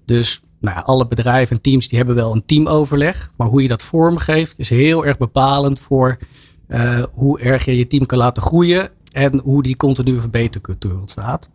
Dus 0.06 0.42
nou 0.60 0.76
ja, 0.76 0.82
alle 0.82 1.08
bedrijven 1.08 1.56
en 1.56 1.62
teams 1.62 1.88
die 1.88 1.98
hebben 1.98 2.16
wel 2.16 2.32
een 2.32 2.46
teamoverleg. 2.46 3.32
Maar 3.36 3.48
hoe 3.48 3.62
je 3.62 3.68
dat 3.68 3.82
vormgeeft 3.82 4.58
is 4.58 4.70
heel 4.70 5.06
erg 5.06 5.18
bepalend 5.18 5.80
voor 5.80 6.18
hoe 7.12 7.40
erg 7.40 7.64
je 7.64 7.76
je 7.76 7.86
team 7.86 8.06
kan 8.06 8.18
laten 8.18 8.42
groeien 8.42 8.90
en 9.12 9.38
hoe 9.38 9.62
die 9.62 9.76
continue 9.76 10.20
verbetercultuur 10.20 10.98
ontstaat. 10.98 11.48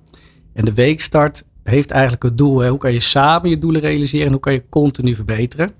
En 0.54 0.66
de 0.66 0.74
weekstart 0.74 1.44
heeft 1.64 1.92
eigenlijk 1.92 2.24
het 2.24 2.38
doel, 2.38 2.60
hè, 2.60 2.70
hoe 2.70 2.80
kan 2.80 2.94
je 2.94 3.00
samen 3.00 3.50
je 3.50 3.58
doelen 3.58 3.82
realiseren 3.82 4.26
en 4.26 4.32
hoe 4.32 4.42
kan 4.42 4.54
je 4.54 4.64
continu 4.70 5.16
verbeteren. 5.16 5.72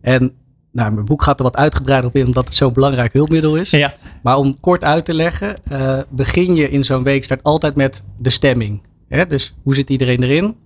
En 0.00 0.32
nou, 0.72 0.92
mijn 0.92 1.04
boek 1.04 1.22
gaat 1.22 1.38
er 1.38 1.44
wat 1.44 1.56
uitgebreider 1.56 2.08
op 2.08 2.16
in, 2.16 2.26
omdat 2.26 2.44
het 2.44 2.54
zo'n 2.54 2.72
belangrijk 2.72 3.12
hulpmiddel 3.12 3.56
is. 3.56 3.70
Ja. 3.70 3.92
Maar 4.22 4.36
om 4.36 4.60
kort 4.60 4.84
uit 4.84 5.04
te 5.04 5.14
leggen, 5.14 5.56
uh, 5.72 5.98
begin 6.08 6.54
je 6.54 6.70
in 6.70 6.84
zo'n 6.84 7.02
weekstart 7.02 7.42
altijd 7.42 7.76
met 7.76 8.04
de 8.18 8.30
stemming. 8.30 8.82
Hè? 9.08 9.26
Dus 9.26 9.54
hoe 9.62 9.74
zit 9.74 9.90
iedereen 9.90 10.22
erin? 10.22 10.56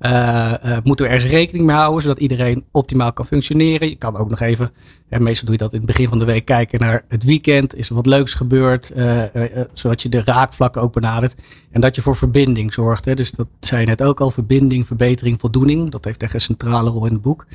Uh, 0.00 0.52
uh, 0.64 0.76
moeten 0.82 1.06
we 1.06 1.12
ergens 1.12 1.30
rekening 1.30 1.66
mee 1.66 1.76
houden, 1.76 2.02
zodat 2.02 2.18
iedereen 2.18 2.64
optimaal 2.70 3.12
kan 3.12 3.26
functioneren. 3.26 3.88
Je 3.88 3.96
kan 3.96 4.16
ook 4.16 4.30
nog 4.30 4.40
even, 4.40 4.72
en 5.08 5.22
meestal 5.22 5.44
doe 5.44 5.54
je 5.54 5.62
dat 5.62 5.72
in 5.72 5.78
het 5.78 5.86
begin 5.86 6.08
van 6.08 6.18
de 6.18 6.24
week, 6.24 6.44
kijken 6.44 6.80
naar 6.80 7.04
het 7.08 7.24
weekend. 7.24 7.74
Is 7.74 7.88
er 7.88 7.94
wat 7.94 8.06
leuks 8.06 8.34
gebeurd, 8.34 8.92
uh, 8.96 9.22
zodat 9.72 10.02
je 10.02 10.08
de 10.08 10.22
raakvlakken 10.24 10.82
ook 10.82 10.92
benadert. 10.92 11.34
En 11.70 11.80
dat 11.80 11.94
je 11.94 12.02
voor 12.02 12.16
verbinding 12.16 12.72
zorgt. 12.72 13.04
Hè. 13.04 13.14
Dus 13.14 13.30
dat 13.30 13.46
zei 13.60 13.80
je 13.80 13.86
net 13.86 14.02
ook 14.02 14.20
al, 14.20 14.30
verbinding, 14.30 14.86
verbetering, 14.86 15.40
voldoening. 15.40 15.90
Dat 15.90 16.04
heeft 16.04 16.22
echt 16.22 16.34
een 16.34 16.40
centrale 16.40 16.90
rol 16.90 17.06
in 17.06 17.12
het 17.12 17.22
boek. 17.22 17.46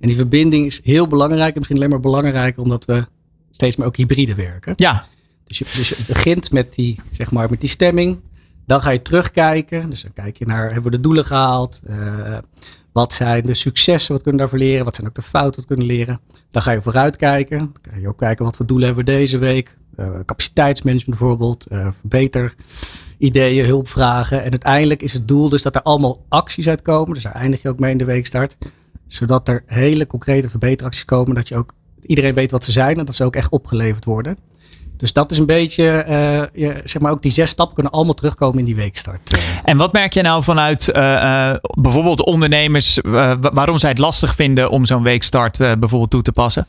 En 0.00 0.08
die 0.08 0.16
verbinding 0.16 0.66
is 0.66 0.80
heel 0.84 1.06
belangrijk, 1.06 1.48
en 1.48 1.54
misschien 1.54 1.76
alleen 1.76 1.90
maar 1.90 2.00
belangrijker, 2.00 2.62
omdat 2.62 2.84
we 2.84 3.06
steeds 3.50 3.76
meer 3.76 3.86
ook 3.86 3.96
hybride 3.96 4.34
werken. 4.34 4.72
Ja. 4.76 5.04
Dus 5.44 5.58
je, 5.58 5.64
dus 5.64 5.88
je 5.88 5.96
begint 6.06 6.52
met 6.52 6.74
die, 6.74 7.00
zeg 7.10 7.30
maar, 7.30 7.50
met 7.50 7.60
die 7.60 7.68
stemming. 7.68 8.20
Dan 8.66 8.82
ga 8.82 8.90
je 8.90 9.02
terugkijken. 9.02 9.90
Dus 9.90 10.02
dan 10.02 10.12
kijk 10.12 10.36
je 10.36 10.46
naar, 10.46 10.64
hebben 10.64 10.90
we 10.90 10.96
de 10.96 11.00
doelen 11.00 11.24
gehaald? 11.24 11.80
Uh, 11.90 12.38
wat 12.92 13.12
zijn 13.12 13.44
de 13.44 13.54
successen, 13.54 14.12
wat 14.12 14.22
kunnen 14.22 14.40
we 14.40 14.48
daarvoor 14.48 14.68
leren? 14.68 14.84
Wat 14.84 14.94
zijn 14.94 15.06
ook 15.06 15.14
de 15.14 15.22
fouten, 15.22 15.60
wat 15.60 15.66
kunnen 15.66 15.86
leren? 15.86 16.20
Dan 16.50 16.62
ga 16.62 16.70
je 16.70 16.82
vooruitkijken. 16.82 17.58
Dan 17.58 17.72
kan 17.90 18.00
je 18.00 18.08
ook 18.08 18.18
kijken, 18.18 18.44
wat 18.44 18.56
voor 18.56 18.66
doelen 18.66 18.86
hebben 18.86 19.04
we 19.04 19.10
deze 19.10 19.38
week? 19.38 19.76
Uh, 19.96 20.10
capaciteitsmanagement 20.26 21.18
bijvoorbeeld, 21.18 21.66
uh, 21.72 21.88
verbeter 22.00 22.54
ideeën, 23.18 23.66
hulpvragen. 23.66 24.42
En 24.42 24.50
uiteindelijk 24.50 25.02
is 25.02 25.12
het 25.12 25.28
doel 25.28 25.48
dus 25.48 25.62
dat 25.62 25.74
er 25.74 25.82
allemaal 25.82 26.24
acties 26.28 26.68
uitkomen. 26.68 27.14
Dus 27.14 27.22
daar 27.22 27.34
eindig 27.34 27.62
je 27.62 27.68
ook 27.68 27.78
mee 27.78 27.90
in 27.90 27.98
de 27.98 28.04
weekstart. 28.04 28.56
Zodat 29.06 29.48
er 29.48 29.62
hele 29.66 30.06
concrete 30.06 30.48
verbeteracties 30.48 31.04
komen. 31.04 31.34
Dat 31.34 31.48
je 31.48 31.56
ook 31.56 31.74
iedereen 32.00 32.34
weet 32.34 32.50
wat 32.50 32.64
ze 32.64 32.72
zijn 32.72 32.98
en 32.98 33.04
dat 33.04 33.14
ze 33.14 33.24
ook 33.24 33.36
echt 33.36 33.50
opgeleverd 33.50 34.04
worden. 34.04 34.38
Dus 35.02 35.12
dat 35.12 35.30
is 35.30 35.38
een 35.38 35.46
beetje, 35.46 36.04
uh, 36.54 36.74
zeg 36.84 37.02
maar 37.02 37.10
ook 37.10 37.22
die 37.22 37.32
zes 37.32 37.50
stappen 37.50 37.74
kunnen 37.74 37.92
allemaal 37.92 38.14
terugkomen 38.14 38.58
in 38.58 38.64
die 38.64 38.76
weekstart. 38.76 39.38
En 39.64 39.76
wat 39.76 39.92
merk 39.92 40.12
je 40.12 40.22
nou 40.22 40.42
vanuit 40.42 40.88
uh, 40.88 41.54
bijvoorbeeld 41.78 42.24
ondernemers, 42.24 42.98
waarom 43.40 43.78
zij 43.78 43.88
het 43.88 43.98
lastig 43.98 44.34
vinden 44.34 44.70
om 44.70 44.84
zo'n 44.84 45.02
weekstart 45.02 45.56
bijvoorbeeld 45.58 46.10
toe 46.10 46.22
te 46.22 46.32
passen? 46.32 46.66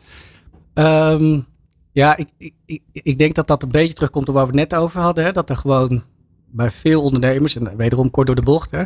Um, 0.74 1.46
ja, 1.92 2.18
ik, 2.18 2.54
ik, 2.66 2.82
ik 2.92 3.18
denk 3.18 3.36
dat 3.36 3.48
dat 3.48 3.64
een 3.64 3.70
beetje 3.70 3.94
terugkomt 3.94 4.30
op 4.30 4.36
waar 4.36 4.48
we 4.48 4.60
het 4.60 4.70
net 4.70 4.80
over 4.80 5.02
hadden. 5.02 5.24
Hè? 5.24 5.32
Dat 5.32 5.50
er 5.50 5.56
gewoon 5.56 6.04
bij 6.52 6.72
veel 6.72 7.02
ondernemers, 7.02 7.56
en 7.56 7.78
wederom 7.78 8.12
kort 8.12 8.28
door 8.28 8.36
de 8.36 8.42
bocht, 8.42 8.72
hè, 8.72 8.84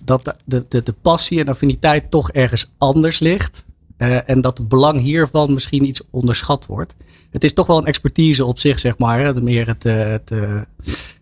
dat 0.00 0.34
de, 0.44 0.64
de, 0.68 0.82
de 0.82 0.94
passie 1.02 1.40
en 1.40 1.48
affiniteit 1.48 2.10
toch 2.10 2.30
ergens 2.30 2.72
anders 2.78 3.18
ligt. 3.18 3.64
Uh, 3.98 4.28
en 4.28 4.40
dat 4.40 4.58
het 4.58 4.68
belang 4.68 5.00
hiervan 5.00 5.52
misschien 5.52 5.84
iets 5.84 6.02
onderschat 6.10 6.66
wordt. 6.66 6.94
Het 7.30 7.44
is 7.44 7.52
toch 7.52 7.66
wel 7.66 7.78
een 7.78 7.86
expertise 7.86 8.44
op 8.44 8.58
zich, 8.58 8.78
zeg 8.78 8.98
maar. 8.98 9.20
Hè? 9.20 9.34
Meer 9.34 9.66
het, 9.66 9.84
uh, 9.84 10.04
het 10.04 10.30
uh, 10.30 10.60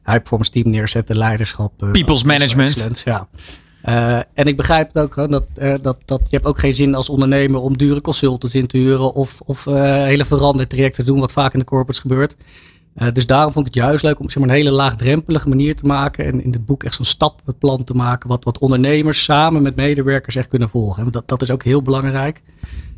high 0.04 0.18
performance 0.18 0.50
team 0.50 0.70
neerzetten, 0.70 1.16
leiderschap. 1.16 1.72
People's 1.92 2.22
management. 2.22 3.02
Ja. 3.04 3.28
En 4.34 4.44
ik 4.44 4.56
begrijp 4.56 4.92
het 4.92 5.02
ook, 5.02 5.30
dat, 5.30 5.46
dat, 5.82 5.96
dat 6.04 6.20
je 6.22 6.36
hebt 6.36 6.46
ook 6.46 6.58
geen 6.58 6.74
zin 6.74 6.94
als 6.94 7.08
ondernemer 7.08 7.60
om 7.60 7.76
dure 7.76 8.00
consultants 8.00 8.54
in 8.54 8.66
te 8.66 8.76
huren 8.76 9.14
of, 9.14 9.40
of 9.40 9.64
hele 9.64 10.24
verandertrajecten 10.24 11.04
te 11.04 11.10
doen, 11.10 11.20
wat 11.20 11.32
vaak 11.32 11.52
in 11.52 11.58
de 11.58 11.64
corporates 11.64 12.02
gebeurt. 12.02 12.36
Dus 13.12 13.26
daarom 13.26 13.53
vond 13.53 13.66
ik 13.66 13.74
het 13.74 13.82
juist 13.82 14.05
leuk 14.05 14.20
om 14.20 14.30
zeg 14.30 14.43
maar, 14.43 14.53
een 14.53 14.59
hele 14.59 14.70
laagdrempelige 14.70 15.49
manier 15.49 15.76
te 15.76 15.86
maken 15.86 16.24
en 16.24 16.43
in 16.43 16.51
dit 16.51 16.64
boek 16.64 16.82
echt 16.82 16.95
zo'n 16.95 17.05
stappenplan 17.05 17.84
te 17.84 17.95
maken, 17.95 18.28
wat, 18.28 18.45
wat 18.45 18.59
ondernemers 18.59 19.24
samen 19.24 19.62
met 19.62 19.76
medewerkers 19.76 20.36
echt 20.36 20.49
kunnen 20.49 20.68
volgen. 20.68 21.05
En 21.05 21.11
dat, 21.11 21.28
dat 21.28 21.43
is 21.43 21.51
ook 21.51 21.62
heel 21.62 21.82
belangrijk. 21.82 22.43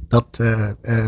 Dat, 0.09 0.39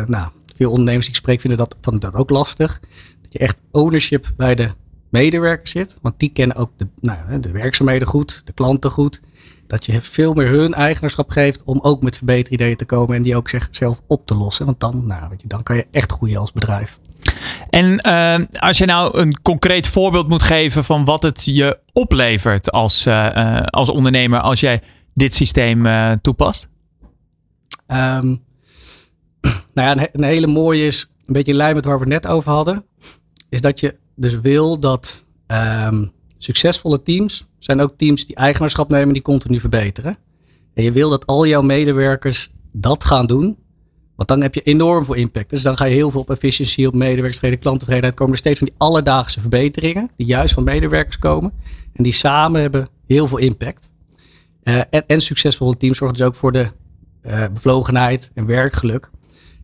nou, 0.06 0.28
veel 0.54 0.70
ondernemers 0.70 1.06
die 1.06 1.14
ik 1.14 1.20
spreek 1.20 1.40
vinden 1.40 1.58
dat, 1.58 2.00
dat 2.00 2.14
ook 2.14 2.30
lastig. 2.30 2.80
Dat 3.22 3.32
je 3.32 3.38
echt 3.38 3.60
ownership 3.70 4.32
bij 4.36 4.54
de 4.54 4.70
medewerkers 5.08 5.70
zit, 5.70 5.98
want 6.02 6.18
die 6.18 6.28
kennen 6.28 6.56
ook 6.56 6.70
de, 6.76 6.86
nou, 7.00 7.40
de 7.40 7.50
werkzaamheden 7.50 8.08
goed, 8.08 8.42
de 8.44 8.52
klanten 8.52 8.90
goed 8.90 9.20
dat 9.66 9.84
je 9.84 10.00
veel 10.00 10.34
meer 10.34 10.48
hun 10.48 10.74
eigenaarschap 10.74 11.30
geeft 11.30 11.62
om 11.64 11.78
ook 11.82 12.02
met 12.02 12.16
verbeterideeën 12.16 12.76
te 12.76 12.84
komen 12.84 13.16
en 13.16 13.22
die 13.22 13.36
ook 13.36 13.50
zelf 13.70 14.02
op 14.06 14.26
te 14.26 14.34
lossen. 14.34 14.66
Want 14.66 14.80
dan, 14.80 15.06
nou, 15.06 15.28
weet 15.28 15.42
je, 15.42 15.48
dan 15.48 15.62
kan 15.62 15.76
je 15.76 15.86
echt 15.90 16.12
groeien 16.12 16.40
als 16.40 16.52
bedrijf. 16.52 16.98
En 17.70 18.00
uh, 18.06 18.46
als 18.60 18.78
je 18.78 18.84
nou 18.84 19.18
een 19.18 19.42
concreet 19.42 19.86
voorbeeld 19.86 20.28
moet 20.28 20.42
geven 20.42 20.84
van 20.84 21.04
wat 21.04 21.22
het 21.22 21.44
je 21.44 21.78
oplevert 21.92 22.70
als, 22.70 23.06
uh, 23.06 23.62
als 23.62 23.88
ondernemer 23.88 24.40
als 24.40 24.60
jij 24.60 24.82
dit 25.14 25.34
systeem 25.34 25.86
toepast? 26.20 26.68
Um, 27.86 28.44
nou 29.74 29.98
ja, 29.98 30.08
een, 30.12 30.24
hele 30.24 30.46
mooie 30.46 30.86
is, 30.86 31.10
een 31.24 31.32
beetje 31.32 31.52
in 31.52 31.58
lijn 31.58 31.74
met 31.74 31.84
waar 31.84 31.98
we 31.98 32.04
het 32.04 32.22
net 32.22 32.26
over 32.26 32.52
hadden, 32.52 32.84
is 33.48 33.60
dat 33.60 33.80
je 33.80 33.96
dus 34.14 34.40
wil 34.40 34.78
dat 34.78 35.24
um, 35.46 36.12
succesvolle 36.38 37.02
teams 37.02 37.48
zijn 37.58 37.80
ook 37.80 37.96
teams 37.96 38.26
die 38.26 38.36
eigenaarschap 38.36 38.88
nemen 38.88 39.12
die 39.12 39.22
continu 39.22 39.60
verbeteren. 39.60 40.18
En 40.74 40.82
je 40.82 40.92
wil 40.92 41.10
dat 41.10 41.26
al 41.26 41.46
jouw 41.46 41.62
medewerkers 41.62 42.50
dat 42.72 43.04
gaan 43.04 43.26
doen. 43.26 43.58
Want 44.16 44.28
dan 44.28 44.40
heb 44.40 44.54
je 44.54 44.62
enorm 44.62 45.04
veel 45.04 45.14
impact. 45.14 45.50
Dus 45.50 45.62
dan 45.62 45.76
ga 45.76 45.84
je 45.84 45.94
heel 45.94 46.10
veel 46.10 46.20
op 46.20 46.30
efficiëntie, 46.30 46.86
op 46.86 46.94
medewerkerstevredenheid, 46.94 47.60
klanttevredenheid. 47.60 48.14
komen 48.14 48.32
er 48.32 48.38
steeds 48.38 48.58
van 48.58 48.66
die 48.66 48.76
alledaagse 48.78 49.40
verbeteringen. 49.40 50.10
Die 50.16 50.26
juist 50.26 50.54
van 50.54 50.64
medewerkers 50.64 51.18
komen. 51.18 51.52
En 51.92 52.02
die 52.02 52.12
samen 52.12 52.60
hebben 52.60 52.88
heel 53.06 53.26
veel 53.26 53.38
impact. 53.38 53.92
Uh, 54.64 54.80
en, 54.90 55.06
en, 55.06 55.20
succesvolle 55.20 55.76
teams 55.76 55.98
zorgen 55.98 56.16
dus 56.16 56.26
ook 56.26 56.34
voor 56.34 56.52
de 56.52 56.66
uh, 57.22 57.44
bevlogenheid 57.52 58.30
en 58.34 58.46
werkgeluk. 58.46 59.10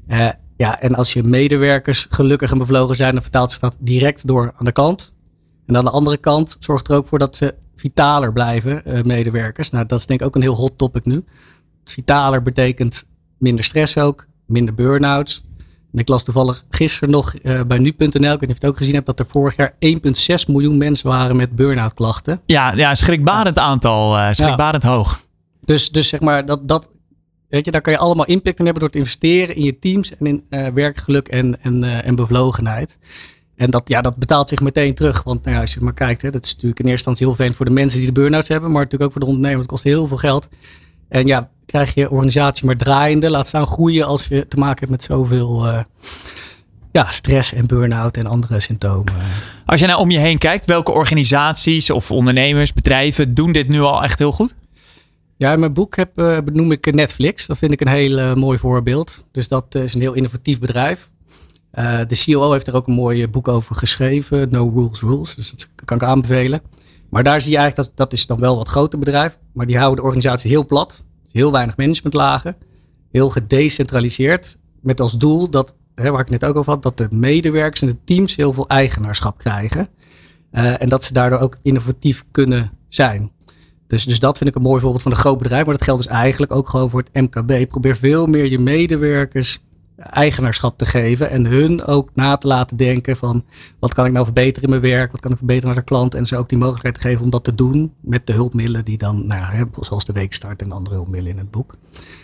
Uh, 0.08 0.28
ja, 0.56 0.80
en 0.80 0.94
als 0.94 1.12
je 1.12 1.22
medewerkers 1.22 2.06
gelukkig 2.10 2.50
en 2.50 2.58
bevlogen 2.58 2.96
zijn, 2.96 3.12
dan 3.12 3.22
vertaalt 3.22 3.50
zich 3.50 3.60
dat 3.60 3.76
direct 3.78 4.26
door 4.26 4.52
aan 4.56 4.64
de 4.64 4.72
kant. 4.72 5.14
En 5.66 5.76
aan 5.76 5.84
de 5.84 5.90
andere 5.90 6.16
kant 6.16 6.56
zorgt 6.60 6.88
er 6.88 6.96
ook 6.96 7.06
voor 7.06 7.18
dat 7.18 7.36
ze 7.36 7.54
vitaler 7.74 8.32
blijven, 8.32 8.82
medewerkers. 9.06 9.70
Nou, 9.70 9.86
dat 9.86 9.98
is 9.98 10.06
denk 10.06 10.20
ik 10.20 10.26
ook 10.26 10.34
een 10.34 10.42
heel 10.42 10.54
hot 10.54 10.78
topic 10.78 11.04
nu. 11.04 11.24
Vitaler 11.84 12.42
betekent 12.42 13.04
minder 13.38 13.64
stress 13.64 13.98
ook, 13.98 14.26
minder 14.46 14.74
burn-outs. 14.74 15.44
En 15.92 15.98
ik 15.98 16.08
las 16.08 16.24
toevallig 16.24 16.64
gisteren 16.70 17.10
nog 17.10 17.34
uh, 17.42 17.60
bij 17.62 17.78
nu.nl, 17.78 18.06
ik 18.06 18.20
weet 18.20 18.22
niet 18.22 18.40
of 18.40 18.46
je 18.46 18.52
het 18.52 18.64
ook 18.64 18.76
gezien 18.76 18.94
hebt, 18.94 19.06
dat 19.06 19.18
er 19.18 19.26
vorig 19.26 19.56
jaar 19.56 19.74
1,6 19.74 20.46
miljoen 20.46 20.78
mensen 20.78 21.08
waren 21.08 21.36
met 21.36 21.56
burn-out 21.56 21.94
klachten. 21.94 22.40
Ja, 22.46 22.72
ja 22.74 22.94
schrikbarend 22.94 23.58
aantal, 23.58 24.18
uh, 24.18 24.28
schrikbarend 24.30 24.82
ja. 24.82 24.88
hoog. 24.88 25.26
Dus, 25.60 25.90
dus 25.90 26.08
zeg 26.08 26.20
maar, 26.20 26.46
dat, 26.46 26.68
dat, 26.68 26.88
weet 27.48 27.64
je, 27.64 27.70
daar 27.70 27.80
kan 27.80 27.92
je 27.92 27.98
allemaal 27.98 28.26
impact 28.26 28.58
in 28.58 28.64
hebben 28.64 28.82
door 28.82 28.92
te 28.92 28.98
investeren 28.98 29.56
in 29.56 29.62
je 29.62 29.78
teams 29.78 30.16
en 30.16 30.26
in 30.26 30.44
uh, 30.50 30.66
werkgeluk 30.66 31.28
en, 31.28 31.62
en, 31.62 31.84
en 31.84 32.14
bevlogenheid. 32.14 32.98
En 33.56 33.70
dat, 33.70 33.88
ja, 33.88 34.00
dat 34.00 34.16
betaalt 34.16 34.48
zich 34.48 34.60
meteen 34.60 34.94
terug. 34.94 35.22
Want 35.22 35.42
nou 35.42 35.54
ja, 35.54 35.60
als 35.60 35.74
je 35.74 35.80
maar 35.80 35.94
kijkt, 35.94 36.22
hè, 36.22 36.30
dat 36.30 36.44
is 36.44 36.52
natuurlijk 36.52 36.80
in 36.80 36.86
eerste 36.86 37.08
instantie 37.08 37.26
heel 37.26 37.44
fijn 37.44 37.54
voor 37.54 37.66
de 37.66 37.72
mensen 37.72 37.98
die 37.98 38.06
de 38.06 38.12
burn-outs 38.12 38.48
hebben. 38.48 38.70
Maar 38.70 38.82
natuurlijk 38.82 39.04
ook 39.04 39.12
voor 39.12 39.20
de 39.20 39.26
ondernemers. 39.26 39.62
Het 39.62 39.70
kost 39.70 39.84
heel 39.84 40.06
veel 40.06 40.16
geld. 40.16 40.48
En 41.12 41.26
ja, 41.26 41.50
krijg 41.66 41.94
je 41.94 42.10
organisatie 42.10 42.66
maar 42.66 42.76
draaiende. 42.76 43.30
Laat 43.30 43.46
staan 43.46 43.66
groeien 43.66 44.06
als 44.06 44.26
je 44.26 44.48
te 44.48 44.56
maken 44.56 44.78
hebt 44.78 44.90
met 44.90 45.02
zoveel 45.02 45.66
uh, 45.66 45.78
ja, 46.92 47.10
stress 47.10 47.52
en 47.52 47.66
burn-out 47.66 48.16
en 48.16 48.26
andere 48.26 48.60
symptomen. 48.60 49.12
Als 49.66 49.80
je 49.80 49.86
nou 49.86 49.98
om 50.00 50.10
je 50.10 50.18
heen 50.18 50.38
kijkt, 50.38 50.64
welke 50.64 50.92
organisaties 50.92 51.90
of 51.90 52.10
ondernemers, 52.10 52.72
bedrijven 52.72 53.34
doen 53.34 53.52
dit 53.52 53.68
nu 53.68 53.80
al 53.80 54.02
echt 54.02 54.18
heel 54.18 54.32
goed? 54.32 54.54
Ja, 55.36 55.52
in 55.52 55.60
mijn 55.60 55.72
boek 55.72 55.96
heb, 55.96 56.18
uh, 56.18 56.38
benoem 56.44 56.72
ik 56.72 56.94
Netflix. 56.94 57.46
Dat 57.46 57.58
vind 57.58 57.72
ik 57.72 57.80
een 57.80 57.88
heel 57.88 58.18
uh, 58.18 58.34
mooi 58.34 58.58
voorbeeld. 58.58 59.24
Dus 59.32 59.48
dat 59.48 59.74
is 59.74 59.94
een 59.94 60.00
heel 60.00 60.14
innovatief 60.14 60.58
bedrijf. 60.58 61.10
De 62.06 62.22
COO 62.24 62.52
heeft 62.52 62.66
er 62.66 62.74
ook 62.74 62.86
een 62.86 62.94
mooi 62.94 63.28
boek 63.28 63.48
over 63.48 63.74
geschreven, 63.74 64.48
No 64.50 64.72
Rules 64.74 65.00
Rules. 65.00 65.34
Dus 65.34 65.50
dat 65.50 65.68
kan 65.84 65.96
ik 65.96 66.02
aanbevelen. 66.02 66.62
Maar 67.12 67.22
daar 67.22 67.42
zie 67.42 67.50
je 67.50 67.56
eigenlijk 67.56 67.88
dat 67.88 67.96
dat 67.96 68.18
is 68.18 68.26
dan 68.26 68.38
wel 68.38 68.56
wat 68.56 68.68
groter 68.68 68.98
bedrijf, 68.98 69.38
maar 69.52 69.66
die 69.66 69.76
houden 69.76 69.96
de 69.96 70.02
organisatie 70.02 70.50
heel 70.50 70.66
plat, 70.66 71.04
heel 71.32 71.52
weinig 71.52 71.76
managementlagen, 71.76 72.56
heel 73.10 73.30
gedecentraliseerd, 73.30 74.58
met 74.80 75.00
als 75.00 75.18
doel 75.18 75.50
dat, 75.50 75.74
hè, 75.94 76.10
waar 76.10 76.20
ik 76.20 76.30
net 76.30 76.44
ook 76.44 76.56
over 76.56 76.72
had, 76.72 76.82
dat 76.82 76.96
de 76.96 77.08
medewerkers 77.10 77.80
en 77.80 77.86
de 77.86 77.96
teams 78.04 78.36
heel 78.36 78.52
veel 78.52 78.68
eigenaarschap 78.68 79.38
krijgen 79.38 79.88
uh, 80.52 80.82
en 80.82 80.88
dat 80.88 81.04
ze 81.04 81.12
daardoor 81.12 81.38
ook 81.38 81.56
innovatief 81.62 82.24
kunnen 82.30 82.70
zijn. 82.88 83.32
Dus, 83.86 84.04
dus 84.04 84.18
dat 84.18 84.38
vind 84.38 84.50
ik 84.50 84.56
een 84.56 84.62
mooi 84.62 84.80
voorbeeld 84.80 85.02
van 85.02 85.12
een 85.12 85.18
groot 85.18 85.38
bedrijf, 85.38 85.64
maar 85.64 85.74
dat 85.74 85.84
geldt 85.84 86.02
dus 86.02 86.12
eigenlijk 86.12 86.52
ook 86.52 86.68
gewoon 86.68 86.90
voor 86.90 87.04
het 87.10 87.22
MKB. 87.22 87.68
Probeer 87.68 87.96
veel 87.96 88.26
meer 88.26 88.50
je 88.50 88.58
medewerkers 88.58 89.60
eigenaarschap 90.10 90.78
te 90.78 90.86
geven 90.86 91.30
en 91.30 91.46
hun 91.46 91.84
ook 91.84 92.10
na 92.14 92.36
te 92.36 92.46
laten 92.46 92.76
denken 92.76 93.16
van 93.16 93.44
wat 93.78 93.94
kan 93.94 94.06
ik 94.06 94.12
nou 94.12 94.24
verbeteren 94.24 94.62
in 94.62 94.80
mijn 94.80 94.92
werk, 94.92 95.12
wat 95.12 95.20
kan 95.20 95.30
ik 95.30 95.36
verbeteren 95.36 95.68
naar 95.68 95.84
de 95.84 95.88
klant 95.88 96.14
en 96.14 96.26
ze 96.26 96.36
ook 96.36 96.48
die 96.48 96.58
mogelijkheid 96.58 96.94
te 96.94 97.00
geven 97.00 97.24
om 97.24 97.30
dat 97.30 97.44
te 97.44 97.54
doen 97.54 97.92
met 98.00 98.26
de 98.26 98.32
hulpmiddelen 98.32 98.84
die 98.84 98.98
dan, 98.98 99.26
nou 99.26 99.40
ja, 99.40 99.66
zoals 99.80 100.04
de 100.04 100.12
weekstart 100.12 100.62
en 100.62 100.72
andere 100.72 100.96
hulpmiddelen 100.96 101.32
in 101.32 101.38
het 101.38 101.50
boek. 101.50 101.74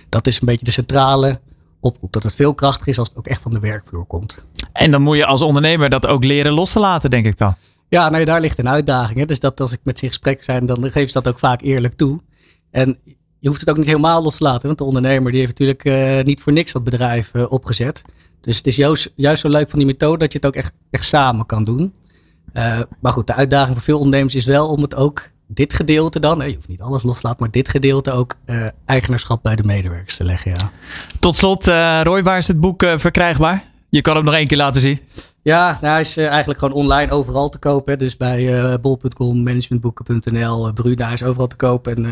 Dat 0.08 0.26
is 0.26 0.40
een 0.40 0.46
beetje 0.46 0.64
de 0.64 0.72
centrale 0.72 1.40
oproep, 1.80 2.12
dat 2.12 2.22
het 2.22 2.34
veel 2.34 2.54
krachtiger 2.54 2.88
is 2.88 2.98
als 2.98 3.08
het 3.08 3.18
ook 3.18 3.26
echt 3.26 3.42
van 3.42 3.52
de 3.52 3.60
werkvloer 3.60 4.04
komt. 4.04 4.44
En 4.72 4.90
dan 4.90 5.02
moet 5.02 5.16
je 5.16 5.26
als 5.26 5.42
ondernemer 5.42 5.88
dat 5.88 6.06
ook 6.06 6.24
leren 6.24 6.52
los 6.52 6.72
te 6.72 6.78
laten, 6.78 7.10
denk 7.10 7.26
ik 7.26 7.38
dan. 7.38 7.54
Ja, 7.88 8.08
nou, 8.08 8.24
daar 8.24 8.40
ligt 8.40 8.58
een 8.58 8.68
uitdaging. 8.68 9.18
Hè? 9.18 9.24
Dus 9.24 9.40
dat 9.40 9.60
als 9.60 9.72
ik 9.72 9.80
met 9.82 9.98
ze 9.98 10.04
in 10.04 10.10
gesprek 10.10 10.42
zijn, 10.42 10.66
dan 10.66 10.82
geven 10.82 11.08
ze 11.08 11.20
dat 11.20 11.28
ook 11.28 11.38
vaak 11.38 11.60
eerlijk 11.60 11.94
toe. 11.94 12.20
En 12.70 12.98
je 13.38 13.48
hoeft 13.48 13.60
het 13.60 13.70
ook 13.70 13.76
niet 13.76 13.86
helemaal 13.86 14.22
los 14.22 14.36
te 14.36 14.42
laten. 14.42 14.66
Want 14.66 14.78
de 14.78 14.84
ondernemer 14.84 15.32
die 15.32 15.40
heeft 15.40 15.58
natuurlijk 15.58 15.84
uh, 15.84 16.24
niet 16.24 16.40
voor 16.40 16.52
niks 16.52 16.72
dat 16.72 16.84
bedrijf 16.84 17.30
uh, 17.34 17.44
opgezet. 17.48 18.02
Dus 18.40 18.56
het 18.56 18.66
is 18.66 18.76
juist, 18.76 19.12
juist 19.16 19.40
zo 19.40 19.48
leuk 19.48 19.70
van 19.70 19.78
die 19.78 19.88
methode 19.88 20.18
dat 20.18 20.32
je 20.32 20.38
het 20.38 20.46
ook 20.46 20.54
echt, 20.54 20.72
echt 20.90 21.04
samen 21.04 21.46
kan 21.46 21.64
doen. 21.64 21.94
Uh, 22.54 22.80
maar 23.00 23.12
goed, 23.12 23.26
de 23.26 23.34
uitdaging 23.34 23.72
voor 23.72 23.84
veel 23.84 23.98
ondernemers 23.98 24.34
is 24.34 24.46
wel 24.46 24.68
om 24.68 24.82
het 24.82 24.94
ook 24.94 25.30
dit 25.46 25.72
gedeelte 25.72 26.20
dan, 26.20 26.48
je 26.48 26.54
hoeft 26.54 26.68
niet 26.68 26.80
alles 26.80 27.02
los 27.02 27.20
te 27.20 27.26
laten, 27.26 27.42
maar 27.42 27.50
dit 27.50 27.68
gedeelte 27.68 28.10
ook 28.10 28.36
eigenaarschap 28.84 29.42
bij 29.42 29.56
de 29.56 29.62
medewerkers 29.62 30.16
te 30.16 30.24
leggen. 30.24 30.52
Ja. 30.54 30.70
Tot 31.18 31.34
slot, 31.34 31.66
Roy, 32.02 32.22
waar 32.22 32.38
is 32.38 32.48
het 32.48 32.60
boek 32.60 32.84
verkrijgbaar? 32.96 33.67
Je 33.90 34.00
kan 34.00 34.16
hem 34.16 34.24
nog 34.24 34.34
één 34.34 34.46
keer 34.46 34.56
laten 34.56 34.80
zien. 34.80 35.00
Ja, 35.42 35.78
nou, 35.80 35.92
hij 35.92 36.00
is 36.00 36.16
eh, 36.16 36.26
eigenlijk 36.28 36.58
gewoon 36.58 36.74
online 36.74 37.12
overal 37.12 37.48
te 37.48 37.58
kopen. 37.58 37.98
Dus 37.98 38.16
bij 38.16 38.62
eh, 38.62 38.74
bol.com, 38.80 39.42
managementboeken.nl, 39.42 40.66
uh, 40.66 40.72
Bruna 40.72 41.08
is 41.08 41.22
overal 41.22 41.46
te 41.46 41.56
kopen. 41.56 41.96
En 41.96 42.04
eh, 42.04 42.10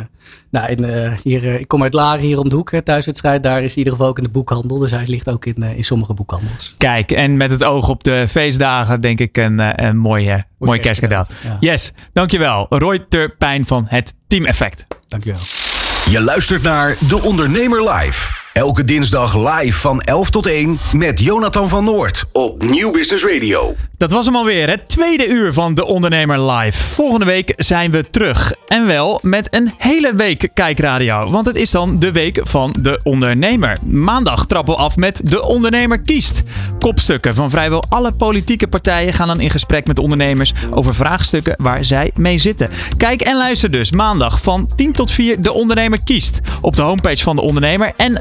nou, 0.50 0.70
in, 0.70 0.84
eh, 0.84 1.12
hier, 1.22 1.44
eh, 1.44 1.60
ik 1.60 1.68
kom 1.68 1.82
uit 1.82 1.92
Laren 1.92 2.20
hier 2.24 2.38
om 2.38 2.48
de 2.48 2.54
hoek, 2.54 2.70
hè, 2.70 2.82
thuiswedstrijd. 2.82 3.42
Daar 3.42 3.62
is 3.62 3.62
hij 3.62 3.70
in 3.72 3.78
ieder 3.78 3.92
geval 3.92 4.08
ook 4.08 4.16
in 4.18 4.24
de 4.24 4.30
boekhandel. 4.30 4.78
Dus 4.78 4.90
hij 4.90 5.06
ligt 5.06 5.28
ook 5.28 5.44
in, 5.44 5.62
eh, 5.62 5.76
in 5.76 5.84
sommige 5.84 6.14
boekhandels. 6.14 6.74
Kijk, 6.78 7.12
en 7.12 7.36
met 7.36 7.50
het 7.50 7.64
oog 7.64 7.88
op 7.88 8.04
de 8.04 8.26
feestdagen 8.28 9.00
denk 9.00 9.20
ik 9.20 9.36
een, 9.36 9.60
eh, 9.60 9.88
een 9.88 9.96
mooie, 9.96 10.44
mooi 10.58 10.80
kerstcadeau. 10.80 11.26
Ja. 11.44 11.56
Yes, 11.60 11.92
dankjewel. 12.12 12.66
Roy 12.68 13.04
Turpijn 13.08 13.66
van 13.66 13.86
het 13.88 14.14
Team 14.26 14.44
Effect. 14.44 14.86
Dankjewel. 15.08 15.40
Je 16.10 16.20
luistert 16.20 16.62
naar 16.62 16.96
De 17.08 17.22
Ondernemer 17.22 17.90
Live. 17.90 18.45
Elke 18.57 18.84
dinsdag 18.84 19.36
live 19.36 19.78
van 19.78 20.00
11 20.00 20.30
tot 20.30 20.46
1 20.46 20.78
met 20.92 21.20
Jonathan 21.20 21.68
van 21.68 21.84
Noord 21.84 22.24
op 22.32 22.62
Nieuw 22.62 22.90
Business 22.90 23.24
Radio. 23.24 23.74
Dat 23.98 24.11
was 24.11 24.26
hem 24.26 24.36
alweer, 24.36 24.68
het 24.68 24.88
tweede 24.88 25.28
uur 25.28 25.52
van 25.52 25.74
De 25.74 25.86
Ondernemer 25.86 26.50
Live. 26.50 26.82
Volgende 26.82 27.24
week 27.24 27.52
zijn 27.57 27.90
we 27.90 28.11
terug. 28.11 28.52
En 28.66 28.86
wel 28.86 29.18
met 29.22 29.54
een 29.54 29.72
hele 29.78 30.14
week 30.14 30.48
kijkradio. 30.54 31.30
Want 31.30 31.46
het 31.46 31.57
is 31.57 31.70
dan 31.70 31.98
de 31.98 32.12
week 32.12 32.40
van 32.42 32.74
De 32.80 33.00
Ondernemer. 33.02 33.78
Maandag 33.84 34.46
trappen 34.46 34.74
we 34.74 34.80
af 34.80 34.96
met 34.96 35.20
De 35.30 35.42
Ondernemer 35.42 36.00
kiest. 36.00 36.42
Kopstukken 36.78 37.34
van 37.34 37.50
vrijwel 37.50 37.84
alle 37.88 38.12
politieke 38.12 38.68
partijen 38.68 39.12
gaan 39.12 39.28
dan 39.28 39.40
in 39.40 39.50
gesprek 39.50 39.86
met 39.86 39.98
ondernemers 39.98 40.52
over 40.70 40.94
vraagstukken 40.94 41.54
waar 41.59 41.84
zij 41.84 42.11
mee 42.14 42.38
zitten. 42.38 42.70
Kijk 42.96 43.20
en 43.20 43.36
luister 43.36 43.70
dus 43.70 43.90
maandag 43.90 44.42
van 44.42 44.70
10 44.76 44.92
tot 44.92 45.11
4 45.11 45.40
De 45.40 45.52
Ondernemer 45.52 46.02
kiest. 46.04 46.40
Op 46.61 46.76
de 46.76 46.82
homepage 46.82 47.22
van 47.22 47.36
De 47.36 47.42
Ondernemer 47.42 47.92
en 47.96 48.20